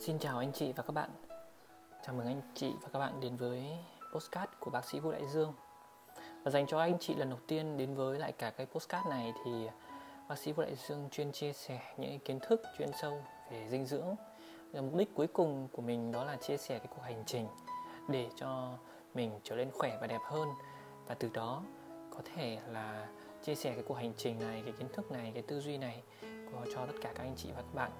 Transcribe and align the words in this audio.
Xin 0.00 0.18
chào 0.18 0.38
anh 0.38 0.52
chị 0.52 0.72
và 0.72 0.82
các 0.82 0.92
bạn. 0.92 1.10
Chào 2.06 2.14
mừng 2.14 2.26
anh 2.26 2.40
chị 2.54 2.72
và 2.82 2.88
các 2.92 2.98
bạn 2.98 3.20
đến 3.20 3.36
với 3.36 3.64
postcard 4.12 4.52
của 4.60 4.70
bác 4.70 4.84
sĩ 4.84 5.00
Vũ 5.00 5.12
Đại 5.12 5.26
Dương. 5.26 5.52
Và 6.42 6.50
dành 6.50 6.66
cho 6.66 6.78
anh 6.78 6.98
chị 7.00 7.14
lần 7.14 7.30
đầu 7.30 7.38
tiên 7.46 7.76
đến 7.76 7.94
với 7.94 8.18
lại 8.18 8.32
cả 8.32 8.50
cái 8.50 8.66
postcard 8.66 9.08
này 9.08 9.32
thì 9.44 9.68
bác 10.28 10.38
sĩ 10.38 10.52
Vũ 10.52 10.62
Đại 10.62 10.76
Dương 10.76 11.08
chuyên 11.10 11.32
chia 11.32 11.52
sẻ 11.52 11.80
những 11.96 12.18
kiến 12.18 12.38
thức 12.40 12.62
chuyên 12.78 12.90
sâu 13.00 13.22
về 13.50 13.68
dinh 13.68 13.86
dưỡng. 13.86 14.16
Và 14.72 14.80
Mục 14.80 14.94
đích 14.94 15.14
cuối 15.14 15.26
cùng 15.26 15.68
của 15.72 15.82
mình 15.82 16.12
đó 16.12 16.24
là 16.24 16.36
chia 16.36 16.56
sẻ 16.56 16.78
cái 16.78 16.88
cuộc 16.96 17.02
hành 17.02 17.22
trình 17.26 17.46
để 18.08 18.28
cho 18.36 18.72
mình 19.14 19.40
trở 19.42 19.56
nên 19.56 19.70
khỏe 19.70 19.98
và 20.00 20.06
đẹp 20.06 20.20
hơn. 20.24 20.48
Và 21.06 21.14
từ 21.14 21.30
đó 21.34 21.62
có 22.10 22.20
thể 22.34 22.58
là 22.68 23.08
chia 23.42 23.54
sẻ 23.54 23.74
cái 23.74 23.84
cuộc 23.88 23.94
hành 23.94 24.12
trình 24.16 24.38
này, 24.38 24.62
cái 24.64 24.74
kiến 24.78 24.88
thức 24.92 25.10
này, 25.10 25.30
cái 25.34 25.42
tư 25.42 25.60
duy 25.60 25.78
này 25.78 26.02
cho 26.74 26.86
tất 26.86 26.96
cả 27.00 27.12
các 27.14 27.22
anh 27.22 27.34
chị 27.36 27.52
và 27.52 27.62
các 27.62 27.74
bạn 27.74 27.90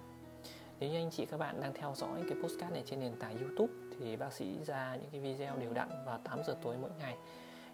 nếu 0.81 0.91
như 0.91 0.99
anh 0.99 1.11
chị 1.11 1.27
các 1.27 1.37
bạn 1.37 1.61
đang 1.61 1.73
theo 1.73 1.95
dõi 1.97 2.23
cái 2.29 2.39
postcard 2.43 2.73
này 2.73 2.83
trên 2.87 3.01
nền 3.01 3.17
tảng 3.17 3.39
YouTube 3.39 3.73
thì 3.99 4.17
bác 4.17 4.33
sĩ 4.33 4.65
ra 4.65 4.97
những 4.97 5.11
cái 5.11 5.21
video 5.21 5.57
đều 5.57 5.73
đặn 5.73 5.89
vào 6.07 6.19
8 6.25 6.39
giờ 6.47 6.57
tối 6.63 6.77
mỗi 6.81 6.91
ngày. 6.99 7.17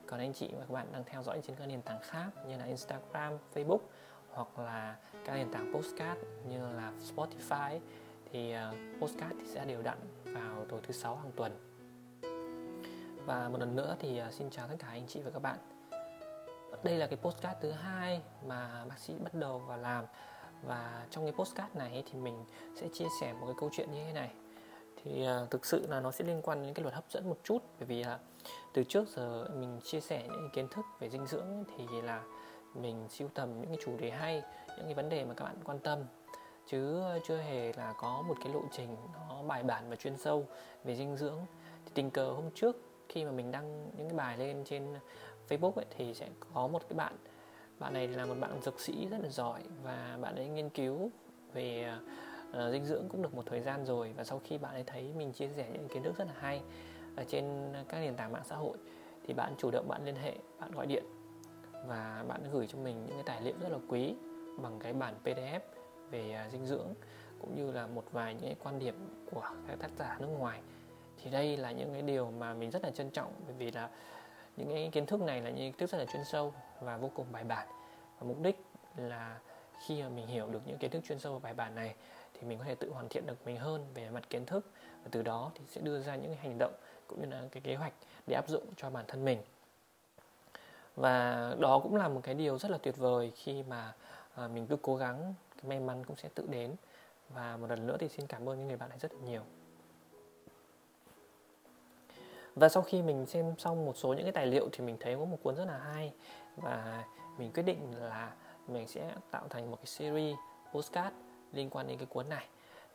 Còn 0.06 0.20
anh 0.20 0.32
chị 0.32 0.48
và 0.52 0.64
các 0.68 0.74
bạn 0.74 0.86
đang 0.92 1.04
theo 1.04 1.22
dõi 1.22 1.40
trên 1.46 1.56
các 1.56 1.66
nền 1.66 1.82
tảng 1.82 2.00
khác 2.02 2.30
như 2.48 2.56
là 2.56 2.64
Instagram, 2.64 3.32
Facebook 3.54 3.78
hoặc 4.30 4.58
là 4.58 4.96
các 5.24 5.34
nền 5.34 5.52
tảng 5.52 5.72
postcard 5.74 6.20
như 6.48 6.72
là 6.72 6.92
Spotify 7.14 7.80
thì 8.32 8.52
à, 8.52 8.72
postcard 9.00 9.34
thì 9.40 9.46
sẽ 9.46 9.64
đều 9.64 9.82
đặn 9.82 9.98
vào 10.24 10.64
tối 10.68 10.80
thứ 10.82 10.92
sáu 10.92 11.16
hàng 11.16 11.32
tuần. 11.36 11.52
Và 13.26 13.48
một 13.48 13.60
lần 13.60 13.76
nữa 13.76 13.96
thì 13.98 14.18
à, 14.18 14.30
xin 14.30 14.50
chào 14.50 14.68
tất 14.68 14.76
cả 14.78 14.86
anh 14.88 15.06
chị 15.08 15.20
và 15.24 15.30
các 15.30 15.42
bạn. 15.42 15.58
Đây 16.82 16.96
là 16.96 17.06
cái 17.06 17.16
postcard 17.16 17.60
thứ 17.60 17.70
hai 17.70 18.20
mà 18.46 18.84
bác 18.88 18.98
sĩ 18.98 19.14
bắt 19.18 19.34
đầu 19.34 19.58
và 19.58 19.76
làm 19.76 20.04
và 20.62 21.06
trong 21.10 21.24
cái 21.24 21.32
postcard 21.32 21.76
này 21.76 22.04
thì 22.12 22.18
mình 22.18 22.44
sẽ 22.74 22.88
chia 22.92 23.06
sẻ 23.20 23.32
một 23.32 23.46
cái 23.46 23.54
câu 23.58 23.70
chuyện 23.72 23.92
như 23.92 24.04
thế 24.06 24.12
này. 24.12 24.30
Thì 25.02 25.28
uh, 25.42 25.50
thực 25.50 25.66
sự 25.66 25.86
là 25.88 26.00
nó 26.00 26.10
sẽ 26.10 26.24
liên 26.24 26.42
quan 26.42 26.62
đến 26.62 26.74
cái 26.74 26.82
luật 26.82 26.94
hấp 26.94 27.04
dẫn 27.10 27.28
một 27.28 27.38
chút. 27.44 27.58
Bởi 27.78 27.86
vì 27.86 28.04
là 28.04 28.18
từ 28.74 28.84
trước 28.84 29.08
giờ 29.08 29.48
mình 29.54 29.80
chia 29.84 30.00
sẻ 30.00 30.22
những 30.28 30.50
kiến 30.52 30.68
thức 30.68 30.84
về 30.98 31.10
dinh 31.10 31.26
dưỡng 31.26 31.64
thì 31.76 32.02
là 32.02 32.22
mình 32.74 33.08
siêu 33.08 33.28
tầm 33.34 33.60
những 33.60 33.68
cái 33.68 33.78
chủ 33.84 33.96
đề 33.96 34.10
hay 34.10 34.42
những 34.68 34.84
cái 34.84 34.94
vấn 34.94 35.08
đề 35.08 35.24
mà 35.24 35.34
các 35.34 35.44
bạn 35.44 35.56
quan 35.64 35.78
tâm. 35.78 35.98
Chứ 36.66 37.02
à, 37.02 37.18
chưa 37.28 37.36
hề 37.36 37.72
là 37.72 37.94
có 37.98 38.22
một 38.28 38.34
cái 38.44 38.52
lộ 38.52 38.62
trình 38.72 38.96
nó 39.28 39.42
bài 39.42 39.62
bản 39.62 39.90
và 39.90 39.96
chuyên 39.96 40.16
sâu 40.16 40.46
về 40.84 40.96
dinh 40.96 41.16
dưỡng. 41.16 41.38
Thì 41.84 41.90
tình 41.94 42.10
cờ 42.10 42.30
hôm 42.30 42.50
trước 42.54 42.76
khi 43.08 43.24
mà 43.24 43.30
mình 43.30 43.50
đăng 43.50 43.90
những 43.96 44.08
cái 44.08 44.16
bài 44.16 44.38
lên 44.38 44.64
trên 44.64 44.94
Facebook 45.48 45.72
ấy, 45.72 45.86
thì 45.96 46.14
sẽ 46.14 46.28
có 46.54 46.66
một 46.66 46.82
cái 46.88 46.96
bạn 46.96 47.16
bạn 47.78 47.92
này 47.92 48.08
là 48.08 48.26
một 48.26 48.34
bạn 48.40 48.60
dược 48.62 48.80
sĩ 48.80 49.08
rất 49.10 49.18
là 49.22 49.28
giỏi 49.28 49.62
và 49.82 50.18
bạn 50.20 50.36
ấy 50.36 50.48
nghiên 50.48 50.70
cứu 50.70 51.10
về 51.52 51.94
uh, 52.50 52.72
dinh 52.72 52.86
dưỡng 52.86 53.08
cũng 53.08 53.22
được 53.22 53.34
một 53.34 53.42
thời 53.46 53.60
gian 53.60 53.84
rồi 53.84 54.14
và 54.16 54.24
sau 54.24 54.40
khi 54.44 54.58
bạn 54.58 54.74
ấy 54.74 54.84
thấy 54.86 55.12
mình 55.16 55.32
chia 55.32 55.48
sẻ 55.48 55.68
những 55.72 55.88
kiến 55.88 56.02
thức 56.02 56.18
rất 56.18 56.26
là 56.26 56.34
hay 56.38 56.62
ở 57.16 57.24
trên 57.28 57.72
các 57.88 58.00
nền 58.00 58.16
tảng 58.16 58.32
mạng 58.32 58.44
xã 58.44 58.56
hội 58.56 58.76
thì 59.26 59.34
bạn 59.34 59.54
chủ 59.58 59.70
động 59.70 59.88
bạn 59.88 60.04
liên 60.04 60.16
hệ 60.16 60.36
bạn 60.60 60.70
gọi 60.72 60.86
điện 60.86 61.04
và 61.86 62.24
bạn 62.28 62.40
gửi 62.52 62.66
cho 62.66 62.78
mình 62.78 63.06
những 63.06 63.14
cái 63.14 63.24
tài 63.26 63.42
liệu 63.42 63.54
rất 63.60 63.68
là 63.72 63.78
quý 63.88 64.14
bằng 64.58 64.78
cái 64.78 64.92
bản 64.92 65.14
PDF 65.24 65.60
về 66.10 66.44
uh, 66.46 66.52
dinh 66.52 66.66
dưỡng 66.66 66.94
cũng 67.40 67.54
như 67.56 67.72
là 67.72 67.86
một 67.86 68.04
vài 68.12 68.34
những 68.34 68.44
cái 68.44 68.56
quan 68.64 68.78
điểm 68.78 68.94
của 69.30 69.50
các 69.68 69.78
tác 69.78 69.90
giả 69.98 70.16
nước 70.20 70.26
ngoài. 70.26 70.60
Thì 71.22 71.30
đây 71.30 71.56
là 71.56 71.70
những 71.70 71.92
cái 71.92 72.02
điều 72.02 72.30
mà 72.30 72.54
mình 72.54 72.70
rất 72.70 72.82
là 72.82 72.90
trân 72.90 73.10
trọng 73.10 73.32
bởi 73.46 73.54
vì 73.58 73.70
là 73.70 73.90
những 74.56 74.68
cái 74.68 74.88
kiến 74.92 75.06
thức 75.06 75.20
này 75.20 75.40
là 75.40 75.50
những 75.50 75.72
kiến 75.72 75.78
thức 75.78 75.90
rất 75.90 75.98
là 75.98 76.04
chuyên 76.04 76.24
sâu 76.24 76.54
và 76.80 76.96
vô 76.96 77.10
cùng 77.14 77.26
bài 77.32 77.44
bản. 77.44 77.68
Và 78.18 78.26
mục 78.26 78.42
đích 78.42 78.64
là 78.96 79.38
khi 79.86 80.02
mà 80.02 80.08
mình 80.08 80.26
hiểu 80.26 80.46
được 80.46 80.60
những 80.66 80.78
kiến 80.78 80.90
thức 80.90 81.02
chuyên 81.08 81.18
sâu 81.18 81.32
và 81.32 81.38
bài 81.38 81.54
bản 81.54 81.74
này 81.74 81.94
thì 82.34 82.48
mình 82.48 82.58
có 82.58 82.64
thể 82.64 82.74
tự 82.74 82.90
hoàn 82.90 83.08
thiện 83.08 83.26
được 83.26 83.46
mình 83.46 83.56
hơn 83.56 83.86
về 83.94 84.10
mặt 84.10 84.30
kiến 84.30 84.46
thức. 84.46 84.70
Và 85.02 85.08
từ 85.10 85.22
đó 85.22 85.50
thì 85.54 85.64
sẽ 85.68 85.80
đưa 85.80 86.00
ra 86.00 86.16
những 86.16 86.26
cái 86.26 86.36
hành 86.36 86.58
động 86.58 86.72
cũng 87.06 87.20
như 87.20 87.28
là 87.28 87.42
cái 87.50 87.60
kế 87.60 87.74
hoạch 87.74 87.92
để 88.26 88.34
áp 88.34 88.48
dụng 88.48 88.64
cho 88.76 88.90
bản 88.90 89.04
thân 89.08 89.24
mình. 89.24 89.38
Và 90.96 91.54
đó 91.58 91.78
cũng 91.78 91.96
là 91.96 92.08
một 92.08 92.20
cái 92.22 92.34
điều 92.34 92.58
rất 92.58 92.70
là 92.70 92.78
tuyệt 92.78 92.96
vời 92.96 93.32
khi 93.36 93.62
mà 93.62 93.92
à, 94.34 94.48
mình 94.48 94.66
cứ 94.66 94.76
cố 94.82 94.96
gắng, 94.96 95.34
cái 95.56 95.64
may 95.68 95.80
mắn 95.80 96.04
cũng 96.04 96.16
sẽ 96.16 96.28
tự 96.34 96.46
đến. 96.50 96.74
Và 97.28 97.56
một 97.56 97.70
lần 97.70 97.86
nữa 97.86 97.96
thì 98.00 98.08
xin 98.08 98.26
cảm 98.26 98.48
ơn 98.48 98.58
những 98.58 98.68
người 98.68 98.76
bạn 98.76 98.88
này 98.88 98.98
rất 98.98 99.12
là 99.12 99.20
nhiều 99.20 99.42
và 102.56 102.68
sau 102.68 102.82
khi 102.82 103.02
mình 103.02 103.26
xem 103.26 103.54
xong 103.58 103.86
một 103.86 103.96
số 103.96 104.12
những 104.12 104.22
cái 104.22 104.32
tài 104.32 104.46
liệu 104.46 104.68
thì 104.72 104.84
mình 104.84 104.96
thấy 105.00 105.16
có 105.16 105.24
một 105.24 105.38
cuốn 105.42 105.56
rất 105.56 105.64
là 105.64 105.78
hay. 105.78 106.12
Và 106.56 107.04
mình 107.38 107.52
quyết 107.52 107.62
định 107.62 107.92
là 107.98 108.32
mình 108.68 108.88
sẽ 108.88 109.12
tạo 109.30 109.42
thành 109.50 109.70
một 109.70 109.76
cái 109.76 109.86
series 109.86 110.36
postcard 110.72 111.16
liên 111.52 111.70
quan 111.70 111.86
đến 111.86 111.98
cái 111.98 112.06
cuốn 112.06 112.28
này. 112.28 112.46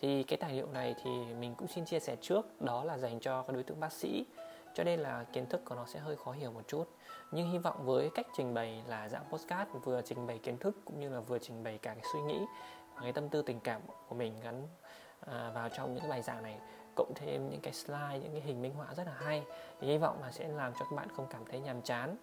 Thì 0.01 0.23
cái 0.23 0.37
tài 0.37 0.53
liệu 0.53 0.67
này 0.67 0.95
thì 1.03 1.11
mình 1.39 1.55
cũng 1.55 1.67
xin 1.67 1.85
chia 1.85 1.99
sẻ 1.99 2.15
trước, 2.21 2.61
đó 2.61 2.83
là 2.83 2.97
dành 2.97 3.19
cho 3.19 3.43
các 3.43 3.53
đối 3.53 3.63
tượng 3.63 3.79
bác 3.79 3.93
sĩ. 3.93 4.25
Cho 4.73 4.83
nên 4.83 4.99
là 4.99 5.25
kiến 5.33 5.45
thức 5.45 5.61
của 5.65 5.75
nó 5.75 5.85
sẽ 5.85 5.99
hơi 5.99 6.15
khó 6.15 6.31
hiểu 6.31 6.51
một 6.51 6.67
chút. 6.67 6.89
Nhưng 7.31 7.51
hy 7.51 7.57
vọng 7.57 7.85
với 7.85 8.09
cách 8.15 8.27
trình 8.37 8.53
bày 8.53 8.83
là 8.87 9.09
dạng 9.09 9.25
postcard 9.31 9.71
vừa 9.83 10.01
trình 10.01 10.27
bày 10.27 10.37
kiến 10.37 10.57
thức 10.57 10.75
cũng 10.85 10.99
như 10.99 11.09
là 11.09 11.19
vừa 11.19 11.39
trình 11.39 11.63
bày 11.63 11.77
cả 11.77 11.93
cái 11.93 12.03
suy 12.13 12.21
nghĩ 12.21 12.39
và 12.95 13.01
cái 13.01 13.13
tâm 13.13 13.29
tư 13.29 13.41
tình 13.41 13.59
cảm 13.59 13.81
của 14.09 14.15
mình 14.15 14.33
gắn 14.43 14.67
à, 15.19 15.51
vào 15.53 15.69
trong 15.69 15.93
những 15.93 16.01
cái 16.01 16.09
bài 16.09 16.21
giảng 16.21 16.43
này 16.43 16.59
cộng 16.95 17.13
thêm 17.15 17.49
những 17.49 17.61
cái 17.61 17.73
slide, 17.73 18.19
những 18.23 18.31
cái 18.31 18.41
hình 18.41 18.61
minh 18.61 18.73
họa 18.73 18.87
rất 18.95 19.03
là 19.07 19.13
hay. 19.13 19.43
Thì 19.79 19.87
hy 19.87 19.97
vọng 19.97 20.21
là 20.21 20.31
sẽ 20.31 20.47
làm 20.47 20.73
cho 20.73 20.79
các 20.79 20.95
bạn 20.95 21.07
không 21.15 21.27
cảm 21.29 21.41
thấy 21.51 21.59
nhàm 21.59 21.81
chán. 21.81 22.15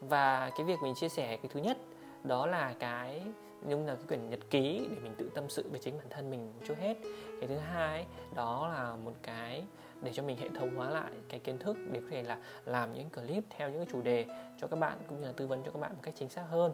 Và 0.00 0.50
cái 0.56 0.66
việc 0.66 0.76
mình 0.82 0.94
chia 0.94 1.08
sẻ 1.08 1.36
cái 1.36 1.50
thứ 1.54 1.60
nhất, 1.60 1.76
đó 2.24 2.46
là 2.46 2.74
cái 2.78 3.22
nhưng 3.66 3.86
là 3.86 3.94
cái 3.94 4.04
quyển 4.08 4.30
nhật 4.30 4.40
ký 4.50 4.88
để 4.90 4.96
mình 5.02 5.14
tự 5.18 5.30
tâm 5.34 5.48
sự 5.48 5.68
về 5.72 5.78
chính 5.82 5.98
bản 5.98 6.06
thân 6.10 6.30
mình 6.30 6.52
trước 6.68 6.78
hết. 6.78 6.96
Cái 7.40 7.48
thứ 7.48 7.56
hai 7.56 8.06
đó 8.34 8.68
là 8.68 8.96
một 8.96 9.12
cái 9.22 9.64
để 10.02 10.12
cho 10.14 10.22
mình 10.22 10.36
hệ 10.36 10.48
thống 10.48 10.76
hóa 10.76 10.90
lại 10.90 11.12
cái 11.28 11.40
kiến 11.40 11.58
thức 11.58 11.76
để 11.92 12.00
có 12.00 12.06
thể 12.10 12.22
là 12.22 12.38
làm 12.64 12.92
những 12.92 13.10
clip 13.10 13.44
theo 13.50 13.70
những 13.70 13.78
cái 13.78 13.88
chủ 13.92 14.02
đề 14.02 14.26
cho 14.60 14.66
các 14.66 14.76
bạn 14.76 14.98
cũng 15.08 15.20
như 15.20 15.26
là 15.26 15.32
tư 15.36 15.46
vấn 15.46 15.62
cho 15.62 15.70
các 15.70 15.80
bạn 15.80 15.92
một 15.92 16.00
cách 16.02 16.14
chính 16.16 16.28
xác 16.28 16.44
hơn. 16.50 16.72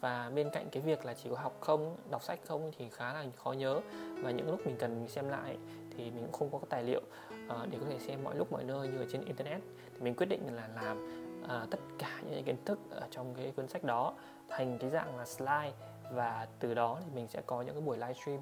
Và 0.00 0.30
bên 0.34 0.50
cạnh 0.52 0.68
cái 0.72 0.82
việc 0.82 1.04
là 1.04 1.14
chỉ 1.14 1.30
có 1.30 1.36
học 1.36 1.56
không, 1.60 1.96
đọc 2.10 2.22
sách 2.22 2.38
không 2.46 2.72
thì 2.78 2.88
khá 2.88 3.12
là 3.12 3.24
khó 3.36 3.52
nhớ. 3.52 3.80
Và 4.22 4.30
những 4.30 4.50
lúc 4.50 4.66
mình 4.66 4.76
cần 4.78 4.98
mình 4.98 5.08
xem 5.08 5.28
lại 5.28 5.56
thì 5.98 6.10
mình 6.10 6.22
cũng 6.22 6.32
không 6.32 6.60
có 6.60 6.66
tài 6.68 6.82
liệu 6.82 7.00
uh, 7.46 7.68
để 7.70 7.78
có 7.80 7.86
thể 7.90 7.98
xem 7.98 8.24
mọi 8.24 8.36
lúc 8.36 8.52
mọi 8.52 8.64
nơi 8.64 8.88
như 8.88 8.98
ở 8.98 9.06
trên 9.12 9.24
internet. 9.24 9.60
Thì 9.94 10.00
mình 10.00 10.14
quyết 10.14 10.26
định 10.26 10.54
là 10.54 10.68
làm 10.82 11.26
uh, 11.44 11.70
tất 11.70 11.78
cả 11.98 12.20
những 12.30 12.44
kiến 12.44 12.56
thức 12.64 12.78
ở 12.90 13.06
trong 13.10 13.34
cái 13.34 13.52
cuốn 13.56 13.68
sách 13.68 13.84
đó 13.84 14.14
thành 14.48 14.78
cái 14.78 14.90
dạng 14.90 15.16
là 15.16 15.24
slide 15.24 15.72
và 16.12 16.48
từ 16.60 16.74
đó 16.74 16.98
thì 17.04 17.10
mình 17.14 17.28
sẽ 17.28 17.42
có 17.46 17.62
những 17.62 17.74
cái 17.74 17.82
buổi 17.82 17.98
livestream 17.98 18.40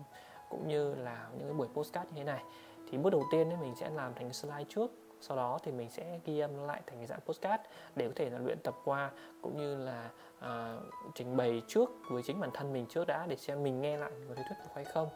cũng 0.51 0.69
như 0.69 0.95
là 0.95 1.29
những 1.39 1.49
cái 1.49 1.53
buổi 1.53 1.69
postcard 1.75 2.11
như 2.11 2.17
thế 2.17 2.25
này. 2.25 2.43
Thì 2.91 2.99
bước 2.99 3.11
đầu 3.11 3.25
tiên 3.33 3.47
thì 3.51 3.57
mình 3.61 3.75
sẽ 3.81 3.91
làm 3.91 4.15
thành 4.15 4.33
slide 4.33 4.65
trước 4.69 4.91
sau 5.21 5.37
đó 5.37 5.59
thì 5.63 5.73
mình 5.73 5.91
sẽ 5.91 6.21
ghi 6.25 6.39
âm 6.39 6.67
lại 6.67 6.83
thành 6.87 6.99
cái 6.99 7.07
dạng 7.07 7.21
postcard 7.21 7.63
để 7.97 8.07
có 8.07 8.13
thể 8.17 8.31
là 8.31 8.39
luyện 8.39 8.59
tập 8.59 8.75
qua 8.85 9.11
cũng 9.43 9.57
như 9.57 9.77
là 9.77 10.11
uh, 10.39 10.83
trình 11.15 11.37
bày 11.37 11.63
trước 11.69 11.91
với 12.11 12.23
chính 12.23 12.41
bản 12.41 12.51
thân 12.55 12.73
mình 12.73 12.87
trước 12.87 13.07
đã 13.07 13.27
để 13.27 13.37
xem 13.37 13.63
mình 13.63 13.81
nghe 13.81 13.97
lại 13.97 14.11
có 14.29 14.35
thể 14.35 14.43
thuyết 14.49 14.57
phục 14.63 14.75
hay 14.75 14.85
không. 14.85 15.09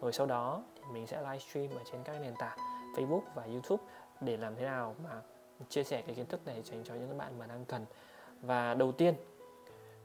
Rồi 0.00 0.12
sau 0.12 0.26
đó 0.26 0.62
mình 0.92 1.06
sẽ 1.06 1.20
livestream 1.20 1.70
ở 1.70 1.82
trên 1.92 2.02
các 2.04 2.20
nền 2.22 2.34
tảng 2.38 2.58
Facebook 2.96 3.22
và 3.34 3.42
YouTube 3.44 3.82
để 4.20 4.36
làm 4.36 4.56
thế 4.56 4.64
nào 4.64 4.94
mà 5.04 5.10
chia 5.68 5.84
sẻ 5.84 6.02
cái 6.06 6.14
kiến 6.14 6.26
thức 6.26 6.46
này 6.46 6.62
dành 6.62 6.84
cho 6.84 6.94
những 6.94 7.18
bạn 7.18 7.38
mà 7.38 7.46
đang 7.46 7.64
cần. 7.64 7.84
Và 8.42 8.74
đầu 8.74 8.92
tiên, 8.92 9.14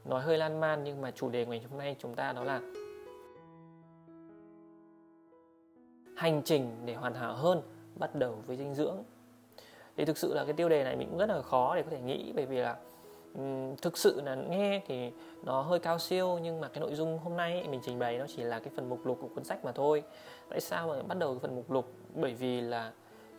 nói 0.04 0.22
hơi 0.22 0.38
lan 0.38 0.60
man 0.60 0.84
nhưng 0.84 1.00
mà 1.00 1.10
chủ 1.10 1.28
đề 1.28 1.46
ngày 1.46 1.66
hôm 1.70 1.78
nay 1.78 1.96
chúng 1.98 2.14
ta 2.14 2.32
đó 2.32 2.44
là 2.44 2.60
hành 6.16 6.42
trình 6.44 6.76
để 6.84 6.94
hoàn 6.94 7.14
hảo 7.14 7.34
hơn, 7.34 7.62
bắt 7.94 8.14
đầu 8.14 8.38
với 8.46 8.56
dinh 8.56 8.74
dưỡng. 8.74 9.04
Thì 9.96 10.04
thực 10.04 10.18
sự 10.18 10.34
là 10.34 10.44
cái 10.44 10.52
tiêu 10.52 10.68
đề 10.68 10.84
này 10.84 10.96
mình 10.96 11.08
cũng 11.10 11.18
rất 11.18 11.26
là 11.26 11.42
khó 11.42 11.76
để 11.76 11.82
có 11.82 11.90
thể 11.90 12.00
nghĩ, 12.00 12.32
bởi 12.36 12.46
vì 12.46 12.56
là 12.56 12.76
um, 13.34 13.76
thực 13.76 13.98
sự 13.98 14.20
là 14.20 14.34
nghe 14.34 14.82
thì 14.86 15.12
nó 15.42 15.62
hơi 15.62 15.78
cao 15.78 15.98
siêu 15.98 16.38
nhưng 16.42 16.60
mà 16.60 16.68
cái 16.68 16.80
nội 16.80 16.94
dung 16.94 17.18
hôm 17.18 17.36
nay 17.36 17.66
mình 17.68 17.80
trình 17.84 17.98
bày 17.98 18.18
nó 18.18 18.26
chỉ 18.28 18.42
là 18.42 18.58
cái 18.58 18.68
phần 18.76 18.88
mục 18.88 19.06
lục 19.06 19.18
của 19.20 19.28
cuốn 19.28 19.44
sách 19.44 19.64
mà 19.64 19.72
thôi. 19.72 20.02
Tại 20.48 20.60
sao 20.60 20.88
mà 20.88 21.02
bắt 21.02 21.18
đầu 21.18 21.34
cái 21.34 21.40
phần 21.40 21.56
mục 21.56 21.70
lục? 21.70 21.92
Bởi 22.14 22.34
vì 22.34 22.60
là 22.60 22.92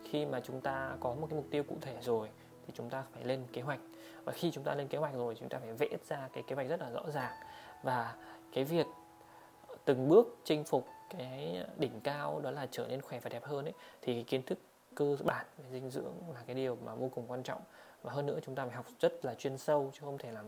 khi 0.04 0.26
mà 0.26 0.40
chúng 0.40 0.60
ta 0.60 0.96
có 1.00 1.14
một 1.14 1.26
cái 1.30 1.36
mục 1.36 1.46
tiêu 1.50 1.62
cụ 1.62 1.76
thể 1.80 1.96
rồi 2.00 2.28
thì 2.66 2.72
chúng 2.76 2.90
ta 2.90 3.04
phải 3.14 3.24
lên 3.24 3.46
kế 3.52 3.62
hoạch. 3.62 3.80
Và 4.24 4.32
khi 4.32 4.50
chúng 4.50 4.64
ta 4.64 4.74
lên 4.74 4.88
kế 4.88 4.98
hoạch 4.98 5.14
rồi 5.14 5.34
chúng 5.40 5.48
ta 5.48 5.58
phải 5.58 5.72
vẽ 5.72 5.88
ra 6.08 6.28
cái 6.32 6.44
kế 6.46 6.54
hoạch 6.54 6.68
rất 6.68 6.80
là 6.80 6.90
rõ 6.90 7.02
ràng. 7.14 7.32
Và 7.82 8.14
cái 8.52 8.64
việc 8.64 8.86
từng 9.84 10.08
bước 10.08 10.36
chinh 10.44 10.64
phục 10.64 10.86
cái 11.10 11.64
đỉnh 11.76 12.00
cao 12.00 12.40
đó 12.40 12.50
là 12.50 12.66
trở 12.70 12.86
nên 12.86 13.00
khỏe 13.00 13.20
và 13.20 13.28
đẹp 13.28 13.44
hơn 13.44 13.64
ấy 13.64 13.74
thì 14.02 14.14
cái 14.14 14.24
kiến 14.24 14.42
thức 14.42 14.58
cơ 14.94 15.16
bản 15.24 15.46
về 15.58 15.64
dinh 15.70 15.90
dưỡng 15.90 16.14
là 16.34 16.40
cái 16.46 16.56
điều 16.56 16.78
mà 16.84 16.94
vô 16.94 17.10
cùng 17.14 17.24
quan 17.28 17.42
trọng 17.42 17.60
và 18.02 18.12
hơn 18.12 18.26
nữa 18.26 18.38
chúng 18.46 18.54
ta 18.54 18.64
phải 18.64 18.74
học 18.74 18.86
rất 19.00 19.24
là 19.24 19.34
chuyên 19.34 19.58
sâu 19.58 19.90
chứ 19.94 20.00
không 20.04 20.18
thể 20.18 20.32
làm 20.32 20.46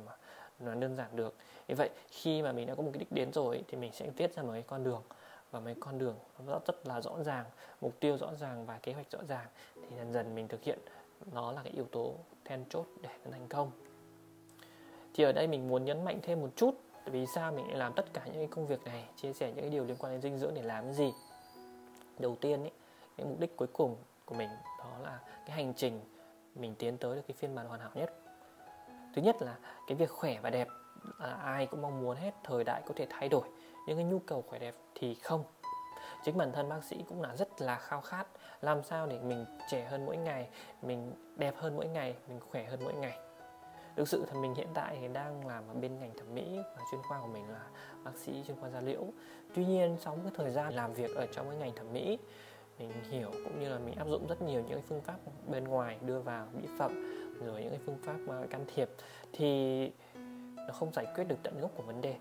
là 0.60 0.74
đơn 0.74 0.96
giản 0.96 1.16
được. 1.16 1.34
Như 1.68 1.74
vậy 1.74 1.90
khi 2.10 2.42
mà 2.42 2.52
mình 2.52 2.66
đã 2.66 2.74
có 2.74 2.82
một 2.82 2.90
cái 2.92 2.98
đích 2.98 3.12
đến 3.12 3.32
rồi 3.32 3.64
thì 3.68 3.76
mình 3.76 3.92
sẽ 3.92 4.10
viết 4.16 4.36
ra 4.36 4.42
một 4.42 4.52
cái 4.52 4.62
con 4.62 4.84
đường. 4.84 5.02
Và 5.50 5.60
mấy 5.60 5.74
con 5.80 5.98
đường 5.98 6.16
nó 6.46 6.60
rất 6.66 6.86
là 6.86 7.00
rõ 7.00 7.22
ràng 7.22 7.44
mục 7.80 8.00
tiêu 8.00 8.18
rõ 8.18 8.34
ràng 8.40 8.66
và 8.66 8.78
kế 8.82 8.92
hoạch 8.92 9.10
rõ 9.10 9.18
ràng. 9.28 9.46
Thì 9.74 9.96
dần 9.96 10.12
dần 10.12 10.34
mình 10.34 10.48
thực 10.48 10.62
hiện 10.62 10.78
nó 11.32 11.52
là 11.52 11.62
cái 11.62 11.72
yếu 11.72 11.84
tố 11.84 12.14
then 12.44 12.64
chốt 12.70 12.86
để 13.02 13.10
thành 13.30 13.48
công. 13.48 13.70
Thì 15.14 15.24
ở 15.24 15.32
đây 15.32 15.46
mình 15.46 15.68
muốn 15.68 15.84
nhấn 15.84 16.04
mạnh 16.04 16.18
thêm 16.22 16.40
một 16.40 16.50
chút 16.56 16.74
vì 17.04 17.26
sao 17.34 17.52
mình 17.52 17.68
lại 17.68 17.76
làm 17.76 17.92
tất 17.92 18.12
cả 18.12 18.22
những 18.26 18.34
cái 18.34 18.48
công 18.50 18.66
việc 18.66 18.84
này 18.84 19.04
chia 19.16 19.32
sẻ 19.32 19.46
những 19.46 19.60
cái 19.60 19.70
điều 19.70 19.84
liên 19.84 19.96
quan 19.98 20.12
đến 20.12 20.20
dinh 20.20 20.38
dưỡng 20.38 20.54
để 20.54 20.62
làm 20.62 20.84
cái 20.84 20.94
gì. 20.94 21.12
Đầu 22.18 22.36
tiên 22.40 22.64
ý, 22.64 22.70
cái 23.16 23.26
mục 23.26 23.40
đích 23.40 23.56
cuối 23.56 23.68
cùng 23.72 23.96
của 24.24 24.34
mình 24.34 24.48
đó 24.78 24.98
là 25.02 25.20
cái 25.46 25.56
hành 25.56 25.74
trình 25.76 26.00
mình 26.54 26.74
tiến 26.78 26.98
tới 26.98 27.16
được 27.16 27.22
cái 27.28 27.34
phiên 27.38 27.54
bản 27.54 27.66
hoàn 27.66 27.80
hảo 27.80 27.90
nhất. 27.94 28.14
Thứ 29.14 29.22
nhất 29.22 29.36
là 29.42 29.56
cái 29.86 29.96
việc 29.96 30.10
khỏe 30.10 30.38
và 30.42 30.50
đẹp 30.50 30.68
là 31.18 31.34
ai 31.34 31.66
cũng 31.66 31.82
mong 31.82 32.00
muốn 32.00 32.16
hết, 32.16 32.34
thời 32.44 32.64
đại 32.64 32.82
có 32.86 32.94
thể 32.96 33.06
thay 33.10 33.28
đổi, 33.28 33.48
nhưng 33.86 33.96
cái 33.96 34.04
nhu 34.04 34.18
cầu 34.18 34.42
khỏe 34.42 34.58
đẹp 34.58 34.74
thì 34.94 35.14
không. 35.14 35.44
Chính 36.24 36.36
bản 36.36 36.52
thân 36.52 36.68
bác 36.68 36.84
sĩ 36.84 37.04
cũng 37.08 37.22
là 37.22 37.36
rất 37.36 37.48
là 37.60 37.76
khao 37.76 38.00
khát, 38.00 38.26
làm 38.60 38.82
sao 38.82 39.06
để 39.06 39.18
mình 39.18 39.44
trẻ 39.70 39.84
hơn 39.84 40.06
mỗi 40.06 40.16
ngày, 40.16 40.48
mình 40.82 41.12
đẹp 41.36 41.54
hơn 41.56 41.76
mỗi 41.76 41.86
ngày, 41.86 42.14
mình 42.28 42.40
khỏe 42.50 42.64
hơn 42.64 42.80
mỗi 42.84 42.94
ngày. 42.94 43.18
Thực 43.96 44.08
sự 44.08 44.26
thì 44.30 44.38
mình 44.38 44.54
hiện 44.54 44.68
tại 44.74 44.98
thì 45.00 45.08
đang 45.08 45.46
làm 45.46 45.68
ở 45.68 45.74
bên 45.74 45.98
ngành 46.00 46.14
thẩm 46.18 46.34
mỹ 46.34 46.58
và 46.76 46.82
chuyên 46.90 47.02
khoa 47.02 47.20
của 47.20 47.26
mình 47.26 47.50
là 47.50 47.66
bác 48.04 48.16
sĩ 48.16 48.44
chuyên 48.46 48.60
khoa 48.60 48.70
da 48.70 48.80
liễu. 48.80 49.04
Tuy 49.54 49.64
nhiên 49.64 49.96
sau 50.00 50.18
cái 50.22 50.32
thời 50.36 50.50
gian 50.50 50.74
làm 50.74 50.94
việc 50.94 51.16
ở 51.16 51.26
trong 51.26 51.48
cái 51.48 51.58
ngành 51.58 51.74
thẩm 51.74 51.92
mỹ 51.92 52.18
mình 52.78 53.04
hiểu, 53.10 53.30
cũng 53.44 53.60
như 53.60 53.68
là 53.68 53.78
mình 53.78 53.94
áp 53.94 54.08
dụng 54.08 54.26
rất 54.26 54.42
nhiều 54.42 54.60
những 54.60 54.74
cái 54.74 54.84
phương 54.88 55.00
pháp 55.00 55.16
bên 55.50 55.64
ngoài 55.64 55.98
đưa 56.06 56.20
vào 56.20 56.48
mỹ 56.52 56.68
phẩm, 56.78 56.92
rồi 57.44 57.62
những 57.62 57.70
cái 57.70 57.80
phương 57.86 57.98
pháp 58.02 58.16
mà 58.26 58.46
can 58.50 58.64
thiệp 58.74 58.90
thì 59.32 59.90
nó 60.56 60.72
không 60.72 60.92
giải 60.92 61.06
quyết 61.14 61.24
được 61.24 61.38
tận 61.42 61.60
gốc 61.60 61.70
của 61.76 61.82
vấn 61.82 62.00
đề. 62.00 62.16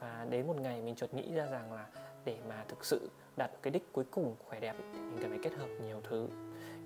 Và 0.00 0.26
đến 0.30 0.46
một 0.46 0.56
ngày 0.60 0.82
mình 0.82 0.94
chợt 0.94 1.14
nghĩ 1.14 1.34
ra 1.34 1.46
rằng 1.46 1.72
là 1.72 1.86
để 2.24 2.38
mà 2.48 2.64
thực 2.68 2.84
sự 2.84 3.10
đạt 3.36 3.50
cái 3.62 3.70
đích 3.70 3.92
cuối 3.92 4.04
cùng 4.10 4.34
khỏe 4.38 4.60
đẹp 4.60 4.76
thì 4.92 4.98
mình 4.98 5.18
cần 5.20 5.30
phải 5.30 5.38
kết 5.42 5.52
hợp 5.52 5.68
nhiều 5.84 6.00
thứ. 6.04 6.28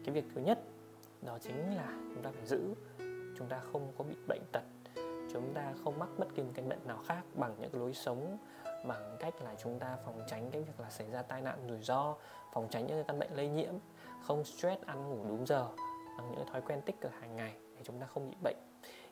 Cái 0.04 0.14
việc 0.14 0.24
thứ 0.34 0.40
nhất, 0.40 0.58
đó 1.22 1.38
chính 1.42 1.76
là 1.76 1.88
chúng 2.14 2.22
ta 2.22 2.30
phải 2.30 2.46
giữ, 2.46 2.60
chúng 3.38 3.48
ta 3.48 3.60
không 3.72 3.92
có 3.98 4.04
bị 4.04 4.14
bệnh 4.28 4.42
tật, 4.52 4.62
chúng 5.32 5.52
ta 5.54 5.72
không 5.84 5.98
mắc 5.98 6.08
bất 6.18 6.26
kỳ 6.34 6.42
một 6.42 6.50
căn 6.54 6.68
bệnh 6.68 6.86
nào 6.86 6.98
khác 7.06 7.22
bằng 7.34 7.54
những 7.60 7.70
cái 7.70 7.80
lối 7.80 7.94
sống 7.94 8.38
bằng 8.86 9.16
cách 9.20 9.34
là 9.42 9.54
chúng 9.62 9.78
ta 9.78 9.96
phòng 10.04 10.22
tránh 10.26 10.50
cái 10.50 10.62
việc 10.62 10.80
là 10.80 10.90
xảy 10.90 11.10
ra 11.10 11.22
tai 11.22 11.42
nạn 11.42 11.58
rủi 11.68 11.82
ro 11.82 12.14
phòng 12.52 12.68
tránh 12.70 12.86
những 12.86 13.04
căn 13.08 13.18
bệnh 13.18 13.30
lây 13.34 13.48
nhiễm 13.48 13.74
không 14.22 14.44
stress 14.44 14.82
ăn 14.86 15.08
ngủ 15.08 15.24
đúng 15.28 15.46
giờ 15.46 15.68
bằng 16.18 16.30
những 16.30 16.46
thói 16.46 16.60
quen 16.60 16.82
tích 16.82 17.00
cực 17.00 17.12
hàng 17.20 17.36
ngày 17.36 17.56
để 17.76 17.82
chúng 17.84 18.00
ta 18.00 18.06
không 18.06 18.30
bị 18.30 18.36
bệnh. 18.42 18.56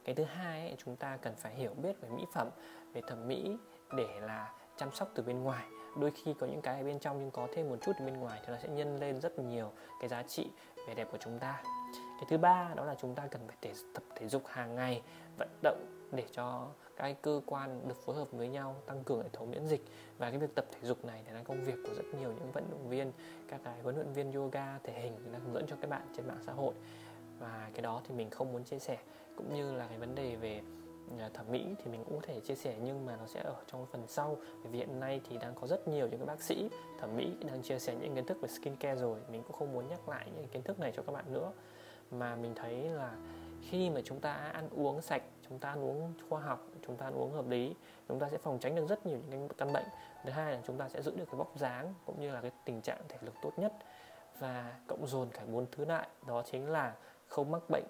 Cái 0.04 0.14
thứ 0.14 0.24
hai 0.24 0.60
ấy, 0.60 0.76
chúng 0.84 0.96
ta 0.96 1.16
cần 1.16 1.34
phải 1.36 1.54
hiểu 1.54 1.74
biết 1.74 2.00
về 2.00 2.08
mỹ 2.08 2.24
phẩm 2.32 2.48
về 2.92 3.00
thẩm 3.06 3.28
mỹ 3.28 3.56
để 3.96 4.20
là 4.20 4.52
chăm 4.76 4.92
sóc 4.92 5.08
từ 5.14 5.22
bên 5.22 5.42
ngoài. 5.42 5.64
Đôi 6.00 6.10
khi 6.10 6.34
có 6.40 6.46
những 6.46 6.62
cái 6.62 6.78
ở 6.78 6.84
bên 6.84 6.98
trong 6.98 7.18
nhưng 7.20 7.30
có 7.30 7.48
thêm 7.54 7.68
một 7.68 7.76
chút 7.82 7.92
ở 7.98 8.04
bên 8.04 8.16
ngoài 8.16 8.40
thì 8.42 8.52
nó 8.52 8.58
sẽ 8.62 8.68
nhân 8.68 9.00
lên 9.00 9.20
rất 9.20 9.38
nhiều 9.38 9.72
cái 10.00 10.08
giá 10.08 10.22
trị 10.22 10.50
vẻ 10.86 10.94
đẹp 10.94 11.08
của 11.12 11.18
chúng 11.20 11.38
ta. 11.38 11.62
Cái 11.94 12.24
thứ 12.28 12.38
ba 12.38 12.70
đó 12.76 12.84
là 12.84 12.94
chúng 12.94 13.14
ta 13.14 13.26
cần 13.30 13.40
phải 13.46 13.56
thể, 13.62 13.72
tập 13.94 14.02
thể 14.14 14.28
dục 14.28 14.42
hàng 14.46 14.74
ngày 14.74 15.02
vận 15.38 15.48
động 15.62 16.08
để 16.12 16.24
cho 16.32 16.68
các 16.96 17.16
cơ 17.22 17.40
quan 17.46 17.88
được 17.88 17.96
phối 17.96 18.16
hợp 18.16 18.28
với 18.32 18.48
nhau 18.48 18.76
tăng 18.86 19.04
cường 19.04 19.22
hệ 19.22 19.28
thống 19.32 19.50
miễn 19.50 19.66
dịch. 19.66 19.82
Và 20.18 20.30
cái 20.30 20.38
việc 20.38 20.54
tập 20.54 20.66
thể 20.72 20.88
dục 20.88 21.04
này 21.04 21.24
là 21.32 21.42
công 21.42 21.64
việc 21.64 21.74
của 21.84 21.94
rất 21.94 22.04
nhiều 22.20 22.32
những 22.32 22.52
vận 22.52 22.70
động 22.70 22.88
viên, 22.88 23.12
các 23.48 23.60
cái 23.64 23.80
huấn 23.82 23.94
luyện 23.94 24.12
viên 24.12 24.32
yoga, 24.32 24.78
thể 24.78 25.00
hình 25.00 25.32
đang 25.32 25.40
hướng 25.44 25.54
dẫn 25.54 25.66
cho 25.66 25.76
các 25.80 25.90
bạn 25.90 26.02
trên 26.16 26.26
mạng 26.26 26.42
xã 26.46 26.52
hội. 26.52 26.74
Và 27.38 27.70
cái 27.74 27.82
đó 27.82 28.00
thì 28.08 28.14
mình 28.14 28.30
không 28.30 28.52
muốn 28.52 28.64
chia 28.64 28.78
sẻ. 28.78 28.98
Cũng 29.36 29.54
như 29.54 29.76
là 29.76 29.86
cái 29.86 29.98
vấn 29.98 30.14
đề 30.14 30.36
về 30.36 30.60
à, 31.18 31.30
thẩm 31.34 31.46
mỹ 31.50 31.66
thì 31.78 31.90
mình 31.90 32.04
cũng 32.04 32.20
có 32.20 32.26
thể 32.26 32.40
chia 32.40 32.54
sẻ, 32.54 32.76
nhưng 32.84 33.06
mà 33.06 33.16
nó 33.16 33.26
sẽ 33.26 33.40
ở 33.40 33.56
trong 33.72 33.86
phần 33.86 34.02
sau. 34.06 34.36
Bởi 34.62 34.72
vì 34.72 34.78
hiện 34.78 35.00
nay 35.00 35.20
thì 35.28 35.38
đang 35.38 35.54
có 35.54 35.66
rất 35.66 35.88
nhiều 35.88 36.08
những 36.08 36.18
cái 36.18 36.26
bác 36.26 36.42
sĩ 36.42 36.68
thẩm 37.00 37.16
mỹ 37.16 37.32
đang 37.40 37.62
chia 37.62 37.78
sẻ 37.78 37.94
những 38.00 38.14
kiến 38.14 38.26
thức 38.26 38.38
về 38.42 38.48
skincare 38.48 39.00
rồi. 39.00 39.20
Mình 39.30 39.42
cũng 39.42 39.56
không 39.56 39.72
muốn 39.72 39.88
nhắc 39.88 40.08
lại 40.08 40.26
những 40.36 40.48
kiến 40.48 40.62
thức 40.62 40.80
này 40.80 40.92
cho 40.96 41.02
các 41.02 41.12
bạn 41.12 41.32
nữa. 41.32 41.52
Mà 42.10 42.36
mình 42.36 42.54
thấy 42.54 42.74
là 42.74 43.16
khi 43.68 43.90
mà 43.90 44.00
chúng 44.04 44.20
ta 44.20 44.32
ăn 44.32 44.68
uống 44.70 45.02
sạch 45.02 45.22
chúng 45.48 45.58
ta 45.58 45.68
ăn 45.68 45.84
uống 45.84 46.12
khoa 46.28 46.40
học, 46.40 46.66
chúng 46.86 46.96
ta 46.96 47.06
ăn 47.06 47.14
uống 47.14 47.32
hợp 47.32 47.48
lý, 47.48 47.74
chúng 48.08 48.18
ta 48.18 48.28
sẽ 48.28 48.38
phòng 48.38 48.58
tránh 48.58 48.74
được 48.74 48.86
rất 48.88 49.06
nhiều 49.06 49.18
những 49.30 49.48
căn 49.48 49.72
bệnh. 49.72 49.84
Thứ 50.24 50.30
hai 50.30 50.52
là 50.52 50.60
chúng 50.66 50.78
ta 50.78 50.88
sẽ 50.88 51.02
giữ 51.02 51.16
được 51.16 51.24
cái 51.26 51.36
vóc 51.36 51.58
dáng 51.58 51.94
cũng 52.06 52.20
như 52.20 52.30
là 52.30 52.40
cái 52.40 52.50
tình 52.64 52.82
trạng 52.82 53.02
thể 53.08 53.18
lực 53.20 53.34
tốt 53.42 53.52
nhất 53.56 53.72
và 54.38 54.74
cộng 54.86 55.06
dồn 55.06 55.28
cả 55.30 55.42
bốn 55.46 55.66
thứ 55.72 55.84
lại, 55.84 56.08
đó 56.26 56.42
chính 56.46 56.70
là 56.70 56.94
không 57.28 57.50
mắc 57.50 57.62
bệnh, 57.68 57.84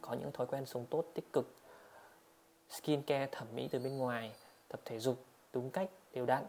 có 0.00 0.12
những 0.14 0.32
thói 0.32 0.46
quen 0.46 0.66
sống 0.66 0.86
tốt 0.86 1.04
tích 1.14 1.32
cực. 1.32 1.54
Skin 2.70 3.02
care 3.02 3.28
thẩm 3.32 3.48
mỹ 3.54 3.68
từ 3.72 3.78
bên 3.78 3.98
ngoài, 3.98 4.32
tập 4.68 4.80
thể 4.84 4.98
dục 4.98 5.24
đúng 5.52 5.70
cách, 5.70 5.90
đều 6.12 6.26
đặn 6.26 6.44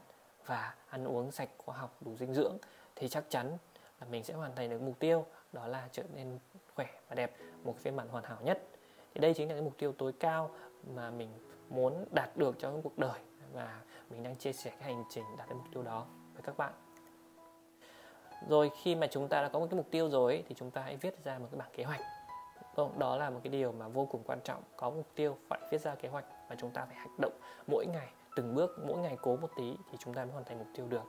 và 0.46 0.76
ăn 0.90 1.06
uống 1.06 1.32
sạch 1.32 1.50
khoa 1.58 1.78
học, 1.78 1.98
đủ 2.02 2.18
dinh 2.18 2.34
dưỡng 2.34 2.58
thì 2.96 3.10
chắc 3.10 3.24
chắn 3.30 3.58
là 4.00 4.08
mình 4.10 4.24
sẽ 4.24 4.34
hoàn 4.34 4.56
thành 4.56 4.70
được 4.70 4.82
mục 4.82 5.00
tiêu, 5.00 5.26
đó 5.54 5.68
là 5.68 5.90
trở 5.92 6.04
nên 6.14 6.40
khỏe 6.76 6.88
và 7.08 7.16
đẹp, 7.16 7.36
một 7.64 7.76
phiên 7.78 7.96
bản 7.96 8.08
hoàn 8.10 8.24
hảo 8.24 8.38
nhất 8.42 8.68
thì 9.14 9.22
đây 9.22 9.34
chính 9.34 9.48
là 9.48 9.54
cái 9.54 9.64
mục 9.64 9.78
tiêu 9.78 9.94
tối 9.98 10.14
cao 10.20 10.52
mà 10.96 11.10
mình 11.10 11.30
muốn 11.70 12.06
đạt 12.12 12.38
được 12.38 12.60
trong 12.60 12.82
cuộc 12.82 12.98
đời 12.98 13.20
và 13.54 13.82
mình 14.10 14.24
đang 14.24 14.36
chia 14.36 14.54
sẻ 14.54 14.70
cái 14.70 14.94
hành 14.94 15.04
trình 15.10 15.24
đạt 15.38 15.50
đến 15.50 15.58
mục 15.58 15.68
tiêu 15.74 15.84
đó 15.84 16.06
với 16.34 16.42
các 16.42 16.58
bạn. 16.58 16.74
Rồi 18.50 18.72
khi 18.82 18.96
mà 18.96 19.08
chúng 19.08 19.28
ta 19.28 19.42
đã 19.42 19.50
có 19.50 19.60
một 19.60 19.68
cái 19.70 19.78
mục 19.78 19.88
tiêu 19.92 20.10
rồi 20.10 20.44
thì 20.48 20.56
chúng 20.56 20.72
ta 20.72 20.82
hãy 20.82 20.98
viết 20.98 21.24
ra 21.24 21.40
một 21.40 21.48
cái 21.52 21.60
bảng 21.60 21.72
kế 21.74 21.84
hoạch. 21.84 22.02
Vâng, 22.76 23.00
đó 23.00 23.18
là 23.18 23.30
một 23.30 23.40
cái 23.44 23.52
điều 23.52 23.72
mà 23.72 23.88
vô 23.88 24.06
cùng 24.06 24.24
quan 24.26 24.40
trọng, 24.44 24.64
có 24.78 24.90
mục 24.90 25.08
tiêu 25.16 25.38
phải 25.48 25.60
viết 25.72 25.82
ra 25.82 25.96
kế 25.96 26.10
hoạch 26.10 26.26
và 26.50 26.56
chúng 26.60 26.72
ta 26.72 26.86
phải 26.86 26.96
hành 26.96 27.18
động 27.22 27.34
mỗi 27.68 27.86
ngày, 27.86 28.08
từng 28.36 28.56
bước, 28.56 28.80
mỗi 28.88 28.98
ngày 28.98 29.18
cố 29.22 29.36
một 29.36 29.50
tí 29.56 29.76
thì 29.92 29.98
chúng 30.00 30.14
ta 30.14 30.26
mới 30.26 30.34
hoàn 30.34 30.46
thành 30.46 30.60
mục 30.60 30.68
tiêu 30.76 30.88
được. 30.90 31.04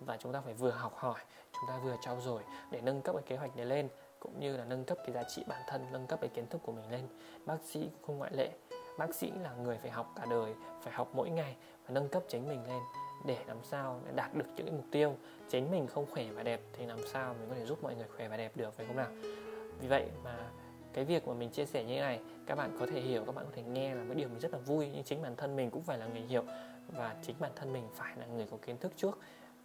Và 0.00 0.16
chúng 0.16 0.32
ta 0.32 0.40
phải 0.40 0.54
vừa 0.54 0.70
học 0.70 0.92
hỏi, 0.96 1.20
chúng 1.52 1.68
ta 1.68 1.78
vừa 1.84 1.96
trau 2.00 2.20
dồi 2.20 2.42
để 2.70 2.80
nâng 2.80 3.02
cấp 3.02 3.14
cái 3.14 3.24
kế 3.26 3.36
hoạch 3.36 3.56
này 3.56 3.66
lên 3.66 3.88
cũng 4.20 4.40
như 4.40 4.56
là 4.56 4.64
nâng 4.64 4.84
cấp 4.84 4.98
cái 5.04 5.12
giá 5.12 5.22
trị 5.22 5.44
bản 5.46 5.62
thân, 5.66 5.86
nâng 5.92 6.06
cấp 6.06 6.20
cái 6.20 6.30
kiến 6.34 6.46
thức 6.46 6.60
của 6.64 6.72
mình 6.72 6.90
lên. 6.90 7.08
Bác 7.46 7.58
sĩ 7.64 7.80
cũng 7.80 8.02
không 8.02 8.18
ngoại 8.18 8.30
lệ, 8.34 8.50
bác 8.98 9.14
sĩ 9.14 9.32
là 9.42 9.52
người 9.52 9.78
phải 9.78 9.90
học 9.90 10.12
cả 10.16 10.26
đời, 10.30 10.54
phải 10.82 10.92
học 10.92 11.10
mỗi 11.12 11.30
ngày 11.30 11.56
và 11.86 11.94
nâng 11.94 12.08
cấp 12.08 12.22
chính 12.28 12.48
mình 12.48 12.64
lên 12.68 12.82
để 13.26 13.38
làm 13.46 13.56
sao 13.62 14.00
để 14.06 14.12
đạt 14.14 14.34
được 14.34 14.46
những 14.56 14.66
cái 14.66 14.76
mục 14.76 14.84
tiêu. 14.90 15.16
Chính 15.48 15.70
mình 15.70 15.86
không 15.86 16.06
khỏe 16.10 16.24
và 16.32 16.42
đẹp 16.42 16.60
thì 16.72 16.86
làm 16.86 17.06
sao 17.06 17.34
mình 17.40 17.48
có 17.48 17.54
thể 17.54 17.66
giúp 17.66 17.82
mọi 17.82 17.94
người 17.94 18.06
khỏe 18.16 18.28
và 18.28 18.36
đẹp 18.36 18.56
được, 18.56 18.74
phải 18.74 18.86
không 18.86 18.96
nào? 18.96 19.10
Vì 19.80 19.88
vậy 19.88 20.08
mà 20.24 20.50
cái 20.92 21.04
việc 21.04 21.28
mà 21.28 21.34
mình 21.34 21.50
chia 21.50 21.66
sẻ 21.66 21.84
như 21.84 21.94
thế 21.94 22.00
này, 22.00 22.20
các 22.46 22.54
bạn 22.54 22.76
có 22.80 22.86
thể 22.86 23.00
hiểu, 23.00 23.24
các 23.24 23.34
bạn 23.34 23.44
có 23.44 23.50
thể 23.54 23.62
nghe 23.62 23.94
là 23.94 24.04
một 24.04 24.14
điều 24.16 24.28
mình 24.28 24.40
rất 24.40 24.52
là 24.52 24.58
vui. 24.58 24.90
Nhưng 24.94 25.04
chính 25.04 25.22
bản 25.22 25.36
thân 25.36 25.56
mình 25.56 25.70
cũng 25.70 25.82
phải 25.82 25.98
là 25.98 26.06
người 26.06 26.20
hiểu 26.20 26.44
và 26.88 27.16
chính 27.22 27.36
bản 27.38 27.52
thân 27.56 27.72
mình 27.72 27.88
phải 27.94 28.16
là 28.16 28.26
người 28.26 28.46
có 28.50 28.56
kiến 28.62 28.78
thức 28.78 28.92
trước 28.96 29.18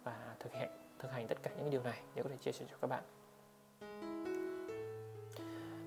và 0.04 0.34
thực 0.40 0.52
hiện, 0.52 0.68
thực 0.98 1.12
hành 1.12 1.28
tất 1.28 1.38
cả 1.42 1.50
những 1.56 1.70
điều 1.70 1.82
này 1.82 2.00
để 2.14 2.22
có 2.22 2.28
thể 2.28 2.36
chia 2.36 2.52
sẻ 2.52 2.64
cho 2.70 2.76
các 2.80 2.86
bạn 2.86 3.02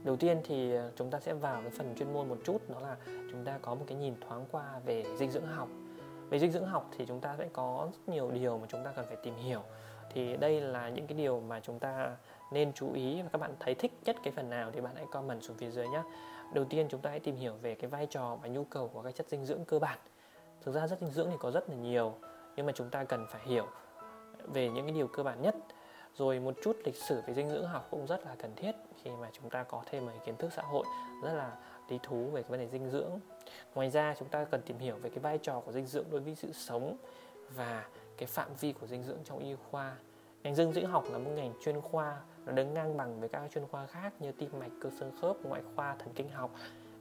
đầu 0.07 0.15
tiên 0.15 0.41
thì 0.43 0.73
ờ, 0.75 0.91
chúng 0.95 1.09
ta 1.11 1.19
sẽ 1.19 1.33
vào 1.33 1.61
cái 1.61 1.69
phần 1.69 1.95
chuyên 1.97 2.13
môn 2.13 2.29
một 2.29 2.37
chút, 2.43 2.69
đó 2.69 2.79
là 2.79 2.95
chúng 3.05 3.45
ta 3.45 3.59
có 3.61 3.75
một 3.75 3.85
cái 3.87 3.97
nhìn 3.97 4.13
thoáng 4.27 4.45
qua 4.51 4.79
về 4.85 5.05
dinh 5.17 5.31
dưỡng 5.31 5.45
học. 5.45 5.67
Về 6.29 6.39
dinh 6.39 6.51
dưỡng 6.51 6.65
học 6.65 6.89
thì 6.97 7.05
chúng 7.05 7.19
ta 7.19 7.35
sẽ 7.37 7.49
có 7.53 7.89
rất 7.93 8.13
nhiều 8.13 8.31
điều 8.31 8.57
mà 8.57 8.67
chúng 8.69 8.83
ta 8.83 8.91
cần 8.95 9.05
phải 9.07 9.17
tìm 9.23 9.35
hiểu. 9.35 9.61
Thì 10.13 10.37
đây 10.37 10.61
là 10.61 10.89
những 10.89 11.07
cái 11.07 11.17
điều 11.17 11.39
mà 11.39 11.59
chúng 11.59 11.79
ta 11.79 12.15
nên 12.51 12.73
chú 12.73 12.93
ý 12.93 13.21
và 13.21 13.29
các 13.31 13.41
bạn 13.41 13.55
thấy 13.59 13.75
thích 13.75 13.91
nhất 14.05 14.15
cái 14.23 14.33
phần 14.35 14.49
nào 14.49 14.71
thì 14.73 14.81
bạn 14.81 14.95
hãy 14.95 15.05
comment 15.11 15.43
xuống 15.43 15.57
phía 15.57 15.71
dưới 15.71 15.87
nhé 15.87 16.01
đầu 16.53 16.65
tiên 16.65 16.87
chúng 16.89 17.01
ta 17.01 17.09
hãy 17.09 17.19
tìm 17.19 17.35
hiểu 17.35 17.53
về 17.61 17.75
cái 17.75 17.89
vai 17.89 18.05
trò 18.05 18.37
và 18.41 18.47
nhu 18.47 18.63
cầu 18.63 18.87
của 18.87 19.01
các 19.01 19.15
chất 19.15 19.29
dinh 19.29 19.45
dưỡng 19.45 19.65
cơ 19.65 19.79
bản. 19.79 19.97
Thực 20.61 20.75
ra 20.75 20.87
chất 20.87 20.99
dinh 21.01 21.11
dưỡng 21.11 21.27
thì 21.31 21.37
có 21.39 21.51
rất 21.51 21.69
là 21.69 21.75
nhiều, 21.75 22.13
nhưng 22.55 22.65
mà 22.65 22.71
chúng 22.75 22.89
ta 22.89 23.03
cần 23.03 23.25
phải 23.29 23.41
hiểu 23.45 23.67
về 24.53 24.69
những 24.69 24.85
cái 24.85 24.95
điều 24.95 25.07
cơ 25.07 25.23
bản 25.23 25.41
nhất. 25.41 25.55
Rồi 26.15 26.39
một 26.39 26.55
chút 26.63 26.77
lịch 26.85 26.95
sử 26.95 27.21
về 27.27 27.33
dinh 27.33 27.49
dưỡng 27.49 27.65
học 27.65 27.87
cũng 27.91 28.07
rất 28.07 28.25
là 28.25 28.35
cần 28.39 28.55
thiết 28.55 28.71
khi 29.03 29.11
mà 29.21 29.29
chúng 29.33 29.49
ta 29.49 29.63
có 29.63 29.83
thêm 29.85 30.05
một 30.05 30.11
kiến 30.25 30.37
thức 30.37 30.53
xã 30.53 30.61
hội 30.61 30.85
rất 31.23 31.33
là 31.33 31.57
lý 31.89 31.99
thú 32.03 32.29
về 32.29 32.41
cái 32.41 32.51
vấn 32.51 32.59
đề 32.59 32.67
dinh 32.67 32.89
dưỡng. 32.89 33.19
Ngoài 33.75 33.89
ra, 33.89 34.15
chúng 34.19 34.27
ta 34.27 34.45
cần 34.45 34.61
tìm 34.61 34.77
hiểu 34.77 34.95
về 34.95 35.09
cái 35.09 35.19
vai 35.19 35.37
trò 35.37 35.59
của 35.59 35.71
dinh 35.71 35.85
dưỡng 35.85 36.05
đối 36.11 36.21
với 36.21 36.35
sự 36.35 36.53
sống 36.53 36.97
và 37.55 37.87
cái 38.17 38.27
phạm 38.27 38.49
vi 38.59 38.73
của 38.73 38.87
dinh 38.87 39.03
dưỡng 39.03 39.19
trong 39.23 39.39
y 39.39 39.55
khoa. 39.71 39.95
Ngành 40.43 40.55
dinh 40.55 40.73
dưỡng 40.73 40.85
học 40.85 41.03
là 41.11 41.17
một 41.17 41.31
ngành 41.35 41.53
chuyên 41.61 41.81
khoa, 41.81 42.21
nó 42.45 42.51
đứng 42.51 42.73
ngang 42.73 42.97
bằng 42.97 43.19
với 43.19 43.29
các 43.29 43.41
chuyên 43.53 43.67
khoa 43.67 43.85
khác 43.85 44.13
như 44.19 44.31
tim 44.31 44.49
mạch, 44.59 44.71
cơ 44.81 44.89
xương 44.99 45.11
khớp, 45.21 45.35
ngoại 45.43 45.61
khoa, 45.75 45.95
thần 45.95 46.09
kinh 46.15 46.29
học. 46.29 46.51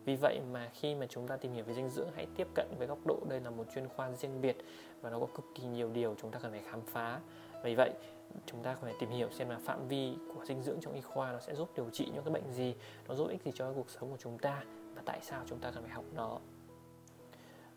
Vì 0.04 0.16
vậy 0.16 0.40
mà 0.52 0.70
khi 0.74 0.94
mà 0.94 1.06
chúng 1.06 1.28
ta 1.28 1.36
tìm 1.36 1.52
hiểu 1.52 1.64
về 1.64 1.74
dinh 1.74 1.88
dưỡng, 1.88 2.08
hãy 2.14 2.26
tiếp 2.36 2.48
cận 2.54 2.66
với 2.78 2.86
góc 2.86 2.98
độ 3.06 3.18
đây 3.28 3.40
là 3.40 3.50
một 3.50 3.64
chuyên 3.74 3.88
khoa 3.88 4.12
riêng 4.12 4.40
biệt 4.40 4.56
và 5.00 5.10
nó 5.10 5.18
có 5.18 5.26
cực 5.34 5.44
kỳ 5.54 5.64
nhiều 5.64 5.90
điều 5.90 6.14
chúng 6.22 6.30
ta 6.30 6.38
cần 6.42 6.50
phải 6.50 6.62
khám 6.70 6.80
phá. 6.80 7.20
Vì 7.62 7.74
vậy 7.74 7.90
chúng 8.46 8.62
ta 8.62 8.76
phải 8.80 8.94
tìm 9.00 9.10
hiểu 9.10 9.30
xem 9.30 9.48
là 9.48 9.58
phạm 9.64 9.88
vi 9.88 10.16
của 10.34 10.44
dinh 10.44 10.62
dưỡng 10.62 10.80
trong 10.80 10.94
y 10.94 11.00
khoa 11.00 11.32
nó 11.32 11.40
sẽ 11.40 11.54
giúp 11.54 11.70
điều 11.76 11.90
trị 11.90 12.10
những 12.14 12.24
cái 12.24 12.32
bệnh 12.34 12.52
gì, 12.52 12.74
nó 13.08 13.14
giúp 13.14 13.28
ích 13.28 13.42
gì 13.44 13.52
cho 13.54 13.72
cuộc 13.72 13.90
sống 13.90 14.10
của 14.10 14.16
chúng 14.20 14.38
ta 14.38 14.64
và 14.94 15.02
tại 15.04 15.18
sao 15.22 15.42
chúng 15.46 15.58
ta 15.58 15.70
cần 15.70 15.82
phải 15.82 15.92
học 15.92 16.04
nó. 16.14 16.38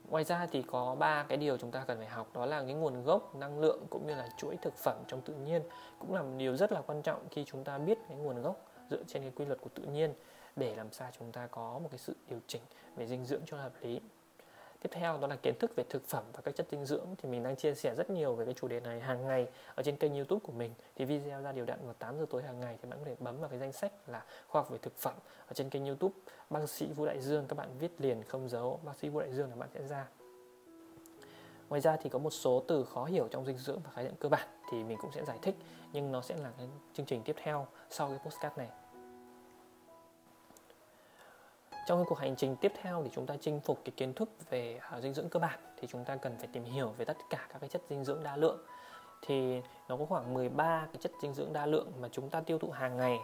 Ngoài 0.09 0.23
ra 0.23 0.47
thì 0.51 0.61
có 0.61 0.95
ba 0.95 1.23
cái 1.23 1.37
điều 1.37 1.57
chúng 1.57 1.71
ta 1.71 1.83
cần 1.87 1.97
phải 1.97 2.07
học, 2.07 2.33
đó 2.33 2.45
là 2.45 2.63
cái 2.63 2.73
nguồn 2.73 3.03
gốc, 3.03 3.35
năng 3.35 3.59
lượng 3.59 3.85
cũng 3.89 4.07
như 4.07 4.15
là 4.15 4.29
chuỗi 4.37 4.57
thực 4.61 4.73
phẩm 4.75 5.03
trong 5.07 5.21
tự 5.21 5.33
nhiên 5.33 5.61
cũng 5.99 6.13
là 6.13 6.21
một 6.21 6.33
điều 6.37 6.55
rất 6.55 6.71
là 6.71 6.81
quan 6.81 7.01
trọng 7.01 7.27
khi 7.31 7.45
chúng 7.45 7.63
ta 7.63 7.77
biết 7.77 7.97
cái 8.07 8.17
nguồn 8.17 8.41
gốc 8.41 8.65
dựa 8.89 9.03
trên 9.07 9.21
cái 9.21 9.31
quy 9.35 9.45
luật 9.45 9.61
của 9.61 9.69
tự 9.69 9.83
nhiên 9.83 10.13
để 10.55 10.75
làm 10.75 10.91
sao 10.91 11.09
chúng 11.19 11.31
ta 11.31 11.47
có 11.47 11.79
một 11.79 11.87
cái 11.91 11.97
sự 11.97 12.15
điều 12.29 12.39
chỉnh 12.47 12.61
về 12.95 13.07
dinh 13.07 13.25
dưỡng 13.25 13.41
cho 13.45 13.57
hợp 13.57 13.73
lý 13.81 13.99
tiếp 14.81 14.89
theo 14.91 15.17
đó 15.17 15.27
là 15.27 15.35
kiến 15.35 15.55
thức 15.59 15.71
về 15.75 15.83
thực 15.89 16.05
phẩm 16.07 16.23
và 16.33 16.41
các 16.41 16.55
chất 16.55 16.67
dinh 16.71 16.85
dưỡng. 16.85 17.07
Thì 17.17 17.29
mình 17.29 17.43
đang 17.43 17.55
chia 17.55 17.75
sẻ 17.75 17.95
rất 17.95 18.09
nhiều 18.09 18.35
về 18.35 18.45
cái 18.45 18.53
chủ 18.53 18.67
đề 18.67 18.79
này 18.79 18.99
hàng 18.99 19.27
ngày 19.27 19.47
ở 19.75 19.83
trên 19.83 19.95
kênh 19.95 20.15
youtube 20.15 20.39
của 20.43 20.51
mình. 20.51 20.73
Thì 20.95 21.05
video 21.05 21.41
ra 21.41 21.51
đều 21.51 21.65
đặn 21.65 21.79
vào 21.85 21.93
8 21.93 22.19
giờ 22.19 22.25
tối 22.29 22.43
hàng 22.43 22.59
ngày 22.59 22.77
thì 22.81 22.89
bạn 22.89 22.99
có 22.99 23.05
thể 23.05 23.15
bấm 23.19 23.39
vào 23.39 23.49
cái 23.49 23.59
danh 23.59 23.73
sách 23.73 23.91
là 24.07 24.23
khoa 24.47 24.61
học 24.61 24.71
về 24.71 24.77
thực 24.81 24.97
phẩm 24.97 25.13
ở 25.47 25.53
trên 25.53 25.69
kênh 25.69 25.85
youtube. 25.85 26.15
Bác 26.49 26.69
sĩ 26.69 26.85
vũ 26.85 27.05
đại 27.05 27.21
dương, 27.21 27.45
các 27.47 27.55
bạn 27.55 27.69
viết 27.79 27.91
liền 28.01 28.23
không 28.23 28.49
dấu. 28.49 28.79
Bác 28.83 28.97
sĩ 28.99 29.09
vũ 29.09 29.19
đại 29.19 29.33
dương 29.33 29.49
là 29.49 29.55
bạn 29.55 29.69
sẽ 29.73 29.87
ra. 29.87 30.07
Ngoài 31.69 31.81
ra 31.81 31.97
thì 32.01 32.09
có 32.09 32.19
một 32.19 32.29
số 32.29 32.63
từ 32.67 32.85
khó 32.85 33.05
hiểu 33.05 33.27
trong 33.31 33.45
dinh 33.45 33.57
dưỡng 33.57 33.79
và 33.83 33.91
khái 33.91 34.03
niệm 34.03 34.13
cơ 34.19 34.29
bản 34.29 34.47
thì 34.71 34.83
mình 34.83 34.97
cũng 35.01 35.11
sẽ 35.11 35.25
giải 35.25 35.39
thích, 35.41 35.55
nhưng 35.93 36.11
nó 36.11 36.21
sẽ 36.21 36.35
là 36.35 36.51
cái 36.57 36.67
chương 36.93 37.05
trình 37.05 37.21
tiếp 37.25 37.35
theo 37.43 37.67
sau 37.89 38.09
cái 38.09 38.19
postcard 38.25 38.57
này 38.57 38.69
trong 41.89 41.99
cái 41.99 42.05
cuộc 42.09 42.19
hành 42.19 42.35
trình 42.35 42.55
tiếp 42.55 42.71
theo 42.81 43.03
thì 43.03 43.09
chúng 43.13 43.25
ta 43.25 43.35
chinh 43.41 43.59
phục 43.59 43.81
cái 43.85 43.93
kiến 43.97 44.13
thức 44.13 44.29
về 44.49 44.79
uh, 44.97 45.03
dinh 45.03 45.13
dưỡng 45.13 45.29
cơ 45.29 45.39
bản 45.39 45.59
thì 45.77 45.87
chúng 45.91 46.05
ta 46.05 46.15
cần 46.15 46.35
phải 46.37 46.47
tìm 46.53 46.63
hiểu 46.63 46.93
về 46.97 47.05
tất 47.05 47.17
cả 47.29 47.47
các 47.49 47.59
cái 47.59 47.69
chất 47.69 47.81
dinh 47.89 48.03
dưỡng 48.03 48.23
đa 48.23 48.35
lượng. 48.35 48.57
Thì 49.21 49.61
nó 49.87 49.97
có 49.97 50.05
khoảng 50.05 50.33
13 50.33 50.87
cái 50.93 51.01
chất 51.01 51.11
dinh 51.21 51.33
dưỡng 51.33 51.53
đa 51.53 51.65
lượng 51.65 51.91
mà 52.01 52.07
chúng 52.11 52.29
ta 52.29 52.41
tiêu 52.41 52.59
thụ 52.59 52.69
hàng 52.69 52.97
ngày. 52.97 53.17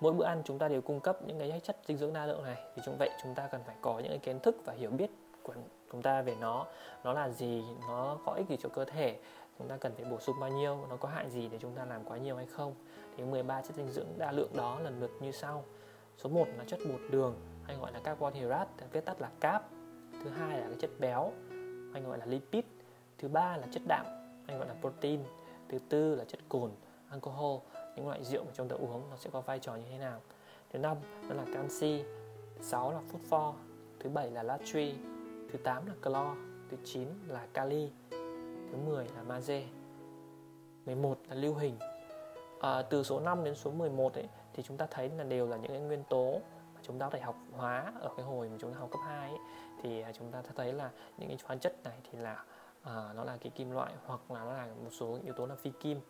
Mỗi 0.00 0.12
bữa 0.12 0.24
ăn 0.24 0.42
chúng 0.44 0.58
ta 0.58 0.68
đều 0.68 0.80
cung 0.80 1.00
cấp 1.00 1.18
những 1.26 1.38
cái 1.38 1.60
chất 1.64 1.76
dinh 1.86 1.98
dưỡng 1.98 2.12
đa 2.12 2.26
lượng 2.26 2.44
này. 2.44 2.56
Thì 2.76 2.82
chúng 2.84 2.96
vậy 2.98 3.10
chúng 3.22 3.34
ta 3.34 3.46
cần 3.46 3.60
phải 3.66 3.76
có 3.80 3.98
những 3.98 4.08
cái 4.08 4.18
kiến 4.18 4.40
thức 4.40 4.56
và 4.64 4.72
hiểu 4.72 4.90
biết 4.90 5.10
của 5.42 5.54
chúng 5.92 6.02
ta 6.02 6.22
về 6.22 6.36
nó. 6.40 6.66
Nó 7.04 7.12
là 7.12 7.28
gì 7.28 7.62
nó 7.88 8.18
có 8.26 8.32
ích 8.32 8.48
gì 8.48 8.56
cho 8.62 8.68
cơ 8.68 8.84
thể 8.84 9.16
chúng 9.58 9.68
ta 9.68 9.76
cần 9.76 9.92
phải 9.96 10.04
bổ 10.04 10.20
sung 10.20 10.36
bao 10.40 10.50
nhiêu 10.50 10.86
nó 10.90 10.96
có 10.96 11.08
hại 11.08 11.30
gì 11.30 11.48
để 11.48 11.58
chúng 11.60 11.74
ta 11.74 11.84
làm 11.84 12.04
quá 12.04 12.18
nhiều 12.18 12.36
hay 12.36 12.46
không. 12.46 12.74
Thì 13.16 13.24
13 13.24 13.62
chất 13.62 13.76
dinh 13.76 13.88
dưỡng 13.88 14.08
đa 14.18 14.32
lượng 14.32 14.56
đó 14.56 14.80
lần 14.80 15.00
lượt 15.00 15.10
như 15.20 15.32
sau. 15.32 15.64
Số 16.16 16.28
1 16.28 16.46
là 16.58 16.64
chất 16.66 16.78
bột 16.88 17.00
đường 17.10 17.34
hay 17.68 17.76
gọi 17.76 17.92
là 17.92 18.00
carbon 18.00 18.32
hydrate 18.32 18.70
viết 18.92 19.04
tắt 19.04 19.20
là 19.20 19.30
carb. 19.40 19.62
Thứ 20.24 20.30
hai 20.30 20.60
là 20.60 20.66
cái 20.66 20.76
chất 20.80 20.90
béo 20.98 21.32
hay 21.92 22.02
gọi 22.02 22.18
là 22.18 22.26
lipid. 22.26 22.64
Thứ 23.18 23.28
ba 23.28 23.56
là 23.56 23.66
chất 23.70 23.82
đạm 23.86 24.06
hay 24.46 24.58
gọi 24.58 24.68
là 24.68 24.74
protein. 24.80 25.20
Thứ 25.68 25.78
tư 25.88 26.14
là 26.14 26.24
chất 26.24 26.40
cồn 26.48 26.70
alcohol. 27.10 27.58
Những 27.96 28.08
loại 28.08 28.24
rượu 28.24 28.44
mà 28.44 28.50
chúng 28.54 28.68
ta 28.68 28.76
uống 28.76 29.10
nó 29.10 29.16
sẽ 29.16 29.30
có 29.32 29.40
vai 29.40 29.58
trò 29.58 29.76
như 29.76 29.84
thế 29.90 29.98
nào? 29.98 30.20
Thứ 30.72 30.78
năm 30.78 30.96
đó 31.28 31.34
là 31.34 31.44
canxi. 31.54 32.02
Thứ 32.56 32.62
sáu 32.62 32.92
là 32.92 33.00
phosphor. 33.12 33.54
Thứ 34.00 34.10
bảy 34.10 34.30
là 34.30 34.42
natri 34.42 34.94
thứ 35.52 35.58
tám 35.58 35.86
là 35.86 35.94
clo. 36.02 36.34
Thứ 36.70 36.76
chín 36.84 37.08
là 37.26 37.46
kali. 37.52 37.90
Thứ 38.70 38.76
10 38.86 39.04
là 39.16 39.22
magie. 39.22 39.62
11 40.86 41.18
là 41.28 41.34
lưu 41.34 41.54
hình. 41.54 41.78
À, 42.60 42.82
từ 42.82 43.02
số 43.02 43.20
5 43.20 43.44
đến 43.44 43.54
số 43.54 43.70
11 43.70 44.14
ấy, 44.14 44.28
thì 44.52 44.62
chúng 44.62 44.76
ta 44.76 44.86
thấy 44.90 45.08
là 45.08 45.24
đều 45.24 45.46
là 45.46 45.56
những 45.56 45.70
cái 45.70 45.80
nguyên 45.80 46.04
tố 46.08 46.40
chúng 46.88 46.98
ta 46.98 47.06
có 47.06 47.10
thể 47.10 47.20
học 47.20 47.36
hóa 47.52 47.92
ở 48.00 48.10
cái 48.16 48.26
hồi 48.26 48.48
mà 48.48 48.56
chúng 48.60 48.72
ta 48.72 48.80
học 48.80 48.90
cấp 48.90 49.00
2 49.04 49.30
ấy, 49.30 49.38
thì 49.82 50.00
à, 50.00 50.12
chúng 50.12 50.32
ta 50.32 50.42
thấy 50.56 50.72
là 50.72 50.90
những 51.18 51.28
cái 51.28 51.38
khoáng 51.46 51.58
chất 51.58 51.84
này 51.84 51.98
thì 52.10 52.18
là 52.18 52.44
uh, 52.82 53.16
nó 53.16 53.24
là 53.24 53.36
cái 53.40 53.52
kim 53.56 53.70
loại 53.70 53.92
hoặc 54.06 54.30
là 54.30 54.44
nó 54.44 54.52
là 54.52 54.66
một 54.84 54.90
số 54.90 55.18
yếu 55.24 55.34
tố 55.34 55.46
là 55.46 55.54
phi 55.54 55.70
kim. 55.80 56.00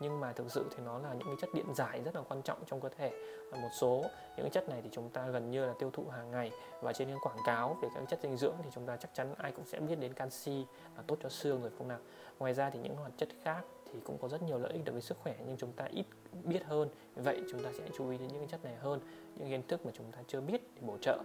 Nhưng 0.00 0.20
mà 0.20 0.32
thực 0.32 0.52
sự 0.52 0.66
thì 0.70 0.82
nó 0.84 0.98
là 0.98 1.12
những 1.12 1.26
cái 1.26 1.36
chất 1.40 1.50
điện 1.54 1.74
giải 1.74 2.02
rất 2.04 2.16
là 2.16 2.22
quan 2.28 2.42
trọng 2.42 2.58
trong 2.66 2.80
cơ 2.80 2.88
thể. 2.88 3.12
Và 3.52 3.58
một 3.58 3.68
số 3.80 4.02
những 4.36 4.46
cái 4.46 4.50
chất 4.50 4.68
này 4.68 4.80
thì 4.82 4.88
chúng 4.92 5.10
ta 5.10 5.26
gần 5.26 5.50
như 5.50 5.66
là 5.66 5.72
tiêu 5.78 5.90
thụ 5.90 6.08
hàng 6.08 6.30
ngày. 6.30 6.50
Và 6.80 6.92
trên 6.92 7.08
những 7.08 7.18
quảng 7.22 7.38
cáo 7.46 7.76
về 7.82 7.88
các 7.94 8.04
chất 8.08 8.18
dinh 8.22 8.36
dưỡng 8.36 8.56
thì 8.62 8.70
chúng 8.74 8.86
ta 8.86 8.96
chắc 8.96 9.14
chắn 9.14 9.34
ai 9.38 9.52
cũng 9.52 9.64
sẽ 9.64 9.80
biết 9.80 9.96
đến 10.00 10.14
canxi 10.14 10.66
là 10.96 11.02
tốt 11.06 11.18
cho 11.22 11.28
xương 11.28 11.62
rồi 11.62 11.70
không 11.78 11.88
nào? 11.88 11.98
Ngoài 12.38 12.54
ra 12.54 12.70
thì 12.70 12.78
những 12.78 12.96
hoạt 12.96 13.12
chất 13.16 13.28
khác 13.42 13.64
thì 13.94 14.00
cũng 14.04 14.18
có 14.18 14.28
rất 14.28 14.42
nhiều 14.42 14.58
lợi 14.58 14.72
ích 14.72 14.84
đối 14.84 14.92
với 14.92 15.02
sức 15.02 15.18
khỏe, 15.18 15.34
nhưng 15.46 15.56
chúng 15.56 15.72
ta 15.72 15.84
ít 15.84 16.04
biết 16.44 16.64
hơn. 16.64 16.88
Vậy 17.14 17.42
chúng 17.50 17.62
ta 17.62 17.70
sẽ 17.78 17.84
chú 17.98 18.10
ý 18.10 18.18
đến 18.18 18.28
những 18.28 18.38
cái 18.38 18.48
chất 18.48 18.64
này 18.64 18.74
hơn, 18.74 19.00
những 19.36 19.48
kiến 19.48 19.62
thức 19.68 19.86
mà 19.86 19.92
chúng 19.94 20.12
ta 20.12 20.18
chưa 20.26 20.40
biết 20.40 20.60
để 20.74 20.82
bổ 20.86 20.98
trợ. 20.98 21.18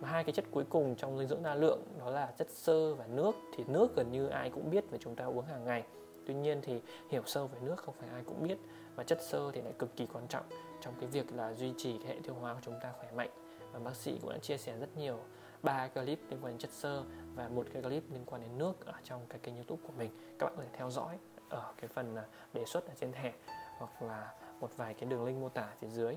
Mà 0.00 0.08
hai 0.08 0.24
cái 0.24 0.32
chất 0.32 0.44
cuối 0.50 0.64
cùng 0.68 0.94
trong 0.96 1.18
dinh 1.18 1.28
dưỡng 1.28 1.42
đa 1.42 1.54
lượng 1.54 1.82
đó 1.98 2.10
là 2.10 2.32
chất 2.38 2.50
xơ 2.50 2.94
và 2.94 3.06
nước. 3.06 3.32
Thì 3.56 3.64
nước 3.68 3.96
gần 3.96 4.12
như 4.12 4.28
ai 4.28 4.50
cũng 4.50 4.70
biết 4.70 4.84
và 4.90 4.98
chúng 5.00 5.16
ta 5.16 5.24
uống 5.24 5.44
hàng 5.44 5.64
ngày. 5.64 5.84
Tuy 6.26 6.34
nhiên 6.34 6.60
thì 6.62 6.80
hiểu 7.10 7.22
sâu 7.26 7.46
về 7.46 7.58
nước 7.62 7.76
không 7.78 7.94
phải 7.98 8.08
ai 8.08 8.22
cũng 8.26 8.42
biết. 8.42 8.58
Và 8.94 9.04
chất 9.04 9.22
xơ 9.22 9.50
thì 9.52 9.62
lại 9.62 9.72
cực 9.78 9.96
kỳ 9.96 10.06
quan 10.06 10.26
trọng 10.28 10.44
trong 10.80 10.94
cái 11.00 11.08
việc 11.08 11.32
là 11.32 11.54
duy 11.54 11.72
trì 11.76 11.98
cái 11.98 12.06
hệ 12.06 12.20
tiêu 12.24 12.34
hóa 12.34 12.54
của 12.54 12.60
chúng 12.62 12.74
ta 12.82 12.92
khỏe 12.98 13.10
mạnh. 13.12 13.30
Và 13.72 13.78
bác 13.78 13.96
sĩ 13.96 14.18
cũng 14.22 14.30
đã 14.30 14.38
chia 14.38 14.56
sẻ 14.56 14.76
rất 14.78 14.96
nhiều, 14.96 15.18
ba 15.62 15.88
clip 15.88 16.18
liên 16.30 16.38
quan 16.42 16.52
đến 16.52 16.58
chất 16.58 16.70
xơ 16.70 17.02
và 17.34 17.48
một 17.48 17.66
cái 17.72 17.82
clip 17.82 18.02
liên 18.12 18.24
quan 18.26 18.42
đến 18.42 18.58
nước 18.58 18.86
ở 18.86 18.92
trong 19.04 19.20
cái 19.28 19.38
kênh 19.38 19.54
youtube 19.54 19.82
của 19.86 19.92
mình. 19.98 20.10
Các 20.38 20.46
bạn 20.46 20.54
có 20.56 20.62
thể 20.62 20.68
theo 20.72 20.90
dõi 20.90 21.18
ở 21.50 21.72
cái 21.76 21.88
phần 21.94 22.16
à, 22.16 22.24
đề 22.52 22.64
xuất 22.64 22.86
ở 22.86 22.94
trên 23.00 23.12
thẻ 23.12 23.32
hoặc 23.78 24.02
là 24.02 24.32
một 24.60 24.70
vài 24.76 24.94
cái 24.94 25.08
đường 25.10 25.24
link 25.24 25.38
mô 25.38 25.48
tả 25.48 25.68
phía 25.80 25.88
dưới. 25.88 26.16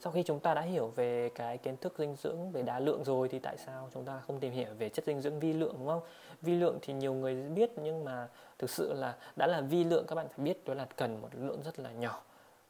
Sau 0.00 0.12
khi 0.12 0.22
chúng 0.22 0.40
ta 0.40 0.54
đã 0.54 0.60
hiểu 0.60 0.86
về 0.96 1.30
cái 1.34 1.58
kiến 1.58 1.76
thức 1.76 1.94
dinh 1.98 2.16
dưỡng 2.16 2.50
về 2.50 2.62
đa 2.62 2.80
lượng 2.80 3.04
rồi 3.04 3.28
thì 3.28 3.38
tại 3.38 3.56
sao 3.58 3.90
chúng 3.94 4.04
ta 4.04 4.20
không 4.26 4.40
tìm 4.40 4.52
hiểu 4.52 4.68
về 4.78 4.88
chất 4.88 5.04
dinh 5.04 5.20
dưỡng 5.20 5.40
vi 5.40 5.52
lượng, 5.52 5.74
đúng 5.78 5.86
không? 5.86 6.00
Vi 6.40 6.54
lượng 6.54 6.78
thì 6.82 6.92
nhiều 6.92 7.14
người 7.14 7.34
biết 7.34 7.70
nhưng 7.76 8.04
mà 8.04 8.28
thực 8.58 8.70
sự 8.70 8.92
là 8.92 9.16
đã 9.36 9.46
là 9.46 9.60
vi 9.60 9.84
lượng, 9.84 10.04
các 10.08 10.14
bạn 10.14 10.28
phải 10.28 10.44
biết, 10.44 10.64
đó 10.64 10.74
là 10.74 10.86
cần 10.96 11.20
một 11.20 11.28
lượng 11.32 11.62
rất 11.64 11.78
là 11.78 11.92
nhỏ. 11.92 12.22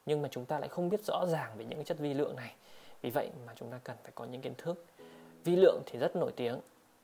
Nhưng 0.05 0.21
mà 0.21 0.29
chúng 0.31 0.45
ta 0.45 0.59
lại 0.59 0.69
không 0.69 0.89
biết 0.89 1.05
rõ 1.05 1.25
ràng 1.25 1.57
về 1.57 1.65
những 1.65 1.77
cái 1.77 1.85
chất 1.85 1.99
vi 1.99 2.13
lượng 2.13 2.35
này. 2.35 2.55
Vì 3.01 3.09
vậy 3.09 3.29
mà 3.45 3.53
chúng 3.55 3.71
ta 3.71 3.79
cần 3.83 3.97
phải 4.03 4.11
có 4.15 4.25
những 4.25 4.41
kiến 4.41 4.53
thức. 4.57 4.85
Vi 5.43 5.55
lượng 5.55 5.81
thì 5.85 5.99
rất 5.99 6.15
nổi 6.15 6.31
tiếng, 6.35 6.59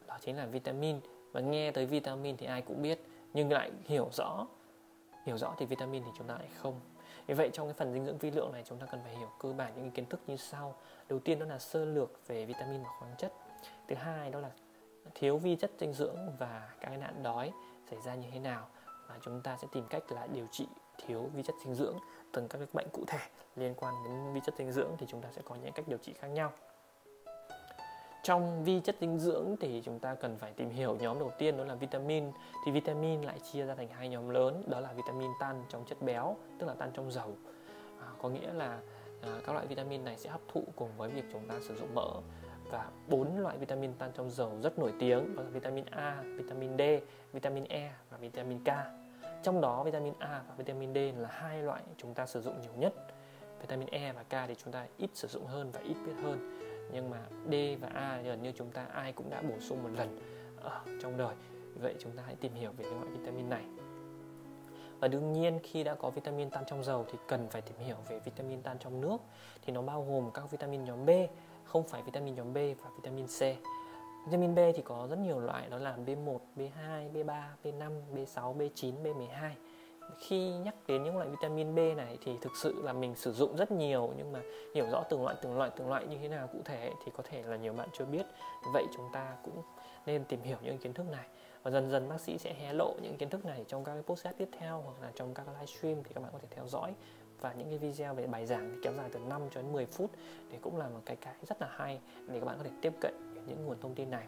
đó 0.07 0.17
chính 0.21 0.37
là 0.37 0.45
vitamin 0.45 0.99
và 1.33 1.41
nghe 1.41 1.71
tới 1.71 1.85
vitamin 1.85 2.37
thì 2.37 2.45
ai 2.45 2.61
cũng 2.61 2.81
biết, 2.81 2.99
nhưng 3.33 3.51
lại 3.51 3.71
hiểu 3.85 4.09
rõ 4.11 4.47
hiểu 5.25 5.37
rõ 5.37 5.55
thì 5.57 5.65
vitamin 5.65 6.03
thì 6.03 6.11
chúng 6.17 6.27
ta 6.27 6.33
lại 6.33 6.47
không. 6.61 6.79
Vì 7.27 7.33
vậy 7.33 7.49
trong 7.53 7.67
cái 7.67 7.73
phần 7.73 7.93
dinh 7.93 8.05
dưỡng 8.05 8.17
vi 8.17 8.31
lượng 8.31 8.51
này 8.51 8.63
chúng 8.65 8.77
ta 8.77 8.85
cần 8.91 9.01
phải 9.03 9.15
hiểu 9.15 9.29
cơ 9.39 9.53
bản 9.53 9.73
những 9.75 9.91
kiến 9.91 10.05
thức 10.05 10.19
như 10.27 10.37
sau. 10.37 10.75
Đầu 11.09 11.19
tiên 11.19 11.39
đó 11.39 11.45
là 11.45 11.59
sơ 11.59 11.85
lược 11.85 12.27
về 12.27 12.45
vitamin 12.45 12.83
và 12.83 12.89
khoáng 12.99 13.15
chất. 13.17 13.33
Thứ 13.87 13.95
hai 13.95 14.29
đó 14.29 14.39
là 14.39 14.51
thiếu 15.15 15.37
vi 15.37 15.55
chất 15.55 15.71
dinh 15.79 15.93
dưỡng 15.93 16.17
và 16.39 16.69
cái 16.79 16.97
nạn 16.97 17.23
đói 17.23 17.51
xảy 17.89 17.99
ra 18.05 18.15
như 18.15 18.27
thế 18.31 18.39
nào. 18.39 18.67
Và 19.07 19.17
chúng 19.21 19.41
ta 19.41 19.57
sẽ 19.57 19.67
tìm 19.71 19.85
cách 19.89 20.11
là 20.11 20.27
điều 20.27 20.47
trị 20.51 20.67
thiếu 20.97 21.29
vi 21.33 21.43
chất 21.43 21.55
dinh 21.65 21.75
dưỡng, 21.75 21.97
từng 22.31 22.47
các 22.47 22.59
bệnh 22.73 22.87
cụ 22.93 23.03
thể 23.07 23.19
liên 23.55 23.73
quan 23.77 23.93
đến 24.05 24.33
vi 24.33 24.41
chất 24.45 24.55
dinh 24.57 24.71
dưỡng 24.71 24.91
thì 24.97 25.05
chúng 25.09 25.21
ta 25.21 25.29
sẽ 25.31 25.41
có 25.45 25.55
những 25.55 25.73
cách 25.73 25.87
điều 25.87 25.97
trị 25.97 26.13
khác 26.13 26.27
nhau 26.27 26.51
trong 28.23 28.63
vi 28.63 28.79
chất 28.79 28.95
dinh 29.01 29.19
dưỡng 29.19 29.55
thì 29.59 29.81
chúng 29.85 29.99
ta 29.99 30.15
cần 30.15 30.37
phải 30.37 30.51
tìm 30.51 30.69
hiểu 30.69 30.97
nhóm 30.99 31.19
đầu 31.19 31.31
tiên 31.37 31.57
đó 31.57 31.63
là 31.63 31.75
vitamin 31.75 32.31
thì 32.65 32.71
vitamin 32.71 33.21
lại 33.21 33.39
chia 33.39 33.65
ra 33.65 33.75
thành 33.75 33.87
hai 33.87 34.09
nhóm 34.09 34.29
lớn 34.29 34.63
đó 34.67 34.79
là 34.79 34.93
vitamin 34.93 35.31
tan 35.39 35.63
trong 35.69 35.85
chất 35.85 36.01
béo 36.01 36.35
tức 36.59 36.67
là 36.67 36.73
tan 36.73 36.91
trong 36.93 37.11
dầu 37.11 37.35
à, 37.99 38.07
có 38.21 38.29
nghĩa 38.29 38.53
là 38.53 38.79
à, 39.21 39.29
các 39.45 39.53
loại 39.53 39.67
vitamin 39.67 40.03
này 40.03 40.17
sẽ 40.17 40.29
hấp 40.29 40.41
thụ 40.53 40.63
cùng 40.75 40.89
với 40.97 41.09
việc 41.09 41.23
chúng 41.31 41.47
ta 41.47 41.55
sử 41.61 41.75
dụng 41.75 41.95
mỡ 41.95 42.09
và 42.71 42.85
bốn 43.07 43.39
loại 43.39 43.57
vitamin 43.57 43.93
tan 43.93 44.11
trong 44.13 44.29
dầu 44.29 44.51
rất 44.63 44.79
nổi 44.79 44.93
tiếng 44.99 45.35
đó 45.35 45.43
là 45.43 45.49
vitamin 45.49 45.85
A, 45.85 46.23
vitamin 46.37 46.77
D, 46.77 46.81
vitamin 47.33 47.63
E 47.63 47.91
và 48.09 48.17
vitamin 48.17 48.59
K. 48.63 48.69
Trong 49.43 49.61
đó 49.61 49.83
vitamin 49.83 50.13
A 50.19 50.41
và 50.47 50.55
vitamin 50.57 50.93
D 50.93 50.97
là 51.17 51.29
hai 51.31 51.63
loại 51.63 51.81
chúng 51.97 52.13
ta 52.13 52.25
sử 52.25 52.41
dụng 52.41 52.61
nhiều 52.61 52.71
nhất. 52.77 52.93
Vitamin 53.61 53.87
E 53.87 54.13
và 54.13 54.23
K 54.23 54.47
thì 54.47 54.55
chúng 54.63 54.73
ta 54.73 54.85
ít 54.97 55.09
sử 55.13 55.27
dụng 55.27 55.45
hơn 55.45 55.71
và 55.71 55.79
ít 55.79 55.95
biết 56.05 56.13
hơn 56.23 56.62
nhưng 56.91 57.09
mà 57.09 57.17
D 57.51 57.53
và 57.81 57.87
A 57.93 58.21
gần 58.21 58.41
như 58.41 58.51
chúng 58.51 58.71
ta 58.71 58.85
ai 58.85 59.11
cũng 59.11 59.29
đã 59.29 59.41
bổ 59.41 59.59
sung 59.59 59.83
một 59.83 59.89
lần 59.97 60.19
ở 60.61 60.81
trong 61.01 61.17
đời. 61.17 61.35
Vậy 61.75 61.95
chúng 61.99 62.11
ta 62.11 62.23
hãy 62.25 62.35
tìm 62.35 62.53
hiểu 62.53 62.71
về 62.77 62.83
cái 62.83 62.93
loại 62.93 63.07
vitamin 63.17 63.49
này. 63.49 63.65
Và 64.99 65.07
đương 65.07 65.33
nhiên 65.33 65.59
khi 65.63 65.83
đã 65.83 65.95
có 65.95 66.09
vitamin 66.09 66.49
tan 66.49 66.63
trong 66.67 66.83
dầu 66.83 67.05
thì 67.11 67.17
cần 67.27 67.47
phải 67.49 67.61
tìm 67.61 67.77
hiểu 67.77 67.97
về 68.09 68.19
vitamin 68.19 68.61
tan 68.61 68.77
trong 68.79 69.01
nước. 69.01 69.17
Thì 69.61 69.73
nó 69.73 69.81
bao 69.81 70.05
gồm 70.09 70.31
các 70.33 70.51
vitamin 70.51 70.83
nhóm 70.83 71.05
B 71.05 71.09
không 71.63 71.83
phải 71.83 72.01
vitamin 72.01 72.35
nhóm 72.35 72.53
B 72.53 72.57
và 72.57 72.89
vitamin 72.95 73.27
C. 73.27 73.39
Vitamin 74.25 74.55
B 74.55 74.59
thì 74.75 74.81
có 74.85 75.07
rất 75.09 75.19
nhiều 75.19 75.39
loại 75.39 75.69
đó 75.69 75.77
là 75.77 75.97
B1, 76.05 76.39
B2, 76.55 77.11
B3, 77.13 77.43
B5, 77.63 77.91
B6, 78.15 78.57
B9, 78.57 78.93
B12 79.03 79.49
khi 80.17 80.49
nhắc 80.49 80.75
đến 80.87 81.03
những 81.03 81.17
loại 81.17 81.29
vitamin 81.29 81.75
B 81.75 81.77
này 81.97 82.17
thì 82.23 82.37
thực 82.41 82.55
sự 82.55 82.81
là 82.83 82.93
mình 82.93 83.15
sử 83.15 83.33
dụng 83.33 83.55
rất 83.55 83.71
nhiều, 83.71 84.13
nhưng 84.17 84.31
mà 84.31 84.41
hiểu 84.75 84.85
rõ 84.91 85.03
từng 85.09 85.23
loại 85.23 85.35
từng 85.41 85.57
loại 85.57 85.71
từng 85.75 85.89
loại 85.89 86.05
như 86.07 86.17
thế 86.21 86.27
nào 86.27 86.47
cụ 86.53 86.59
thể 86.65 86.91
thì 87.05 87.11
có 87.17 87.23
thể 87.29 87.43
là 87.43 87.55
nhiều 87.55 87.73
bạn 87.73 87.89
chưa 87.93 88.05
biết. 88.05 88.25
Vậy 88.73 88.85
chúng 88.95 89.09
ta 89.13 89.35
cũng 89.43 89.61
nên 90.05 90.23
tìm 90.23 90.41
hiểu 90.41 90.57
những 90.61 90.77
kiến 90.77 90.93
thức 90.93 91.05
này. 91.11 91.27
Và 91.63 91.71
dần 91.71 91.91
dần 91.91 92.09
bác 92.09 92.21
sĩ 92.21 92.37
sẽ 92.37 92.53
hé 92.53 92.73
lộ 92.73 92.95
những 93.01 93.17
kiến 93.17 93.29
thức 93.29 93.45
này 93.45 93.65
trong 93.67 93.83
các 93.83 93.93
cái 93.93 94.03
postcard 94.03 94.37
tiếp 94.37 94.49
theo 94.59 94.81
hoặc 94.81 95.01
là 95.01 95.11
trong 95.15 95.33
các 95.33 95.47
livestream 95.47 96.03
thì 96.03 96.11
các 96.13 96.21
bạn 96.21 96.31
có 96.33 96.39
thể 96.41 96.47
theo 96.51 96.67
dõi. 96.67 96.93
Và 97.41 97.53
những 97.53 97.69
cái 97.69 97.77
video 97.77 98.13
về 98.13 98.27
bài 98.27 98.45
giảng 98.45 98.71
thì 98.71 98.79
kéo 98.83 98.93
dài 98.93 99.09
từ 99.13 99.19
5 99.19 99.41
cho 99.51 99.61
đến 99.61 99.71
10 99.71 99.85
phút, 99.85 100.11
thì 100.51 100.57
cũng 100.61 100.77
là 100.77 100.89
một 100.89 100.99
cái 101.05 101.15
cái 101.15 101.33
rất 101.49 101.61
là 101.61 101.67
hay 101.71 101.99
để 102.27 102.39
các 102.39 102.45
bạn 102.45 102.57
có 102.57 102.63
thể 102.63 102.71
tiếp 102.81 102.93
cận 103.01 103.43
những 103.47 103.65
nguồn 103.65 103.79
thông 103.81 103.95
tin 103.95 104.09
này. 104.09 104.25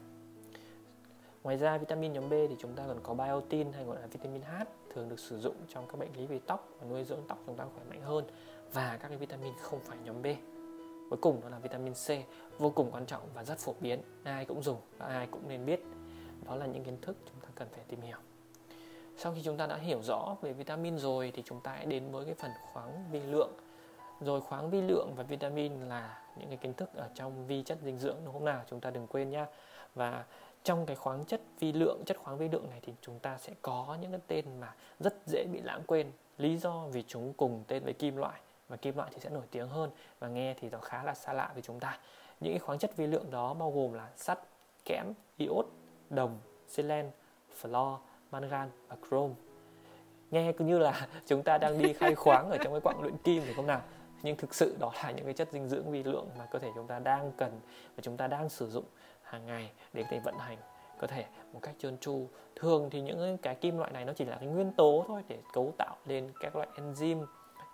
Ngoài 1.45 1.57
ra 1.57 1.77
vitamin 1.77 2.13
nhóm 2.13 2.29
B 2.29 2.33
thì 2.49 2.55
chúng 2.59 2.75
ta 2.75 2.83
còn 2.87 2.99
có 3.03 3.13
biotin 3.13 3.73
hay 3.73 3.83
gọi 3.83 4.01
là 4.01 4.07
vitamin 4.07 4.41
H 4.41 4.63
thường 4.93 5.09
được 5.09 5.19
sử 5.19 5.39
dụng 5.39 5.55
trong 5.69 5.87
các 5.87 5.99
bệnh 5.99 6.13
lý 6.17 6.25
về 6.25 6.39
tóc 6.47 6.69
và 6.79 6.87
nuôi 6.89 7.03
dưỡng 7.03 7.19
tóc 7.27 7.37
chúng 7.45 7.55
ta 7.55 7.65
khỏe 7.75 7.83
mạnh 7.89 8.01
hơn 8.01 8.25
và 8.73 8.97
các 9.01 9.07
cái 9.07 9.17
vitamin 9.17 9.53
không 9.61 9.79
phải 9.79 9.97
nhóm 10.03 10.21
B. 10.21 10.25
Cuối 11.09 11.19
cùng 11.21 11.41
đó 11.41 11.49
là 11.49 11.59
vitamin 11.59 11.93
C 11.93 12.09
vô 12.57 12.69
cùng 12.69 12.91
quan 12.91 13.05
trọng 13.05 13.21
và 13.33 13.43
rất 13.43 13.57
phổ 13.57 13.73
biến, 13.79 14.01
ai 14.23 14.45
cũng 14.45 14.63
dùng 14.63 14.77
và 14.97 15.05
ai 15.05 15.27
cũng 15.31 15.41
nên 15.47 15.65
biết. 15.65 15.79
Đó 16.45 16.55
là 16.55 16.65
những 16.65 16.83
kiến 16.83 16.97
thức 17.01 17.17
chúng 17.25 17.41
ta 17.41 17.47
cần 17.55 17.67
phải 17.71 17.83
tìm 17.87 18.01
hiểu. 18.01 18.17
Sau 19.17 19.33
khi 19.33 19.41
chúng 19.43 19.57
ta 19.57 19.67
đã 19.67 19.77
hiểu 19.77 20.01
rõ 20.01 20.35
về 20.41 20.53
vitamin 20.53 20.97
rồi 20.97 21.31
thì 21.35 21.43
chúng 21.45 21.61
ta 21.61 21.71
hãy 21.71 21.85
đến 21.85 22.11
với 22.11 22.25
cái 22.25 22.33
phần 22.33 22.51
khoáng 22.73 23.05
vi 23.11 23.19
lượng. 23.19 23.51
Rồi 24.21 24.41
khoáng 24.41 24.69
vi 24.69 24.81
lượng 24.81 25.13
và 25.15 25.23
vitamin 25.23 25.81
là 25.81 26.21
những 26.37 26.47
cái 26.47 26.57
kiến 26.57 26.73
thức 26.73 26.89
ở 26.93 27.09
trong 27.15 27.47
vi 27.47 27.63
chất 27.63 27.77
dinh 27.83 27.97
dưỡng 27.97 28.17
đúng 28.25 28.33
không 28.33 28.45
nào? 28.45 28.63
Chúng 28.69 28.79
ta 28.81 28.89
đừng 28.89 29.07
quên 29.07 29.29
nhá. 29.29 29.45
Và 29.95 30.25
trong 30.65 30.85
cái 30.85 30.95
khoáng 30.95 31.25
chất 31.25 31.41
vi 31.59 31.73
lượng 31.73 32.03
chất 32.05 32.17
khoáng 32.17 32.37
vi 32.37 32.49
lượng 32.49 32.69
này 32.69 32.79
thì 32.81 32.93
chúng 33.01 33.19
ta 33.19 33.37
sẽ 33.37 33.53
có 33.61 33.97
những 34.01 34.11
cái 34.11 34.21
tên 34.27 34.45
mà 34.59 34.75
rất 34.99 35.15
dễ 35.25 35.45
bị 35.53 35.61
lãng 35.61 35.83
quên 35.87 36.11
lý 36.37 36.57
do 36.57 36.87
vì 36.91 37.03
chúng 37.07 37.33
cùng 37.33 37.63
tên 37.67 37.83
với 37.83 37.93
kim 37.93 38.15
loại 38.15 38.39
và 38.69 38.77
kim 38.77 38.97
loại 38.97 39.09
thì 39.13 39.19
sẽ 39.19 39.29
nổi 39.29 39.43
tiếng 39.51 39.67
hơn 39.67 39.91
và 40.19 40.27
nghe 40.27 40.53
thì 40.59 40.69
nó 40.69 40.79
khá 40.79 41.03
là 41.03 41.13
xa 41.13 41.33
lạ 41.33 41.51
với 41.53 41.61
chúng 41.61 41.79
ta 41.79 41.99
những 42.39 42.53
cái 42.53 42.59
khoáng 42.59 42.79
chất 42.79 42.97
vi 42.97 43.07
lượng 43.07 43.31
đó 43.31 43.53
bao 43.53 43.71
gồm 43.71 43.93
là 43.93 44.09
sắt 44.17 44.39
kẽm 44.85 45.13
iốt 45.37 45.65
đồng, 46.09 46.39
selen, 46.67 47.11
fluor 47.61 47.97
mangan 48.31 48.69
và 48.87 48.95
chrome. 49.09 49.33
Nghe 50.31 50.51
cứ 50.51 50.65
như 50.65 50.79
là 50.79 51.07
chúng 51.27 51.43
ta 51.43 51.57
đang 51.57 51.77
đi 51.77 51.93
khai 51.93 52.15
khoáng 52.15 52.49
ở 52.49 52.57
trong 52.57 52.73
cái 52.73 52.81
quặng 52.81 53.01
luyện 53.01 53.17
kim 53.17 53.43
phải 53.43 53.53
không 53.53 53.67
nào? 53.67 53.81
Nhưng 54.23 54.35
thực 54.35 54.55
sự 54.55 54.75
đó 54.79 54.91
là 55.03 55.11
những 55.11 55.25
cái 55.25 55.33
chất 55.33 55.49
dinh 55.51 55.67
dưỡng 55.67 55.91
vi 55.91 56.03
lượng 56.03 56.29
mà 56.37 56.45
cơ 56.45 56.59
thể 56.59 56.69
chúng 56.75 56.87
ta 56.87 56.99
đang 56.99 57.31
cần 57.37 57.59
và 57.95 58.01
chúng 58.01 58.17
ta 58.17 58.27
đang 58.27 58.49
sử 58.49 58.69
dụng 58.69 58.85
hàng 59.25 59.45
ngày 59.45 59.71
để 59.93 60.03
có 60.03 60.07
thể 60.11 60.19
vận 60.19 60.37
hành 60.37 60.57
cơ 60.99 61.07
thể 61.07 61.25
một 61.53 61.59
cách 61.61 61.75
trơn 61.79 61.97
tru. 61.97 62.27
Thường 62.55 62.89
thì 62.89 63.01
những 63.01 63.37
cái 63.37 63.55
kim 63.55 63.77
loại 63.77 63.91
này 63.91 64.05
nó 64.05 64.13
chỉ 64.13 64.25
là 64.25 64.35
cái 64.35 64.47
nguyên 64.47 64.71
tố 64.71 65.05
thôi 65.07 65.23
để 65.27 65.39
cấu 65.53 65.73
tạo 65.77 65.95
lên 66.05 66.31
các 66.39 66.55
loại 66.55 66.67
enzyme, 66.75 67.25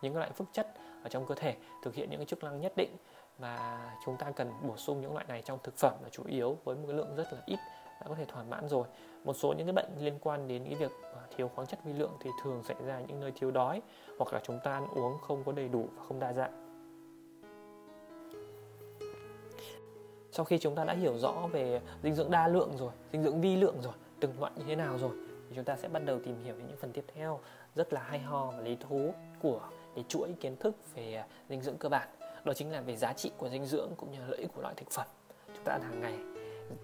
những 0.02 0.18
loại 0.18 0.32
phức 0.32 0.48
chất 0.54 0.68
ở 1.04 1.10
trong 1.10 1.26
cơ 1.26 1.36
thể, 1.36 1.56
thực 1.84 1.96
hiện 1.96 2.10
những 2.10 2.20
cái 2.20 2.26
chức 2.26 2.44
năng 2.44 2.62
nhất 2.62 2.74
định. 2.76 2.98
Và 3.38 3.92
chúng 4.06 4.18
ta 4.18 4.32
cần 4.36 4.52
bổ 4.68 4.78
sung 4.78 5.02
những 5.02 5.14
loại 5.14 5.26
này 5.28 5.42
trong 5.42 5.60
thực 5.64 5.78
phẩm 5.78 5.94
là 6.04 6.10
chủ 6.10 6.24
yếu 6.28 6.58
với 6.64 6.76
một 6.76 6.84
cái 6.88 6.98
lượng 6.98 7.16
rất 7.16 7.34
là 7.34 7.40
ít, 7.46 7.60
đã 8.02 8.08
có 8.08 8.16
thể 8.16 8.26
thỏa 8.26 8.44
mãn 8.44 8.68
rồi. 8.68 8.88
Một 9.24 9.34
số 9.34 9.54
những 9.54 9.68
cái 9.68 9.74
bệnh 9.74 9.90
liên 10.00 10.20
quan 10.22 10.48
đến 10.48 10.66
cái 10.66 10.76
việc 10.76 10.92
thiếu 11.36 11.48
khoáng 11.48 11.68
chất 11.68 11.80
vi 11.84 11.94
lượng 11.94 12.12
thì 12.20 12.30
thường 12.44 12.64
xảy 12.64 12.78
ra 12.86 13.00
những 13.00 13.20
nơi 13.20 13.32
thiếu 13.36 13.52
đói 13.52 13.82
hoặc 14.20 14.34
là 14.34 14.40
chúng 14.44 14.60
ta 14.64 14.72
ăn 14.72 14.88
uống 14.88 15.18
không 15.22 15.44
có 15.44 15.52
đầy 15.52 15.68
đủ 15.68 15.88
và 15.96 16.06
không 16.08 16.20
đa 16.20 16.34
dạng. 16.34 16.71
Sau 20.32 20.46
khi 20.46 20.58
chúng 20.58 20.76
ta 20.76 20.84
đã 20.84 20.94
hiểu 20.94 21.18
rõ 21.18 21.48
về 21.52 21.82
dinh 22.04 22.16
dưỡng 22.16 22.32
đa 22.32 22.48
lượng 22.48 22.72
rồi 22.78 22.92
dinh 23.12 23.24
dưỡng 23.24 23.42
vi 23.42 23.56
lượng 23.56 23.76
rồi 23.82 23.94
từng 24.20 24.40
loại 24.40 24.52
như 24.56 24.64
thế 24.68 24.76
nào 24.76 24.98
rồi 24.98 25.12
thì 25.50 25.56
chúng 25.56 25.66
ta 25.66 25.76
sẽ 25.76 25.88
bắt 25.88 26.06
đầu 26.06 26.20
tìm 26.26 26.44
hiểu 26.44 26.56
những 26.56 26.78
phần 26.78 26.92
tiếp 26.92 27.06
theo 27.16 27.40
rất 27.76 27.94
là 27.94 28.02
hay 28.02 28.20
ho 28.20 28.46
và 28.46 28.60
lý 28.62 28.76
thú 28.76 29.14
của 29.42 29.62
cái 29.96 30.06
chuỗi 30.08 30.34
kiến 30.40 30.56
thức 30.56 30.76
về 30.96 31.24
dinh 31.50 31.62
dưỡng 31.62 31.78
cơ 31.78 31.90
bản. 31.90 32.08
Đó 32.44 32.54
chính 32.54 32.72
là 32.72 32.82
về 32.82 32.96
giá 32.96 33.14
trị 33.14 33.32
của 33.38 33.50
dinh 33.50 33.66
dưỡng 33.66 33.92
cũng 33.98 34.12
như 34.12 34.18
lợi 34.28 34.40
ích 34.40 34.50
của 34.56 34.62
loại 34.62 34.74
thực 34.78 34.92
phẩm 34.92 35.08
chúng 35.56 35.64
ta 35.64 35.72
ăn 35.72 35.82
hàng 35.82 36.00
ngày. 36.02 36.16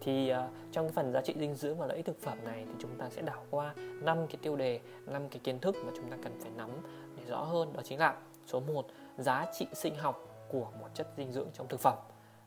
Thì 0.02 0.32
uh, 0.32 0.38
trong 0.72 0.86
cái 0.86 0.94
phần 0.96 1.14
giá 1.14 1.22
trị 1.22 1.36
dinh 1.40 1.56
dưỡng 1.56 1.78
và 1.78 1.88
lợi 1.88 1.98
ích 1.98 2.06
thực 2.06 2.22
phẩm 2.22 2.38
này 2.44 2.66
thì 2.68 2.74
chúng 2.80 2.98
ta 2.98 3.10
sẽ 3.10 3.22
đảo 3.22 3.44
qua 3.50 3.74
năm 3.78 4.28
cái 4.28 4.38
tiêu 4.42 4.56
đề 4.56 4.80
năm 5.06 5.30
cái 5.30 5.40
kiến 5.44 5.60
thức 5.60 5.76
mà 5.86 5.92
chúng 5.96 6.10
ta 6.12 6.18
cần 6.24 6.40
phải 6.42 6.52
nắm 6.58 6.70
để 7.18 7.24
rõ 7.28 7.44
hơn. 7.44 7.74
Đó 7.74 7.82
chính 7.84 8.00
là 8.00 8.16
số 8.48 8.60
1 8.60 8.88
giá 9.18 9.46
trị 9.54 9.68
sinh 9.74 9.96
học 9.96 10.28
của 10.50 10.68
một 10.80 10.88
chất 10.94 11.08
dinh 11.18 11.32
dưỡng 11.32 11.48
trong 11.54 11.68
thực 11.68 11.80
phẩm. 11.80 11.98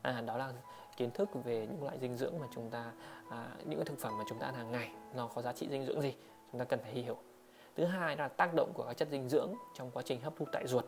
À, 0.01 0.21
đó 0.21 0.37
là 0.37 0.53
kiến 1.01 1.11
thức 1.11 1.29
về 1.43 1.67
những 1.71 1.83
loại 1.83 1.97
dinh 1.99 2.17
dưỡng 2.17 2.39
mà 2.39 2.47
chúng 2.55 2.69
ta 2.69 2.91
à, 3.29 3.47
những 3.65 3.79
cái 3.79 3.85
thực 3.85 3.99
phẩm 3.99 4.17
mà 4.17 4.23
chúng 4.29 4.39
ta 4.39 4.45
ăn 4.45 4.55
hàng 4.55 4.71
ngày 4.71 4.91
nó 5.15 5.27
có 5.27 5.41
giá 5.41 5.53
trị 5.53 5.67
dinh 5.71 5.85
dưỡng 5.85 6.01
gì 6.01 6.15
chúng 6.51 6.59
ta 6.59 6.65
cần 6.65 6.79
phải 6.83 6.91
hiểu. 6.91 7.17
Thứ 7.75 7.85
hai 7.85 8.17
là 8.17 8.27
tác 8.27 8.53
động 8.53 8.71
của 8.73 8.83
các 8.83 8.97
chất 8.97 9.07
dinh 9.11 9.29
dưỡng 9.29 9.53
trong 9.73 9.91
quá 9.91 10.03
trình 10.05 10.21
hấp 10.21 10.33
thu 10.37 10.45
tại 10.51 10.67
ruột. 10.67 10.85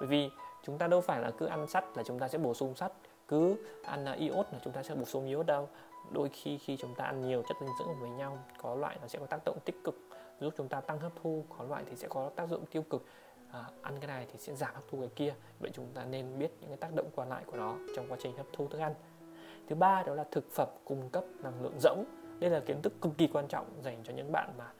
Bởi 0.00 0.08
vì 0.08 0.30
chúng 0.62 0.78
ta 0.78 0.86
đâu 0.86 1.00
phải 1.00 1.20
là 1.20 1.30
cứ 1.30 1.46
ăn 1.46 1.66
sắt 1.66 1.84
là 1.96 2.02
chúng 2.02 2.18
ta 2.18 2.28
sẽ 2.28 2.38
bổ 2.38 2.54
sung 2.54 2.74
sắt 2.74 2.92
cứ 3.28 3.56
ăn 3.84 4.04
à, 4.04 4.12
iốt 4.12 4.46
là 4.52 4.58
chúng 4.64 4.72
ta 4.72 4.82
sẽ 4.82 4.94
bổ 4.94 5.04
sung 5.04 5.26
iốt 5.26 5.46
đâu. 5.46 5.68
Đôi 6.12 6.28
khi 6.28 6.58
khi 6.58 6.76
chúng 6.76 6.94
ta 6.94 7.04
ăn 7.04 7.20
nhiều 7.28 7.42
chất 7.48 7.56
dinh 7.60 7.70
dưỡng 7.78 8.00
với 8.00 8.10
nhau 8.10 8.38
có 8.62 8.74
loại 8.74 8.98
nó 9.00 9.08
sẽ 9.08 9.18
có 9.18 9.26
tác 9.26 9.40
động 9.44 9.58
tích 9.64 9.76
cực 9.84 9.94
giúp 10.40 10.54
chúng 10.56 10.68
ta 10.68 10.80
tăng 10.80 10.98
hấp 10.98 11.12
thu 11.22 11.44
có 11.58 11.64
loại 11.64 11.84
thì 11.90 11.96
sẽ 11.96 12.08
có 12.08 12.30
tác 12.36 12.48
dụng 12.48 12.66
tiêu 12.66 12.82
cực. 12.82 13.04
À, 13.52 13.64
ăn 13.82 13.96
cái 14.00 14.06
này 14.06 14.26
thì 14.32 14.38
sẽ 14.38 14.54
giảm 14.54 14.74
hấp 14.74 14.84
thu 14.90 14.98
cái 15.00 15.10
kia 15.16 15.34
vậy 15.60 15.70
chúng 15.74 15.86
ta 15.94 16.04
nên 16.04 16.38
biết 16.38 16.50
những 16.60 16.68
cái 16.68 16.76
tác 16.76 16.94
động 16.94 17.10
còn 17.16 17.28
lại 17.28 17.42
của 17.46 17.56
nó 17.56 17.74
trong 17.96 18.06
quá 18.08 18.18
trình 18.20 18.36
hấp 18.36 18.46
thu 18.52 18.68
thức 18.68 18.78
ăn 18.78 18.94
thứ 19.70 19.76
ba 19.76 20.02
đó 20.02 20.14
là 20.14 20.24
thực 20.30 20.50
phẩm 20.52 20.68
cung 20.84 21.08
cấp 21.08 21.24
năng 21.42 21.62
lượng 21.62 21.80
rỗng. 21.80 22.04
Đây 22.40 22.50
là 22.50 22.60
kiến 22.60 22.82
thức 22.82 22.92
cực 23.02 23.12
kỳ 23.18 23.26
quan 23.26 23.48
trọng 23.48 23.66
dành 23.82 24.00
cho 24.04 24.12
những 24.12 24.32
bạn 24.32 24.50
mà 24.58 24.72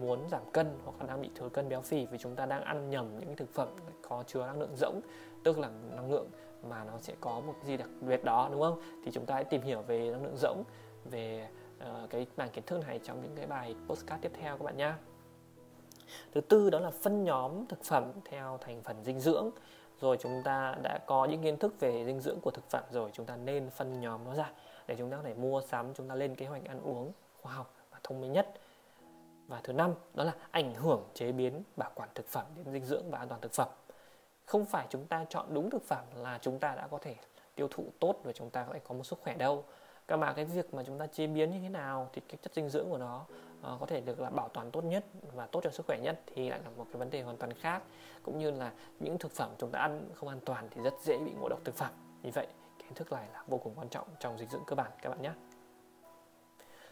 muốn 0.00 0.28
giảm 0.30 0.42
cân 0.52 0.78
hoặc 0.84 1.00
là 1.00 1.06
đang 1.06 1.22
bị 1.22 1.30
thừa 1.34 1.48
cân 1.48 1.68
béo 1.68 1.80
phì 1.80 2.06
vì 2.06 2.18
chúng 2.18 2.36
ta 2.36 2.46
đang 2.46 2.62
ăn 2.62 2.90
nhầm 2.90 3.18
những 3.18 3.36
thực 3.36 3.54
phẩm 3.54 3.68
có 4.08 4.24
chứa 4.26 4.46
năng 4.46 4.60
lượng 4.60 4.76
rỗng 4.76 5.00
tức 5.44 5.58
là 5.58 5.70
năng 5.96 6.12
lượng 6.12 6.28
mà 6.68 6.84
nó 6.84 6.92
sẽ 7.00 7.14
có 7.20 7.40
một 7.40 7.54
gì 7.64 7.76
đặc 7.76 7.88
biệt 8.00 8.24
đó 8.24 8.48
đúng 8.52 8.60
không? 8.60 8.80
Thì 9.04 9.10
chúng 9.10 9.26
ta 9.26 9.34
hãy 9.34 9.44
tìm 9.44 9.62
hiểu 9.62 9.82
về 9.82 10.10
năng 10.10 10.24
lượng 10.24 10.36
rỗng 10.36 10.64
về 11.10 11.48
uh, 11.78 12.10
cái 12.10 12.26
mảng 12.36 12.50
kiến 12.50 12.64
thức 12.66 12.80
này 12.86 13.00
trong 13.04 13.22
những 13.22 13.32
cái 13.36 13.46
bài 13.46 13.74
postcard 13.88 14.22
tiếp 14.22 14.32
theo 14.40 14.56
các 14.56 14.64
bạn 14.64 14.76
nhé 14.76 14.92
thứ 16.32 16.40
tư 16.40 16.70
đó 16.70 16.80
là 16.80 16.90
phân 16.90 17.24
nhóm 17.24 17.66
thực 17.66 17.84
phẩm 17.84 18.12
theo 18.24 18.58
thành 18.60 18.82
phần 18.82 19.04
dinh 19.04 19.20
dưỡng 19.20 19.50
rồi 20.04 20.16
chúng 20.20 20.42
ta 20.42 20.74
đã 20.82 20.98
có 21.06 21.24
những 21.24 21.42
kiến 21.42 21.56
thức 21.56 21.80
về 21.80 22.04
dinh 22.04 22.20
dưỡng 22.20 22.40
của 22.40 22.50
thực 22.50 22.70
phẩm 22.70 22.84
rồi, 22.90 23.10
chúng 23.12 23.26
ta 23.26 23.36
nên 23.36 23.70
phân 23.70 24.00
nhóm 24.00 24.24
nó 24.24 24.34
ra 24.34 24.50
để 24.86 24.94
chúng 24.98 25.10
ta 25.10 25.16
có 25.16 25.22
thể 25.22 25.34
mua 25.34 25.60
sắm, 25.60 25.94
chúng 25.94 26.08
ta 26.08 26.14
lên 26.14 26.34
kế 26.34 26.46
hoạch 26.46 26.64
ăn 26.64 26.80
uống 26.82 27.12
khoa 27.42 27.52
học 27.52 27.74
và 27.90 27.98
thông 28.02 28.20
minh 28.20 28.32
nhất. 28.32 28.48
Và 29.48 29.60
thứ 29.64 29.72
năm, 29.72 29.94
đó 30.14 30.24
là 30.24 30.32
ảnh 30.50 30.74
hưởng 30.74 31.02
chế 31.14 31.32
biến 31.32 31.62
bảo 31.76 31.90
quản 31.94 32.08
thực 32.14 32.26
phẩm 32.28 32.46
đến 32.56 32.72
dinh 32.72 32.84
dưỡng 32.84 33.10
và 33.10 33.18
an 33.18 33.28
toàn 33.28 33.40
thực 33.40 33.52
phẩm. 33.52 33.68
Không 34.46 34.64
phải 34.64 34.86
chúng 34.90 35.06
ta 35.06 35.24
chọn 35.28 35.46
đúng 35.50 35.70
thực 35.70 35.82
phẩm 35.82 36.04
là 36.16 36.38
chúng 36.42 36.58
ta 36.58 36.74
đã 36.74 36.86
có 36.90 36.98
thể 36.98 37.14
tiêu 37.54 37.68
thụ 37.70 37.84
tốt 38.00 38.14
và 38.24 38.32
chúng 38.32 38.50
ta 38.50 38.64
có 38.64 38.72
thể 38.72 38.80
có 38.88 38.94
một 38.94 39.04
sức 39.04 39.18
khỏe 39.22 39.34
đâu. 39.34 39.64
Cả 40.08 40.16
mà 40.16 40.32
cái 40.32 40.44
việc 40.44 40.74
mà 40.74 40.82
chúng 40.86 40.98
ta 40.98 41.06
chế 41.06 41.26
biến 41.26 41.50
như 41.50 41.60
thế 41.60 41.68
nào 41.68 42.08
thì 42.12 42.22
cái 42.28 42.38
chất 42.42 42.54
dinh 42.54 42.68
dưỡng 42.68 42.90
của 42.90 42.98
nó 42.98 43.24
uh, 43.72 43.80
có 43.80 43.86
thể 43.86 44.00
được 44.00 44.20
là 44.20 44.30
bảo 44.30 44.48
toàn 44.48 44.70
tốt 44.70 44.84
nhất 44.84 45.04
và 45.34 45.46
tốt 45.46 45.60
cho 45.64 45.70
sức 45.70 45.86
khỏe 45.86 45.98
nhất 45.98 46.20
thì 46.34 46.50
lại 46.50 46.60
là 46.64 46.70
một 46.76 46.86
cái 46.92 46.98
vấn 46.98 47.10
đề 47.10 47.22
hoàn 47.22 47.36
toàn 47.36 47.52
khác. 47.52 47.82
Cũng 48.22 48.38
như 48.38 48.50
là 48.50 48.72
những 49.00 49.18
thực 49.18 49.32
phẩm 49.32 49.50
chúng 49.58 49.70
ta 49.70 49.78
ăn 49.78 50.08
không 50.14 50.28
an 50.28 50.40
toàn 50.44 50.68
thì 50.70 50.82
rất 50.82 50.94
dễ 51.02 51.18
bị 51.18 51.32
ngộ 51.32 51.48
độc 51.48 51.60
thực 51.64 51.74
phẩm. 51.74 51.90
Vì 52.22 52.30
vậy 52.30 52.46
kiến 52.78 52.94
thức 52.94 53.12
này 53.12 53.26
là 53.32 53.42
vô 53.46 53.58
cùng 53.58 53.72
quan 53.76 53.88
trọng 53.88 54.06
trong 54.20 54.38
dinh 54.38 54.48
dưỡng 54.48 54.64
cơ 54.66 54.74
bản 54.74 54.90
các 55.02 55.10
bạn 55.10 55.22
nhé. 55.22 55.32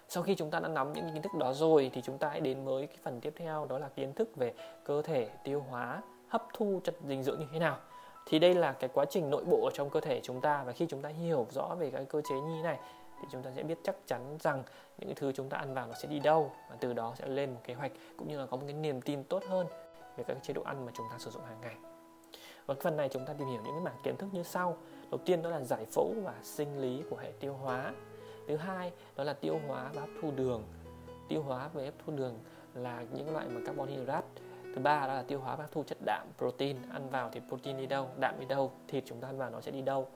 Sau 0.09 0.23
khi 0.23 0.35
chúng 0.35 0.51
ta 0.51 0.61
đã 0.61 0.69
nắm 0.69 0.93
những 0.93 1.11
kiến 1.13 1.23
thức 1.23 1.35
đó 1.39 1.53
rồi 1.53 1.91
thì 1.95 2.03
chúng 2.03 2.19
ta 2.19 2.29
hãy 2.29 2.41
đến 2.41 2.65
với 2.65 2.87
cái 2.87 2.97
phần 3.03 3.21
tiếp 3.21 3.35
theo 3.37 3.67
đó 3.69 3.79
là 3.79 3.89
kiến 3.89 4.13
thức 4.13 4.37
về 4.37 4.55
cơ 4.85 5.03
thể 5.03 5.29
tiêu 5.45 5.65
hóa 5.71 6.03
hấp 6.29 6.47
thu 6.55 6.81
chất 6.85 6.95
dinh 7.09 7.23
dưỡng 7.23 7.41
như 7.41 7.47
thế 7.53 7.59
nào. 7.59 7.79
Thì 8.27 8.39
đây 8.39 8.55
là 8.55 8.73
cái 8.73 8.91
quá 8.93 9.05
trình 9.05 9.31
nội 9.31 9.45
bộ 9.45 9.65
ở 9.65 9.71
trong 9.75 9.91
cơ 9.91 10.01
thể 10.01 10.21
chúng 10.23 10.41
ta 10.41 10.63
và 10.65 10.73
khi 10.73 10.87
chúng 10.89 11.03
ta 11.03 11.09
hiểu 11.09 11.47
rõ 11.51 11.75
về 11.79 11.91
cái 11.91 12.05
cơ 12.05 12.21
chế 12.21 12.35
như 12.35 12.57
thế 12.57 12.63
này 12.63 12.79
thì 13.23 13.29
chúng 13.33 13.43
ta 13.43 13.51
sẽ 13.57 13.63
biết 13.63 13.79
chắc 13.85 13.97
chắn 14.07 14.37
rằng 14.41 14.63
những 14.99 15.09
cái 15.09 15.15
thứ 15.15 15.33
chúng 15.33 15.49
ta 15.49 15.59
ăn 15.59 15.75
vào 15.75 15.87
nó 15.87 15.95
sẽ 15.95 16.09
đi 16.09 16.19
đâu 16.19 16.53
và 16.71 16.77
từ 16.81 16.93
đó 16.93 17.15
sẽ 17.19 17.27
lên 17.27 17.55
một 17.55 17.61
kế 17.65 17.75
hoạch 17.75 17.93
cũng 18.17 18.29
như 18.29 18.39
là 18.39 18.47
có 18.47 18.57
một 18.57 18.63
cái 18.67 18.75
niềm 18.75 19.01
tin 19.01 19.25
tốt 19.25 19.43
hơn 19.49 19.67
về 20.17 20.25
các 20.25 20.37
chế 20.43 20.55
độ 20.55 20.63
ăn 20.63 20.87
mà 20.87 20.93
chúng 20.95 21.07
ta 21.11 21.19
sử 21.19 21.31
dụng 21.31 21.45
hàng 21.45 21.61
ngày. 21.61 21.77
Và 22.67 22.75
phần 22.81 22.97
này 22.97 23.09
chúng 23.09 23.27
ta 23.27 23.33
tìm 23.33 23.49
hiểu 23.49 23.61
những 23.65 23.75
cái 23.75 23.85
mảng 23.85 24.03
kiến 24.05 24.17
thức 24.17 24.29
như 24.33 24.43
sau. 24.43 24.77
Đầu 25.11 25.21
tiên 25.25 25.43
đó 25.43 25.51
là 25.51 25.61
giải 25.61 25.85
phẫu 25.85 26.15
và 26.25 26.35
sinh 26.43 26.81
lý 26.81 27.03
của 27.11 27.17
hệ 27.17 27.33
tiêu 27.41 27.55
hóa. 27.55 27.93
Thứ 28.49 28.57
hai, 28.57 28.93
đó 29.17 29.25
là 29.25 29.33
tiêu 29.33 29.61
hóa 29.67 29.91
và 29.95 30.01
hấp 30.01 30.11
thu 30.23 30.31
đường. 30.37 30.65
Tiêu 31.29 31.43
hóa 31.43 31.71
và 31.73 31.83
hấp 31.83 31.95
thu 32.07 32.13
đường 32.17 32.39
là 32.75 33.05
những 33.13 33.33
loại 33.33 33.49
mà 33.49 33.61
carbon 33.67 33.89
hydrate. 33.89 34.27
Thứ 34.75 34.81
ba 34.83 35.07
đó 35.07 35.15
là 35.15 35.23
tiêu 35.23 35.41
hóa 35.41 35.57
và 35.57 35.65
hấp 35.65 35.73
thu 35.73 35.83
chất 35.83 35.99
đạm, 36.07 36.27
protein. 36.39 36.77
Ăn 36.93 37.11
vào 37.11 37.31
thì 37.33 37.41
protein 37.49 37.77
đi 37.77 37.87
đâu, 37.87 38.09
đạm 38.21 38.41
đi 38.41 38.47
đâu, 38.47 38.73
thịt 38.89 39.05
chúng 39.07 39.21
ta 39.21 39.29
ăn 39.29 39.39
vào 39.39 39.51
nó 39.51 39.61
sẽ 39.61 39.71
đi 39.71 39.83
đâu 39.83 40.09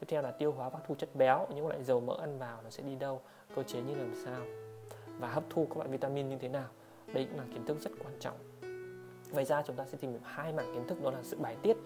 tiếp 0.00 0.06
theo 0.08 0.22
là 0.22 0.30
tiêu 0.30 0.52
hóa 0.52 0.68
và 0.68 0.78
hấp 0.78 0.88
thu 0.88 0.94
chất 0.94 1.14
béo, 1.14 1.46
những 1.54 1.68
loại 1.68 1.84
dầu 1.84 2.00
mỡ 2.00 2.16
ăn 2.20 2.38
vào 2.38 2.62
nó 2.62 2.70
sẽ 2.70 2.82
đi 2.82 2.94
đâu, 2.94 3.20
cơ 3.56 3.62
chế 3.62 3.80
như 3.80 3.94
làm 3.94 4.14
sao 4.24 4.40
và 5.18 5.28
hấp 5.28 5.44
thu 5.50 5.66
các 5.66 5.76
loại 5.76 5.88
vitamin 5.88 6.28
như 6.28 6.38
thế 6.38 6.48
nào. 6.48 6.68
Đây 7.06 7.24
cũng 7.24 7.38
là 7.38 7.44
kiến 7.52 7.66
thức 7.66 7.76
rất 7.80 7.90
quan 8.04 8.14
trọng. 8.20 8.36
Ngoài 9.32 9.44
ra 9.44 9.62
chúng 9.62 9.76
ta 9.76 9.84
sẽ 9.84 9.98
tìm 10.00 10.10
hiểu 10.10 10.20
hai 10.24 10.52
mảng 10.52 10.74
kiến 10.74 10.86
thức, 10.88 11.02
đó 11.02 11.10
là 11.10 11.18
sự 11.22 11.38
bài 11.38 11.56
tiết 11.62 11.76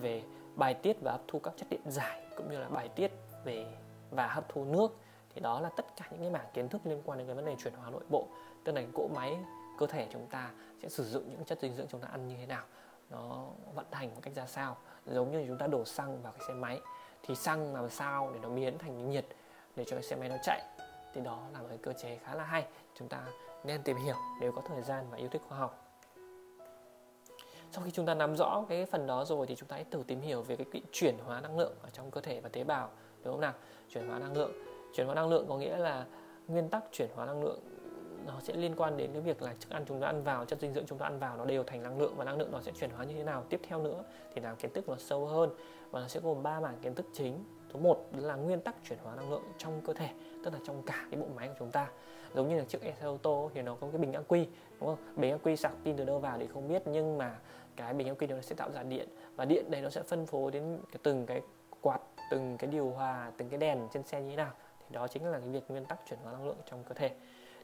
về 0.00 0.22
bài 0.56 0.74
tiết 0.74 0.96
và 1.00 1.12
hấp 1.12 1.20
thu 1.28 1.38
các 1.38 1.54
chất 1.56 1.66
điện 1.70 1.80
giải, 1.86 2.26
cũng 2.36 2.50
như 2.50 2.58
là 2.58 2.68
bài 2.68 2.88
tiết 2.88 3.10
về 3.44 3.66
và 4.10 4.26
hấp 4.26 4.48
thu 4.48 4.64
nước. 4.64 4.96
Thì 5.34 5.40
đó 5.40 5.60
là 5.60 5.68
tất 5.68 5.84
cả 5.96 6.04
những 6.10 6.20
cái 6.20 6.30
mảng 6.30 6.46
kiến 6.54 6.68
thức 6.68 6.82
liên 6.84 7.02
quan 7.04 7.18
đến 7.18 7.26
cái 7.26 7.36
vấn 7.36 7.44
đề 7.44 7.56
chuyển 7.58 7.74
hóa 7.74 7.90
nội 7.90 8.02
bộ. 8.08 8.26
Tức 8.64 8.72
là 8.72 8.82
cỗ 8.94 9.08
máy, 9.14 9.36
cơ 9.78 9.86
thể 9.86 10.08
chúng 10.12 10.26
ta 10.26 10.50
sẽ 10.82 10.88
sử 10.88 11.04
dụng 11.04 11.30
những 11.30 11.44
chất 11.44 11.58
dinh 11.60 11.76
dưỡng 11.76 11.86
chúng 11.88 12.00
ta 12.00 12.08
ăn 12.08 12.28
như 12.28 12.34
thế 12.36 12.46
nào, 12.46 12.64
nó 13.10 13.46
vận 13.74 13.86
hành 13.90 14.14
một 14.14 14.20
cách 14.22 14.34
ra 14.34 14.46
sao. 14.46 14.76
Giống 15.06 15.32
như 15.32 15.44
chúng 15.48 15.58
ta 15.58 15.66
đổ 15.66 15.84
xăng 15.84 16.22
vào 16.22 16.32
cái 16.32 16.48
xe 16.48 16.54
máy 16.54 16.80
thì 17.22 17.34
xăng 17.34 17.74
làm 17.74 17.90
sao 17.90 18.30
để 18.34 18.38
nó 18.42 18.48
biến 18.48 18.78
thành 18.78 19.10
nhiệt 19.10 19.26
để 19.76 19.84
cho 19.84 20.00
xe 20.00 20.16
máy 20.16 20.28
nó 20.28 20.36
chạy. 20.42 20.62
Thì 21.14 21.20
đó 21.20 21.42
là 21.52 21.60
một 21.60 21.66
cái 21.68 21.78
cơ 21.78 21.92
chế 21.92 22.18
khá 22.24 22.34
là 22.34 22.44
hay, 22.44 22.66
chúng 22.94 23.08
ta 23.08 23.22
nên 23.64 23.82
tìm 23.82 23.96
hiểu 23.96 24.16
nếu 24.40 24.52
có 24.52 24.62
thời 24.68 24.82
gian 24.82 25.06
và 25.10 25.16
yêu 25.16 25.28
thích 25.28 25.42
khoa 25.48 25.58
học. 25.58 25.86
Sau 27.72 27.84
khi 27.84 27.90
chúng 27.90 28.06
ta 28.06 28.14
nắm 28.14 28.36
rõ 28.36 28.64
cái 28.68 28.86
phần 28.86 29.06
đó 29.06 29.24
rồi 29.24 29.46
thì 29.46 29.56
chúng 29.56 29.68
ta 29.68 29.76
hãy 29.76 29.84
thử 29.90 30.02
tìm 30.06 30.20
hiểu 30.20 30.42
về 30.42 30.56
cái 30.56 30.82
chuyển 30.92 31.18
hóa 31.26 31.40
năng 31.40 31.58
lượng 31.58 31.74
ở 31.82 31.90
trong 31.90 32.10
cơ 32.10 32.20
thể 32.20 32.40
và 32.40 32.48
tế 32.48 32.64
bào, 32.64 32.90
đúng 33.24 33.34
không 33.34 33.40
nào? 33.40 33.52
Chuyển 33.88 34.08
hóa 34.08 34.18
năng 34.18 34.36
lượng. 34.36 34.52
Chuyển 34.94 35.06
hóa 35.06 35.14
năng 35.14 35.28
lượng 35.28 35.46
có 35.48 35.56
nghĩa 35.56 35.76
là 35.76 36.06
nguyên 36.48 36.68
tắc 36.68 36.84
chuyển 36.92 37.08
hóa 37.14 37.26
năng 37.26 37.44
lượng 37.44 37.60
nó 38.26 38.40
sẽ 38.40 38.54
liên 38.54 38.74
quan 38.76 38.96
đến 38.96 39.10
cái 39.12 39.20
việc 39.20 39.42
là 39.42 39.54
thức 39.60 39.70
ăn 39.70 39.84
chúng 39.88 40.00
ta 40.00 40.06
ăn 40.06 40.22
vào, 40.22 40.44
chất 40.44 40.60
dinh 40.60 40.72
dưỡng 40.72 40.86
chúng 40.86 40.98
ta 40.98 41.06
ăn 41.06 41.18
vào 41.18 41.36
nó 41.36 41.44
đều 41.44 41.64
thành 41.64 41.82
năng 41.82 41.98
lượng 41.98 42.14
và 42.16 42.24
năng 42.24 42.38
lượng 42.38 42.52
nó 42.52 42.60
sẽ 42.60 42.72
chuyển 42.80 42.90
hóa 42.90 43.04
như 43.04 43.14
thế 43.14 43.24
nào. 43.24 43.44
Tiếp 43.48 43.60
theo 43.62 43.82
nữa 43.82 44.04
thì 44.34 44.40
làm 44.40 44.56
kiến 44.56 44.72
thức 44.72 44.88
nó 44.88 44.96
sâu 44.98 45.26
hơn 45.26 45.50
và 45.90 46.00
nó 46.00 46.08
sẽ 46.08 46.20
gồm 46.20 46.42
ba 46.42 46.60
mảng 46.60 46.78
kiến 46.82 46.94
thức 46.94 47.06
chính. 47.12 47.44
Thứ 47.72 47.80
một 47.80 48.06
là 48.16 48.34
nguyên 48.34 48.60
tắc 48.60 48.74
chuyển 48.88 48.98
hóa 49.02 49.14
năng 49.14 49.30
lượng 49.30 49.42
trong 49.58 49.80
cơ 49.80 49.92
thể, 49.92 50.08
tức 50.44 50.52
là 50.52 50.60
trong 50.66 50.82
cả 50.82 51.06
cái 51.10 51.20
bộ 51.20 51.26
máy 51.36 51.48
của 51.48 51.54
chúng 51.58 51.70
ta. 51.70 51.88
Giống 52.34 52.48
như 52.48 52.58
là 52.58 52.64
chiếc 52.64 52.82
xe 52.82 53.06
ô 53.06 53.16
tô 53.22 53.50
thì 53.54 53.62
nó 53.62 53.74
có 53.80 53.88
cái 53.92 53.98
bình 53.98 54.12
ắc 54.12 54.24
quy 54.28 54.46
đúng 54.80 54.88
không? 54.88 54.96
Bình 55.16 55.30
ắc 55.30 55.40
quy 55.42 55.56
sạc 55.56 55.72
pin 55.84 55.96
từ 55.96 56.04
đâu 56.04 56.18
vào 56.18 56.38
thì 56.38 56.46
không 56.46 56.68
biết, 56.68 56.82
nhưng 56.86 57.18
mà 57.18 57.38
cái 57.76 57.94
bình 57.94 58.08
ắc 58.08 58.16
quy 58.18 58.26
nó 58.26 58.40
sẽ 58.40 58.54
tạo 58.54 58.70
ra 58.70 58.82
điện 58.82 59.08
và 59.36 59.44
điện 59.44 59.70
đấy 59.70 59.80
nó 59.80 59.90
sẽ 59.90 60.02
phân 60.02 60.26
phối 60.26 60.50
đến 60.50 60.78
cái 60.92 61.00
từng 61.02 61.26
cái 61.26 61.42
quạt, 61.80 62.00
từng 62.30 62.56
cái 62.56 62.70
điều 62.70 62.90
hòa, 62.90 63.32
từng 63.36 63.48
cái 63.48 63.58
đèn 63.58 63.88
trên 63.92 64.02
xe 64.02 64.22
như 64.22 64.30
thế 64.30 64.36
nào. 64.36 64.52
Thì 64.80 64.94
đó 64.94 65.08
chính 65.08 65.26
là 65.26 65.38
cái 65.38 65.48
việc 65.48 65.64
nguyên 65.68 65.84
tắc 65.84 66.00
chuyển 66.08 66.18
hóa 66.22 66.32
năng 66.32 66.46
lượng 66.46 66.56
trong 66.70 66.84
cơ 66.84 66.94
thể 66.94 67.10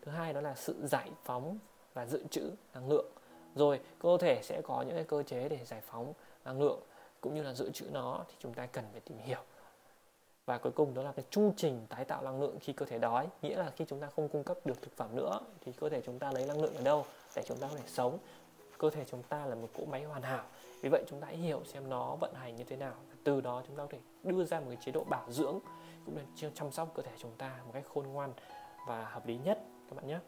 thứ 0.07 0.13
hai 0.13 0.33
đó 0.33 0.41
là 0.41 0.55
sự 0.55 0.87
giải 0.87 1.11
phóng 1.25 1.59
và 1.95 2.07
dự 2.07 2.25
trữ 2.31 2.51
năng 2.75 2.89
lượng 2.89 3.07
rồi, 3.55 3.81
cơ 3.99 4.19
thể 4.21 4.41
sẽ 4.43 4.63
có 4.65 4.83
những 4.83 4.95
cái 4.95 5.05
cơ 5.05 5.23
chế 5.23 5.49
để 5.49 5.65
giải 5.65 5.81
phóng 5.81 6.13
năng 6.45 6.61
lượng 6.61 6.81
cũng 7.21 7.35
như 7.35 7.43
là 7.43 7.55
dự 7.55 7.71
trữ 7.71 7.87
nó 7.93 8.25
thì 8.29 8.35
chúng 8.39 8.55
ta 8.55 8.67
cần 8.67 8.85
phải 8.93 9.01
tìm 9.01 9.19
hiểu. 9.19 9.39
Và 10.47 10.59
cuối 10.59 10.73
cùng 10.73 10.95
đó 10.95 11.03
là 11.03 11.13
cái 11.13 11.25
chu 11.31 11.53
trình 11.57 11.87
tái 11.89 12.05
tạo 12.05 12.23
năng 12.23 12.41
lượng 12.41 12.59
khi 12.61 12.73
cơ 12.73 12.87
thể 12.87 12.99
đói, 12.99 13.29
nghĩa 13.43 13.57
là 13.57 13.71
khi 13.77 13.85
chúng 13.89 14.01
ta 14.01 14.07
không 14.17 14.29
cung 14.29 14.45
cấp 14.45 14.59
được 14.65 14.83
thực 14.83 14.97
phẩm 14.97 15.17
nữa, 15.17 15.41
thì 15.61 15.73
cơ 15.73 15.89
thể 15.89 16.03
chúng 16.07 16.19
ta 16.19 16.33
lấy 16.33 16.47
năng 16.47 16.63
lượng 16.63 16.75
ở 16.75 16.83
đâu 16.83 17.05
để 17.37 17.43
chúng 17.47 17.59
ta 17.59 17.69
có 17.69 17.77
thể 17.77 17.87
sống. 17.87 18.19
Cơ 18.79 18.91
thể 18.91 19.05
chúng 19.05 19.23
ta 19.23 19.47
là 19.47 19.55
một 19.55 19.69
cỗ 19.79 19.85
máy 19.85 20.05
hoàn 20.05 20.23
hảo. 20.23 20.45
Vì 20.83 20.89
vậy 20.89 21.05
chúng 21.09 21.21
ta 21.21 21.27
hãy 21.27 21.37
hiểu 21.37 21.63
xem 21.65 21.91
nó 21.91 22.17
vận 22.17 22.35
hành 22.35 22.57
như 22.57 22.65
thế 22.65 22.77
nào. 22.77 22.95
Từ 23.25 23.41
đó 23.41 23.63
chúng 23.67 23.77
ta 23.77 23.83
có 23.83 23.89
thể 23.91 23.99
đưa 24.23 24.45
ra 24.45 24.61
một 24.61 24.67
cái 24.69 24.79
chế 24.85 24.93
độ 24.93 25.05
bảo 25.05 25.33
dưỡng, 25.33 25.59
cũng 26.07 26.15
như 26.15 26.51
chăm 26.55 26.73
sóc 26.73 26.89
cơ 26.95 27.03
thể 27.03 27.13
chúng 27.19 27.33
ta 27.39 27.61
một 27.65 27.71
cách 27.75 27.85
khôn 27.95 28.07
ngoan 28.07 28.33
và 28.87 29.05
hợp 29.05 29.27
lý 29.27 29.39
nhất 29.45 29.59
các 29.91 29.97
bạn 29.97 30.07
nhé. 30.07 30.19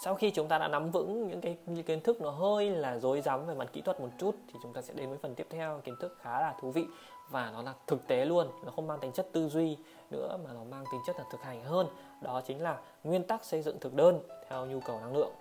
Sau 0.00 0.14
khi 0.14 0.30
chúng 0.30 0.48
ta 0.48 0.58
đã 0.58 0.68
nắm 0.68 0.90
vững 0.90 1.28
những 1.28 1.40
cái 1.40 1.56
kiến 1.86 2.00
thức 2.00 2.20
nó 2.20 2.30
hơi 2.30 2.70
là 2.70 2.98
rối 2.98 3.20
rắm 3.20 3.46
về 3.46 3.54
mặt 3.54 3.68
kỹ 3.72 3.80
thuật 3.80 4.00
một 4.00 4.08
chút 4.18 4.36
thì 4.48 4.58
chúng 4.62 4.72
ta 4.72 4.82
sẽ 4.82 4.94
đến 4.94 5.08
với 5.08 5.18
phần 5.18 5.34
tiếp 5.34 5.46
theo 5.50 5.80
kiến 5.84 5.94
thức 6.00 6.16
khá 6.20 6.40
là 6.40 6.54
thú 6.60 6.70
vị 6.70 6.86
và 7.30 7.50
nó 7.50 7.62
là 7.62 7.74
thực 7.86 8.06
tế 8.06 8.24
luôn 8.24 8.50
nó 8.64 8.72
không 8.76 8.86
mang 8.86 9.00
tính 9.00 9.12
chất 9.12 9.28
tư 9.32 9.48
duy 9.48 9.76
nữa 10.10 10.38
mà 10.44 10.52
nó 10.52 10.64
mang 10.64 10.84
tính 10.92 11.00
chất 11.06 11.16
là 11.18 11.24
thực 11.30 11.42
hành 11.42 11.64
hơn. 11.64 11.86
Đó 12.22 12.40
chính 12.40 12.62
là 12.62 12.80
nguyên 13.04 13.24
tắc 13.24 13.44
xây 13.44 13.62
dựng 13.62 13.78
thực 13.80 13.94
đơn 13.94 14.20
theo 14.48 14.66
nhu 14.66 14.80
cầu 14.80 15.00
năng 15.00 15.16
lượng. 15.16 15.32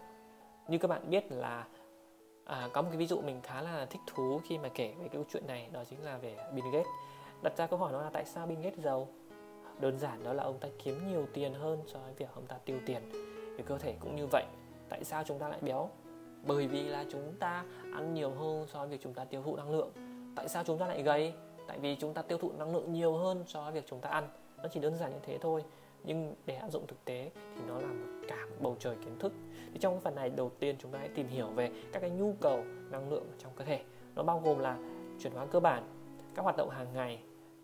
Như 0.67 0.77
các 0.77 0.87
bạn 0.87 1.09
biết 1.09 1.31
là 1.31 1.67
à, 2.45 2.69
có 2.73 2.81
một 2.81 2.87
cái 2.91 2.97
ví 2.97 3.07
dụ 3.07 3.21
mình 3.21 3.41
khá 3.43 3.61
là 3.61 3.85
thích 3.85 4.01
thú 4.07 4.41
khi 4.43 4.57
mà 4.57 4.69
kể 4.73 4.87
về 4.87 4.99
cái 4.99 5.09
câu 5.13 5.23
chuyện 5.31 5.47
này 5.47 5.67
đó 5.71 5.83
chính 5.89 6.03
là 6.03 6.17
về 6.17 6.37
Bill 6.53 6.67
Gates. 6.73 6.87
Đặt 7.41 7.57
ra 7.57 7.67
câu 7.67 7.79
hỏi 7.79 7.91
đó 7.91 8.01
là 8.01 8.09
tại 8.13 8.25
sao 8.25 8.47
Bill 8.47 8.61
Gates 8.61 8.79
giàu? 8.79 9.07
Đơn 9.79 9.99
giản 9.99 10.23
đó 10.23 10.33
là 10.33 10.43
ông 10.43 10.57
ta 10.59 10.67
kiếm 10.83 11.07
nhiều 11.07 11.27
tiền 11.33 11.53
hơn 11.53 11.79
so 11.87 11.99
với 11.99 12.13
việc 12.17 12.29
ông 12.35 12.45
ta 12.45 12.55
tiêu 12.65 12.77
tiền. 12.85 13.01
Về 13.57 13.63
cơ 13.65 13.77
thể 13.77 13.95
cũng 13.99 14.15
như 14.15 14.27
vậy, 14.27 14.43
tại 14.89 15.03
sao 15.03 15.23
chúng 15.23 15.39
ta 15.39 15.49
lại 15.49 15.59
béo? 15.61 15.89
Bởi 16.47 16.67
vì 16.67 16.83
là 16.83 17.05
chúng 17.11 17.33
ta 17.39 17.65
ăn 17.93 18.13
nhiều 18.13 18.31
hơn 18.31 18.67
so 18.67 18.79
với 18.79 18.87
việc 18.87 18.99
chúng 19.03 19.13
ta 19.13 19.25
tiêu 19.25 19.41
thụ 19.45 19.55
năng 19.55 19.71
lượng. 19.71 19.91
Tại 20.35 20.49
sao 20.49 20.63
chúng 20.63 20.77
ta 20.77 20.87
lại 20.87 21.03
gầy? 21.03 21.33
Tại 21.67 21.79
vì 21.79 21.95
chúng 21.95 22.13
ta 22.13 22.21
tiêu 22.21 22.37
thụ 22.37 22.51
năng 22.57 22.73
lượng 22.73 22.93
nhiều 22.93 23.13
hơn 23.13 23.43
so 23.47 23.63
với 23.63 23.71
việc 23.71 23.83
chúng 23.89 23.99
ta 23.99 24.09
ăn. 24.09 24.29
Nó 24.57 24.69
chỉ 24.71 24.79
đơn 24.79 24.95
giản 24.95 25.11
như 25.11 25.19
thế 25.23 25.37
thôi, 25.37 25.63
nhưng 26.03 26.35
để 26.45 26.55
áp 26.55 26.71
dụng 26.71 26.87
thực 26.87 27.05
tế 27.05 27.31
thì 27.55 27.61
nó 27.67 27.79
là 27.79 27.87
một 27.87 28.25
cả 28.27 28.45
một 28.45 28.55
bầu 28.59 28.75
trời 28.79 28.95
kiến 28.95 29.19
thức. 29.19 29.33
Thì 29.73 29.79
trong 29.79 30.01
phần 30.01 30.15
này, 30.15 30.29
đầu 30.29 30.51
tiên 30.59 30.75
chúng 30.79 30.91
ta 30.91 30.99
hãy 30.99 31.09
tìm 31.15 31.27
hiểu 31.27 31.47
về 31.47 31.71
các 31.91 31.99
cái 31.99 32.09
nhu 32.09 32.33
cầu 32.41 32.63
năng 32.91 33.09
lượng 33.09 33.25
trong 33.39 33.51
cơ 33.55 33.65
thể. 33.65 33.83
Nó 34.15 34.23
bao 34.23 34.41
gồm 34.45 34.59
là 34.59 34.77
chuyển 35.19 35.33
hóa 35.33 35.45
cơ 35.45 35.59
bản, 35.59 35.83
các 36.35 36.43
hoạt 36.43 36.57
động 36.57 36.69
hàng 36.69 36.87
ngày, 36.93 37.19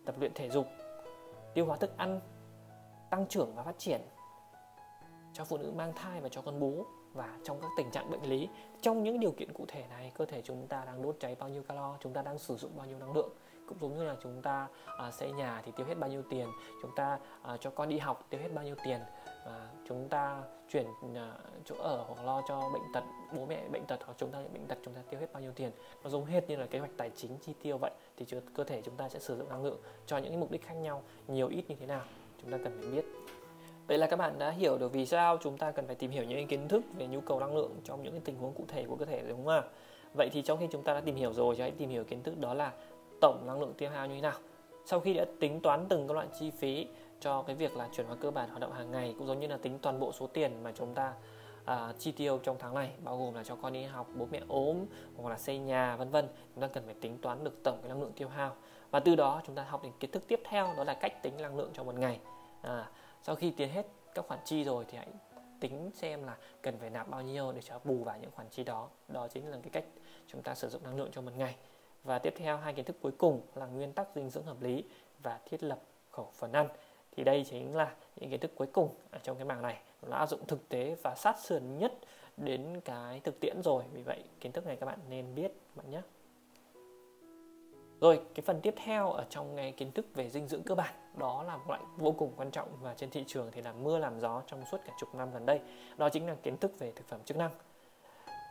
tập 0.05 0.15
luyện 0.19 0.31
thể 0.35 0.49
dục 0.49 0.67
tiêu 1.53 1.65
hóa 1.65 1.77
thức 1.77 1.97
ăn 1.97 2.19
tăng 3.09 3.27
trưởng 3.27 3.55
và 3.55 3.63
phát 3.63 3.77
triển 3.77 4.01
cho 5.33 5.45
phụ 5.45 5.57
nữ 5.57 5.71
mang 5.75 5.93
thai 5.95 6.21
và 6.21 6.29
cho 6.29 6.41
con 6.41 6.59
bú 6.59 6.85
và 7.13 7.37
trong 7.43 7.61
các 7.61 7.71
tình 7.77 7.91
trạng 7.91 8.11
bệnh 8.11 8.23
lý. 8.23 8.49
Trong 8.81 9.03
những 9.03 9.19
điều 9.19 9.31
kiện 9.31 9.53
cụ 9.53 9.65
thể 9.67 9.85
này, 9.89 10.11
cơ 10.15 10.25
thể 10.25 10.41
chúng 10.41 10.67
ta 10.67 10.85
đang 10.85 11.01
đốt 11.01 11.15
cháy 11.19 11.35
bao 11.39 11.49
nhiêu 11.49 11.63
calo, 11.63 11.97
chúng 11.99 12.13
ta 12.13 12.21
đang 12.21 12.37
sử 12.37 12.55
dụng 12.55 12.71
bao 12.77 12.87
nhiêu 12.87 12.97
năng 12.99 13.13
lượng? 13.13 13.29
Cũng 13.79 13.89
giống 13.89 13.97
như 13.97 14.03
là 14.03 14.15
chúng 14.23 14.41
ta 14.41 14.67
à, 14.97 15.11
xây 15.11 15.31
nhà 15.31 15.61
thì 15.65 15.71
tiêu 15.75 15.85
hết 15.85 15.95
bao 15.99 16.09
nhiêu 16.09 16.23
tiền 16.29 16.47
chúng 16.81 16.91
ta 16.95 17.19
à, 17.41 17.57
cho 17.57 17.69
con 17.69 17.89
đi 17.89 17.97
học 17.97 18.25
tiêu 18.29 18.41
hết 18.41 18.49
bao 18.53 18.65
nhiêu 18.65 18.75
tiền 18.83 18.99
à, 19.45 19.67
chúng 19.87 20.09
ta 20.09 20.37
chuyển 20.71 20.85
à, 21.15 21.31
chỗ 21.65 21.75
ở 21.79 22.03
hoặc 22.07 22.25
lo 22.25 22.41
cho 22.47 22.69
bệnh 22.73 22.83
tật 22.93 23.03
bố 23.35 23.45
mẹ 23.45 23.67
bệnh 23.71 23.85
tật 23.85 23.99
hoặc 24.05 24.13
chúng 24.17 24.31
ta 24.31 24.39
bệnh 24.53 24.67
tật 24.67 24.77
chúng 24.85 24.93
ta 24.93 25.01
tiêu 25.09 25.19
hết 25.19 25.33
bao 25.33 25.41
nhiêu 25.41 25.51
tiền 25.55 25.71
nó 26.03 26.09
giống 26.09 26.25
hết 26.25 26.49
như 26.49 26.55
là 26.55 26.65
kế 26.65 26.79
hoạch 26.79 26.91
tài 26.97 27.09
chính 27.15 27.37
chi 27.37 27.53
tiêu 27.61 27.77
vậy 27.77 27.91
thì 28.17 28.25
cơ 28.53 28.63
thể 28.63 28.81
chúng 28.81 28.95
ta 28.95 29.09
sẽ 29.09 29.19
sử 29.19 29.37
dụng 29.37 29.49
năng 29.49 29.63
lượng 29.63 29.79
cho 30.05 30.17
những 30.17 30.39
mục 30.39 30.51
đích 30.51 30.65
khác 30.65 30.73
nhau 30.73 31.03
nhiều 31.27 31.47
ít 31.47 31.63
như 31.67 31.75
thế 31.79 31.85
nào 31.85 32.01
chúng 32.41 32.51
ta 32.51 32.57
cần 32.63 32.77
phải 32.81 32.91
biết 32.91 33.05
Vậy 33.91 33.97
là 33.97 34.07
các 34.07 34.15
bạn 34.15 34.39
đã 34.39 34.49
hiểu 34.49 34.77
được 34.77 34.93
vì 34.93 35.05
sao 35.05 35.37
chúng 35.41 35.57
ta 35.57 35.71
cần 35.71 35.87
phải 35.87 35.95
tìm 35.95 36.11
hiểu 36.11 36.23
những 36.23 36.47
kiến 36.47 36.67
thức 36.67 36.83
về 36.97 37.07
nhu 37.07 37.21
cầu 37.21 37.39
năng 37.39 37.55
lượng 37.55 37.75
trong 37.83 38.03
những 38.03 38.21
tình 38.21 38.35
huống 38.35 38.53
cụ 38.53 38.65
thể 38.67 38.85
của 38.87 38.95
cơ 38.95 39.05
thể 39.05 39.23
đúng 39.27 39.45
không 39.45 39.53
ạ? 39.53 39.63
Vậy 40.13 40.29
thì 40.31 40.41
trong 40.41 40.59
khi 40.59 40.67
chúng 40.71 40.83
ta 40.83 40.93
đã 40.93 41.01
tìm 41.01 41.15
hiểu 41.15 41.33
rồi 41.33 41.55
thì 41.55 41.61
hãy 41.61 41.71
tìm 41.71 41.89
hiểu 41.89 42.03
kiến 42.03 42.23
thức 42.23 42.39
đó 42.39 42.53
là 42.53 42.71
tổng 43.21 43.43
năng 43.47 43.59
lượng 43.59 43.73
tiêu 43.77 43.89
hao 43.89 44.07
như 44.07 44.15
thế 44.15 44.21
nào. 44.21 44.37
Sau 44.85 44.99
khi 44.99 45.13
đã 45.13 45.25
tính 45.39 45.61
toán 45.61 45.85
từng 45.89 46.07
các 46.07 46.13
loại 46.13 46.27
chi 46.39 46.51
phí 46.51 46.87
cho 47.19 47.41
cái 47.41 47.55
việc 47.55 47.77
là 47.77 47.89
chuyển 47.93 48.07
hóa 48.07 48.15
cơ 48.21 48.31
bản 48.31 48.49
hoạt 48.49 48.61
động 48.61 48.73
hàng 48.73 48.91
ngày 48.91 49.15
cũng 49.17 49.27
giống 49.27 49.39
như 49.39 49.47
là 49.47 49.57
tính 49.57 49.79
toàn 49.81 49.99
bộ 49.99 50.11
số 50.11 50.27
tiền 50.27 50.63
mà 50.63 50.71
chúng 50.75 50.93
ta 50.93 51.13
à, 51.65 51.93
chi 51.99 52.11
tiêu 52.11 52.39
trong 52.43 52.55
tháng 52.59 52.73
này 52.73 52.91
bao 53.03 53.17
gồm 53.17 53.33
là 53.33 53.43
cho 53.43 53.55
con 53.55 53.73
đi 53.73 53.83
học, 53.83 54.07
bố 54.15 54.27
mẹ 54.31 54.41
ốm 54.47 54.77
hoặc 55.17 55.29
là 55.29 55.37
xây 55.37 55.57
nhà 55.57 55.95
vân 55.95 56.09
vân. 56.09 56.27
Chúng 56.53 56.61
ta 56.61 56.67
cần 56.67 56.83
phải 56.85 56.95
tính 57.01 57.17
toán 57.21 57.43
được 57.43 57.63
tổng 57.63 57.77
cái 57.81 57.89
năng 57.89 58.01
lượng 58.01 58.13
tiêu 58.15 58.29
hao 58.29 58.55
và 58.91 58.99
từ 58.99 59.15
đó 59.15 59.41
chúng 59.47 59.55
ta 59.55 59.63
học 59.63 59.83
đến 59.83 59.91
kiến 59.99 60.11
thức 60.11 60.23
tiếp 60.27 60.41
theo 60.49 60.73
đó 60.77 60.83
là 60.83 60.93
cách 60.93 61.23
tính 61.23 61.37
năng 61.37 61.57
lượng 61.57 61.69
trong 61.73 61.85
một 61.85 61.95
ngày. 61.95 62.19
À, 62.61 62.89
sau 63.21 63.35
khi 63.35 63.51
tiến 63.51 63.69
hết 63.69 63.87
các 64.15 64.25
khoản 64.27 64.39
chi 64.45 64.63
rồi 64.63 64.85
thì 64.87 64.97
hãy 64.97 65.07
tính 65.59 65.91
xem 65.93 66.23
là 66.23 66.37
cần 66.61 66.77
phải 66.79 66.89
nạp 66.89 67.09
bao 67.09 67.21
nhiêu 67.21 67.51
để 67.51 67.61
cho 67.61 67.79
bù 67.83 68.03
vào 68.03 68.17
những 68.21 68.31
khoản 68.31 68.49
chi 68.49 68.63
đó 68.63 68.89
đó 69.07 69.27
chính 69.27 69.51
là 69.51 69.57
cái 69.63 69.69
cách 69.69 69.85
chúng 70.27 70.41
ta 70.41 70.55
sử 70.55 70.69
dụng 70.69 70.83
năng 70.83 70.97
lượng 70.97 71.09
trong 71.11 71.25
một 71.25 71.31
ngày 71.37 71.55
và 72.03 72.19
tiếp 72.19 72.33
theo, 72.37 72.57
hai 72.57 72.73
kiến 72.73 72.85
thức 72.85 72.95
cuối 73.01 73.11
cùng 73.17 73.41
là 73.55 73.65
nguyên 73.65 73.93
tắc 73.93 74.07
dinh 74.15 74.29
dưỡng 74.29 74.45
hợp 74.45 74.61
lý 74.61 74.83
và 75.23 75.39
thiết 75.45 75.63
lập 75.63 75.81
khẩu 76.11 76.31
phần 76.33 76.51
ăn. 76.51 76.67
Thì 77.11 77.23
đây 77.23 77.45
chính 77.49 77.75
là 77.75 77.95
những 78.15 78.29
kiến 78.29 78.39
thức 78.39 78.51
cuối 78.55 78.67
cùng 78.67 78.95
ở 79.11 79.19
trong 79.23 79.37
cái 79.37 79.45
mảng 79.45 79.61
này. 79.61 79.81
Nó 80.01 80.17
áp 80.17 80.29
dụng 80.29 80.47
thực 80.47 80.69
tế 80.69 80.95
và 81.03 81.15
sát 81.15 81.39
sườn 81.39 81.77
nhất 81.77 81.93
đến 82.37 82.81
cái 82.85 83.19
thực 83.19 83.39
tiễn 83.39 83.61
rồi. 83.63 83.83
Vì 83.93 84.01
vậy, 84.01 84.23
kiến 84.39 84.51
thức 84.51 84.65
này 84.65 84.75
các 84.75 84.85
bạn 84.85 84.99
nên 85.09 85.35
biết 85.35 85.51
bạn 85.75 85.91
nhé. 85.91 86.01
Rồi, 88.01 88.21
cái 88.35 88.41
phần 88.45 88.61
tiếp 88.61 88.75
theo 88.77 89.11
ở 89.11 89.25
trong 89.29 89.55
cái 89.55 89.71
kiến 89.71 89.91
thức 89.91 90.05
về 90.13 90.29
dinh 90.29 90.47
dưỡng 90.47 90.63
cơ 90.63 90.75
bản, 90.75 90.93
đó 91.17 91.43
là 91.43 91.57
một 91.57 91.63
loại 91.67 91.81
vô 91.97 92.11
cùng 92.11 92.33
quan 92.37 92.51
trọng 92.51 92.67
và 92.81 92.93
trên 92.93 93.09
thị 93.09 93.23
trường 93.27 93.51
thì 93.51 93.61
là 93.61 93.73
mưa 93.73 93.97
làm 93.97 94.19
gió 94.19 94.41
trong 94.47 94.65
suốt 94.71 94.77
cả 94.85 94.93
chục 94.99 95.15
năm 95.15 95.33
gần 95.33 95.45
đây. 95.45 95.59
Đó 95.97 96.09
chính 96.09 96.27
là 96.27 96.35
kiến 96.43 96.57
thức 96.57 96.79
về 96.79 96.91
thực 96.95 97.07
phẩm 97.07 97.19
chức 97.25 97.37
năng. 97.37 97.51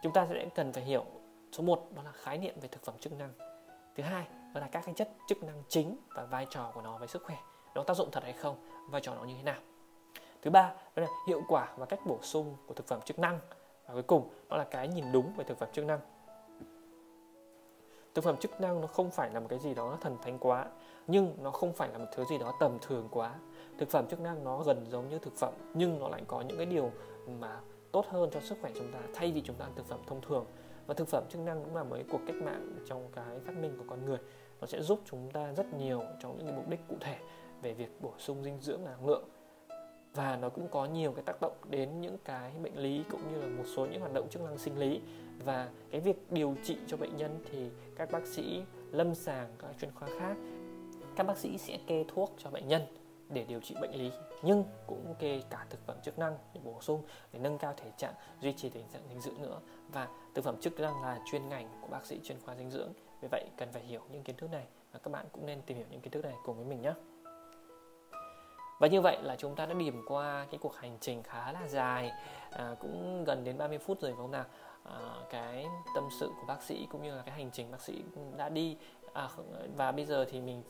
Chúng 0.03 0.13
ta 0.13 0.27
sẽ 0.31 0.49
cần 0.55 0.73
phải 0.73 0.83
hiểu 0.83 1.05
số 1.53 1.63
1 1.63 1.89
đó 1.97 2.03
là 2.03 2.13
khái 2.13 2.39
niệm 2.39 2.55
về 2.61 2.69
thực 2.69 2.83
phẩm 2.83 2.95
chức 2.99 3.13
năng. 3.13 3.33
Thứ 3.97 4.03
hai, 4.03 4.27
đó 4.55 4.61
là 4.61 4.69
các 4.73 4.83
cái 4.87 4.95
chất 4.95 5.11
chức 5.29 5.43
năng 5.43 5.63
chính 5.69 5.97
và 6.15 6.25
vai 6.25 6.47
trò 6.51 6.71
của 6.75 6.83
nó 6.83 6.99
với 6.99 7.09
sức 7.09 7.23
khỏe. 7.25 7.37
Nó 7.75 7.83
tác 7.83 7.97
dụng 7.97 8.09
thật 8.13 8.23
hay 8.23 8.33
không? 8.33 8.57
Vai 8.91 9.01
trò 9.01 9.15
nó 9.15 9.25
như 9.25 9.35
thế 9.37 9.43
nào? 9.43 9.61
Thứ 10.43 10.51
ba, 10.51 10.73
đó 10.97 11.03
là 11.03 11.09
hiệu 11.29 11.43
quả 11.49 11.75
và 11.77 11.87
cách 11.87 12.01
bổ 12.07 12.19
sung 12.23 12.57
của 12.67 12.75
thực 12.75 12.87
phẩm 12.87 13.01
chức 13.05 13.19
năng. 13.19 13.39
Và 13.87 13.95
cuối 13.95 14.03
cùng, 14.03 14.29
đó 14.49 14.57
là 14.57 14.65
cái 14.65 14.89
nhìn 14.89 15.13
đúng 15.13 15.33
về 15.37 15.45
thực 15.45 15.59
phẩm 15.59 15.69
chức 15.73 15.85
năng. 15.85 16.01
Thực 18.15 18.25
phẩm 18.25 18.37
chức 18.37 18.61
năng 18.61 18.81
nó 18.81 18.87
không 18.87 19.11
phải 19.11 19.31
là 19.31 19.41
một 19.41 19.47
cái 19.51 19.59
gì 19.59 19.75
đó 19.75 19.99
thần 20.01 20.17
thánh 20.23 20.39
quá, 20.39 20.67
nhưng 21.07 21.37
nó 21.43 21.51
không 21.51 21.73
phải 21.73 21.89
là 21.89 21.99
một 21.99 22.07
thứ 22.13 22.25
gì 22.25 22.39
đó 22.39 22.55
tầm 22.61 22.79
thường 22.83 23.09
quá. 23.11 23.35
Thực 23.79 23.91
phẩm 23.91 24.09
chức 24.09 24.21
năng 24.21 24.45
nó 24.45 24.63
gần 24.63 24.87
giống 24.89 25.09
như 25.09 25.19
thực 25.19 25.37
phẩm, 25.37 25.55
nhưng 25.75 25.99
nó 25.99 26.09
lại 26.09 26.23
có 26.27 26.41
những 26.41 26.57
cái 26.57 26.67
điều 26.67 26.91
mà 27.41 27.61
tốt 27.93 28.07
hơn 28.09 28.31
cho 28.33 28.41
sức 28.41 28.59
khỏe 28.61 28.71
chúng 28.75 28.93
ta 28.93 28.99
thay 29.15 29.33
vì 29.33 29.41
chúng 29.41 29.57
ta 29.57 29.65
ăn 29.65 29.73
thực 29.77 29.87
phẩm 29.87 30.01
thông 30.07 30.21
thường 30.21 30.47
và 30.91 30.95
thực 30.95 31.09
phẩm 31.09 31.25
chức 31.29 31.41
năng 31.41 31.65
cũng 31.65 31.77
là 31.77 31.85
một 31.85 31.95
cái 31.95 32.05
cuộc 32.11 32.21
cách 32.27 32.37
mạng 32.37 32.77
trong 32.87 33.09
cái 33.13 33.39
phát 33.47 33.57
minh 33.57 33.75
của 33.79 33.85
con 33.89 34.05
người. 34.05 34.19
Nó 34.61 34.67
sẽ 34.67 34.83
giúp 34.83 35.01
chúng 35.11 35.31
ta 35.33 35.53
rất 35.53 35.75
nhiều 35.75 36.03
trong 36.21 36.39
những 36.39 36.47
cái 36.47 36.57
mục 36.57 36.69
đích 36.69 36.81
cụ 36.89 36.97
thể 37.01 37.17
về 37.63 37.75
việc 37.75 38.01
bổ 38.01 38.13
sung 38.19 38.45
dinh 38.45 38.59
dưỡng 38.61 38.85
năng 38.85 39.07
lượng 39.07 39.25
và 40.15 40.37
nó 40.37 40.49
cũng 40.49 40.69
có 40.71 40.85
nhiều 40.85 41.13
cái 41.13 41.25
tác 41.25 41.41
động 41.41 41.57
đến 41.71 42.01
những 42.01 42.17
cái 42.25 42.53
bệnh 42.63 42.79
lý 42.79 43.05
cũng 43.11 43.21
như 43.33 43.41
là 43.41 43.47
một 43.47 43.65
số 43.77 43.87
những 43.87 44.01
hoạt 44.01 44.13
động 44.13 44.29
chức 44.29 44.43
năng 44.43 44.59
sinh 44.59 44.79
lý. 44.79 45.01
Và 45.45 45.69
cái 45.91 46.01
việc 46.01 46.33
điều 46.33 46.55
trị 46.65 46.77
cho 46.87 46.97
bệnh 46.97 47.17
nhân 47.17 47.45
thì 47.51 47.71
các 47.97 48.11
bác 48.11 48.27
sĩ 48.27 48.63
lâm 48.91 49.15
sàng, 49.15 49.49
các 49.59 49.71
chuyên 49.81 49.91
khoa 49.95 50.09
khác, 50.19 50.37
các 51.17 51.27
bác 51.27 51.39
sĩ 51.39 51.59
sẽ 51.59 51.79
kê 51.87 52.05
thuốc 52.15 52.35
cho 52.39 52.51
bệnh 52.51 52.69
nhân 52.69 52.83
để 53.31 53.45
điều 53.45 53.61
trị 53.61 53.75
bệnh 53.81 53.95
lý 53.95 54.13
nhưng 54.43 54.65
cũng 54.87 55.15
kê 55.19 55.43
cả 55.51 55.67
thực 55.71 55.87
phẩm 55.87 55.97
chức 56.03 56.19
năng 56.19 56.39
để 56.55 56.61
bổ 56.65 56.81
sung 56.81 57.03
để 57.33 57.39
nâng 57.39 57.59
cao 57.59 57.75
thể 57.77 57.91
trạng 57.97 58.15
duy 58.41 58.53
trì 58.53 58.69
tình 58.69 58.89
trạng 58.93 59.03
dinh 59.09 59.21
dưỡng 59.21 59.43
nữa. 59.43 59.61
Và 59.89 60.09
thực 60.35 60.45
phẩm 60.45 60.61
chức 60.61 60.81
năng 60.81 61.03
là 61.03 61.21
chuyên 61.31 61.49
ngành 61.49 61.69
của 61.81 61.89
bác 61.89 62.07
sĩ 62.07 62.21
chuyên 62.25 62.41
khoa 62.41 62.57
dinh 62.57 62.71
dưỡng. 62.71 62.93
Vì 63.21 63.29
vậy 63.31 63.45
cần 63.57 63.69
phải 63.73 63.83
hiểu 63.83 64.01
những 64.11 64.23
kiến 64.23 64.37
thức 64.37 64.51
này 64.51 64.67
và 64.93 64.99
các 65.03 65.11
bạn 65.11 65.27
cũng 65.33 65.47
nên 65.47 65.63
tìm 65.63 65.77
hiểu 65.77 65.87
những 65.91 66.01
kiến 66.01 66.13
thức 66.13 66.25
này 66.25 66.35
cùng 66.45 66.57
với 66.57 66.65
mình 66.65 66.83
nhé. 66.83 66.93
Và 68.81 68.87
như 68.87 69.01
vậy 69.01 69.19
là 69.23 69.37
chúng 69.37 69.55
ta 69.55 69.67
đã 69.67 69.75
điểm 69.75 70.03
qua 70.07 70.47
cái 70.51 70.59
cuộc 70.63 70.77
hành 70.77 70.99
trình 71.01 71.23
khá 71.23 71.53
là 71.53 71.69
dài 71.69 72.13
à, 72.51 72.75
cũng 72.81 73.25
gần 73.25 73.45
đến 73.45 73.59
30 73.59 73.79
phút 73.79 74.01
rồi 74.01 74.11
phải 74.13 74.17
không 74.17 74.31
nào? 74.31 74.45
À, 74.85 74.99
cái 75.31 75.67
tâm 75.95 76.09
sự 76.21 76.27
của 76.27 76.47
bác 76.47 76.63
sĩ 76.63 76.87
cũng 76.91 77.03
như 77.03 77.15
là 77.15 77.23
cái 77.23 77.35
hành 77.35 77.51
trình 77.51 77.71
bác 77.71 77.81
sĩ 77.81 78.03
đã 78.37 78.49
đi. 78.49 78.77
À, 79.13 79.29
và 79.77 79.93
bây 79.93 80.05
giờ 80.05 80.25
thì 80.31 80.41
mình 80.41 80.63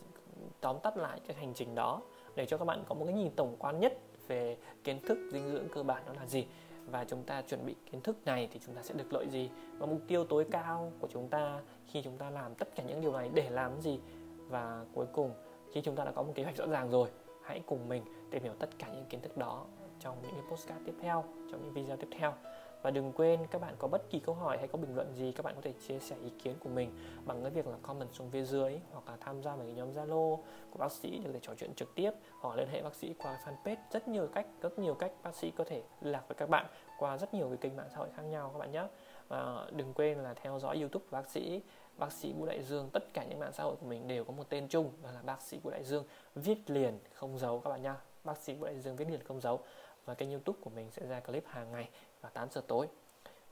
tóm 0.60 0.78
tắt 0.82 0.96
lại 0.96 1.20
cái 1.26 1.36
hành 1.36 1.54
trình 1.54 1.74
đó 1.74 2.00
để 2.34 2.46
cho 2.46 2.58
các 2.58 2.64
bạn 2.64 2.84
có 2.88 2.94
một 2.94 3.04
cái 3.04 3.14
nhìn 3.14 3.30
tổng 3.36 3.56
quan 3.58 3.80
nhất 3.80 3.98
về 4.28 4.56
kiến 4.84 5.00
thức 5.06 5.18
dinh 5.32 5.52
dưỡng 5.52 5.68
cơ 5.68 5.82
bản 5.82 6.02
đó 6.06 6.12
là 6.16 6.26
gì. 6.26 6.46
Và 6.86 7.04
chúng 7.04 7.22
ta 7.22 7.42
chuẩn 7.42 7.66
bị 7.66 7.74
kiến 7.90 8.00
thức 8.00 8.16
này 8.24 8.48
thì 8.52 8.60
chúng 8.66 8.74
ta 8.74 8.82
sẽ 8.82 8.94
được 8.94 9.12
lợi 9.12 9.28
gì? 9.28 9.50
Và 9.78 9.86
mục 9.86 10.00
tiêu 10.08 10.24
tối 10.24 10.46
cao 10.50 10.92
của 11.00 11.08
chúng 11.12 11.28
ta 11.28 11.60
khi 11.86 12.02
chúng 12.02 12.16
ta 12.16 12.30
làm 12.30 12.54
tất 12.54 12.68
cả 12.74 12.82
những 12.82 13.00
điều 13.00 13.12
này 13.12 13.30
để 13.34 13.50
làm 13.50 13.80
gì? 13.80 14.00
Và 14.48 14.84
cuối 14.94 15.06
cùng, 15.12 15.32
khi 15.72 15.80
chúng 15.80 15.96
ta 15.96 16.04
đã 16.04 16.12
có 16.12 16.22
một 16.22 16.32
kế 16.34 16.42
hoạch 16.42 16.56
rõ 16.56 16.66
ràng 16.66 16.90
rồi, 16.90 17.08
hãy 17.42 17.60
cùng 17.66 17.88
mình 17.88 18.02
tìm 18.30 18.42
hiểu 18.42 18.52
tất 18.58 18.68
cả 18.78 18.88
những 18.94 19.04
kiến 19.04 19.20
thức 19.20 19.36
đó 19.36 19.66
trong 20.00 20.16
những 20.22 20.32
cái 20.32 20.42
postcard 20.50 20.86
tiếp 20.86 20.94
theo, 21.00 21.24
trong 21.50 21.62
những 21.62 21.72
video 21.72 21.96
tiếp 21.96 22.08
theo 22.18 22.34
và 22.82 22.90
đừng 22.90 23.12
quên 23.12 23.46
các 23.50 23.60
bạn 23.60 23.74
có 23.78 23.88
bất 23.88 24.10
kỳ 24.10 24.18
câu 24.18 24.34
hỏi 24.34 24.58
hay 24.58 24.68
có 24.68 24.78
bình 24.78 24.94
luận 24.94 25.14
gì, 25.14 25.32
các 25.32 25.44
bạn 25.44 25.54
có 25.54 25.60
thể 25.60 25.72
chia 25.88 25.98
sẻ 25.98 26.16
ý 26.24 26.30
kiến 26.42 26.54
của 26.60 26.68
mình 26.68 26.90
bằng 27.24 27.42
cái 27.42 27.50
việc 27.50 27.66
là 27.66 27.76
comment 27.82 28.12
xuống 28.12 28.30
phía 28.30 28.42
dưới 28.44 28.80
hoặc 28.92 29.08
là 29.08 29.16
tham 29.20 29.42
gia 29.42 29.56
vào 29.56 29.66
cái 29.66 29.74
nhóm 29.74 29.92
Zalo 29.92 30.36
của 30.70 30.78
bác 30.78 30.92
sĩ 30.92 31.18
để 31.18 31.24
có 31.26 31.32
thể 31.32 31.38
trò 31.42 31.52
chuyện 31.58 31.74
trực 31.74 31.94
tiếp. 31.94 32.10
Hoặc 32.40 32.56
liên 32.56 32.68
hệ 32.68 32.82
bác 32.82 32.94
sĩ 32.94 33.14
qua 33.18 33.40
fanpage 33.44 33.76
rất 33.90 34.08
nhiều 34.08 34.28
cách, 34.34 34.46
rất 34.62 34.78
nhiều 34.78 34.94
cách 34.94 35.12
bác 35.22 35.34
sĩ 35.34 35.50
có 35.50 35.64
thể 35.64 35.82
liên 36.00 36.12
lạc 36.12 36.22
với 36.28 36.34
các 36.34 36.48
bạn 36.48 36.66
qua 36.98 37.18
rất 37.18 37.34
nhiều 37.34 37.48
cái 37.48 37.56
kênh 37.56 37.76
mạng 37.76 37.88
xã 37.90 37.96
hội 37.96 38.08
khác 38.16 38.22
nhau 38.22 38.50
các 38.52 38.58
bạn 38.58 38.72
nhé. 38.72 38.84
Và 39.28 39.66
đừng 39.72 39.92
quên 39.94 40.18
là 40.18 40.34
theo 40.34 40.58
dõi 40.58 40.76
YouTube 40.76 41.04
của 41.10 41.16
bác 41.16 41.30
sĩ 41.30 41.62
bác 41.98 42.12
sĩ 42.12 42.32
Vũ 42.32 42.46
Đại 42.46 42.62
Dương. 42.62 42.90
Tất 42.92 43.14
cả 43.14 43.24
những 43.24 43.38
mạng 43.38 43.52
xã 43.52 43.62
hội 43.62 43.76
của 43.80 43.86
mình 43.86 44.08
đều 44.08 44.24
có 44.24 44.32
một 44.32 44.44
tên 44.48 44.68
chung, 44.68 44.92
đó 45.02 45.10
là 45.10 45.22
bác 45.22 45.42
sĩ 45.42 45.58
Vũ 45.62 45.70
Đại 45.70 45.84
Dương 45.84 46.04
viết 46.34 46.70
liền, 46.70 46.98
không 47.14 47.38
giấu 47.38 47.60
các 47.60 47.70
bạn 47.70 47.82
nha 47.82 47.96
bác 48.24 48.38
sĩ 48.38 48.54
Vũ 48.54 48.66
Đại 48.66 48.80
Dương 48.80 48.96
viết 48.96 49.10
liền, 49.10 49.24
không 49.24 49.40
giấu. 49.40 49.60
Và 50.04 50.14
kênh 50.14 50.30
youtube 50.30 50.58
của 50.62 50.70
mình 50.70 50.90
sẽ 50.90 51.06
ra 51.06 51.20
clip 51.20 51.44
hàng 51.46 51.72
ngày 51.72 51.88
vào 52.20 52.32
8 52.34 52.48
giờ 52.50 52.62
tối. 52.68 52.88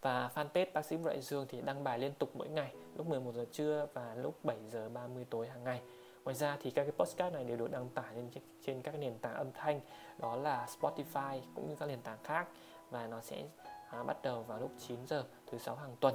Và 0.00 0.30
fanpage 0.34 0.66
bác 0.72 0.84
sĩ 0.84 0.96
Vũ 0.96 1.08
Đại 1.08 1.20
Dương 1.20 1.46
thì 1.48 1.60
đăng 1.60 1.84
bài 1.84 1.98
liên 1.98 2.12
tục 2.18 2.30
mỗi 2.34 2.48
ngày 2.48 2.74
lúc 2.96 3.06
11 3.06 3.32
giờ 3.34 3.44
trưa 3.52 3.86
và 3.92 4.14
lúc 4.14 4.44
7 4.44 4.56
giờ 4.70 4.88
30 4.88 5.26
tối 5.30 5.48
hàng 5.48 5.64
ngày. 5.64 5.82
Ngoài 6.24 6.34
ra 6.34 6.56
thì 6.62 6.70
các 6.70 6.84
cái 6.84 6.92
podcast 6.92 7.34
này 7.34 7.44
đều 7.44 7.56
được 7.56 7.70
đăng 7.70 7.88
tải 7.88 8.14
lên 8.14 8.30
trên 8.64 8.82
các 8.82 8.94
nền 8.94 9.18
tảng 9.18 9.34
âm 9.34 9.52
thanh 9.52 9.80
đó 10.18 10.36
là 10.36 10.66
Spotify 10.80 11.40
cũng 11.54 11.68
như 11.68 11.76
các 11.76 11.86
nền 11.86 12.00
tảng 12.00 12.18
khác. 12.24 12.48
Và 12.90 13.06
nó 13.06 13.20
sẽ 13.20 13.44
à, 13.90 14.02
bắt 14.02 14.16
đầu 14.22 14.42
vào 14.42 14.60
lúc 14.60 14.70
9 14.88 15.06
giờ 15.06 15.24
thứ 15.46 15.58
sáu 15.58 15.76
hàng 15.76 15.96
tuần. 16.00 16.14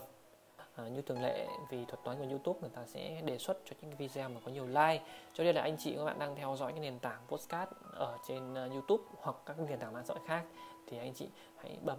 À, 0.76 0.88
như 0.88 1.02
thường 1.02 1.22
lệ 1.22 1.48
vì 1.70 1.86
thuật 1.86 2.04
toán 2.04 2.18
của 2.18 2.26
YouTube 2.30 2.60
người 2.62 2.70
ta 2.70 2.86
sẽ 2.86 3.22
đề 3.26 3.38
xuất 3.38 3.58
cho 3.66 3.76
những 3.82 3.96
video 3.98 4.30
mà 4.30 4.40
có 4.46 4.52
nhiều 4.52 4.66
like. 4.66 5.02
Cho 5.34 5.44
nên 5.44 5.56
là 5.56 5.62
anh 5.62 5.78
chị 5.80 5.96
các 5.96 6.06
bạn 6.06 6.20
đang 6.20 6.36
theo 6.36 6.56
dõi 6.56 6.72
cái 6.72 6.82
nền 6.82 7.00
tảng 7.00 7.22
podcast 7.28 7.70
ở 7.94 8.18
trên 8.28 8.52
uh, 8.52 8.72
YouTube 8.72 9.04
hoặc 9.22 9.36
các 9.46 9.60
nền 9.60 9.80
tảng 9.80 9.94
mạng 9.94 10.06
xã 10.06 10.14
hội 10.14 10.24
khác 10.28 10.44
thì 10.88 10.98
anh 10.98 11.14
chị 11.14 11.30
hãy 11.58 11.78
bấm 11.86 11.98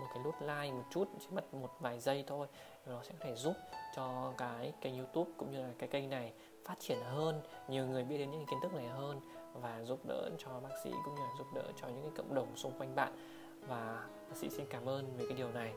một 0.00 0.06
cái 0.14 0.24
nút 0.24 0.34
like 0.40 0.72
một 0.72 0.84
chút, 0.90 1.08
chỉ 1.20 1.26
mất 1.30 1.54
một 1.54 1.70
vài 1.80 2.00
giây 2.00 2.24
thôi. 2.26 2.46
Nó 2.86 3.02
sẽ 3.02 3.12
có 3.18 3.24
thể 3.24 3.34
giúp 3.34 3.54
cho 3.96 4.32
cái 4.38 4.72
kênh 4.80 4.98
YouTube 4.98 5.30
cũng 5.36 5.50
như 5.50 5.62
là 5.62 5.72
cái 5.78 5.88
kênh 5.88 6.10
này 6.10 6.32
phát 6.64 6.78
triển 6.78 6.98
hơn, 7.04 7.40
nhiều 7.68 7.86
người 7.86 8.04
biết 8.04 8.18
đến 8.18 8.30
những 8.30 8.46
kiến 8.46 8.58
thức 8.62 8.74
này 8.74 8.86
hơn 8.86 9.20
và 9.54 9.82
giúp 9.82 10.06
đỡ 10.06 10.30
cho 10.38 10.60
bác 10.60 10.78
sĩ 10.84 10.90
cũng 11.04 11.14
như 11.14 11.22
là 11.22 11.30
giúp 11.38 11.46
đỡ 11.54 11.72
cho 11.76 11.88
những 11.88 12.02
cái 12.02 12.12
cộng 12.16 12.34
đồng 12.34 12.56
xung 12.56 12.72
quanh 12.78 12.94
bạn. 12.94 13.12
Và 13.68 14.06
bác 14.28 14.36
sĩ 14.36 14.50
xin 14.50 14.66
cảm 14.70 14.88
ơn 14.88 15.16
về 15.16 15.24
cái 15.28 15.36
điều 15.36 15.52
này. 15.52 15.74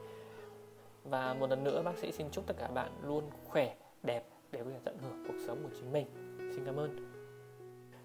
Và 1.03 1.33
một 1.33 1.49
lần 1.49 1.63
nữa, 1.63 1.81
bác 1.85 1.97
sĩ 1.97 2.11
xin 2.11 2.27
chúc 2.31 2.47
tất 2.47 2.55
cả 2.59 2.67
bạn 2.67 2.91
luôn 3.03 3.29
khỏe, 3.45 3.75
đẹp 4.03 4.23
để 4.51 4.63
có 4.63 4.69
thể 4.69 4.79
tận 4.83 4.97
hưởng 4.97 5.23
cuộc 5.27 5.37
sống 5.47 5.63
của 5.63 5.75
chính 5.75 5.91
mình. 5.91 6.07
Xin 6.55 6.65
cảm 6.65 6.75
ơn. 6.75 7.13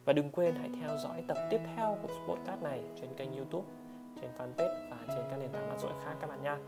Và 0.05 0.12
đừng 0.12 0.31
quên 0.31 0.55
hãy 0.55 0.70
theo 0.81 0.98
dõi 0.98 1.24
tập 1.28 1.37
tiếp 1.50 1.61
theo 1.76 1.98
của 2.02 2.09
podcast 2.28 2.62
này 2.62 2.85
trên 3.00 3.14
kênh 3.14 3.37
youtube 3.37 3.68
trên 4.22 4.30
fanpage 4.38 4.90
và 4.90 4.96
trên 5.08 5.24
các 5.30 5.37
nền 5.37 5.48
tảng 5.52 5.68
mạng 5.68 5.78
xã 5.78 5.88
hội 5.88 5.96
khác 6.04 6.14
các 6.20 6.26
bạn 6.26 6.42
nha. 6.42 6.58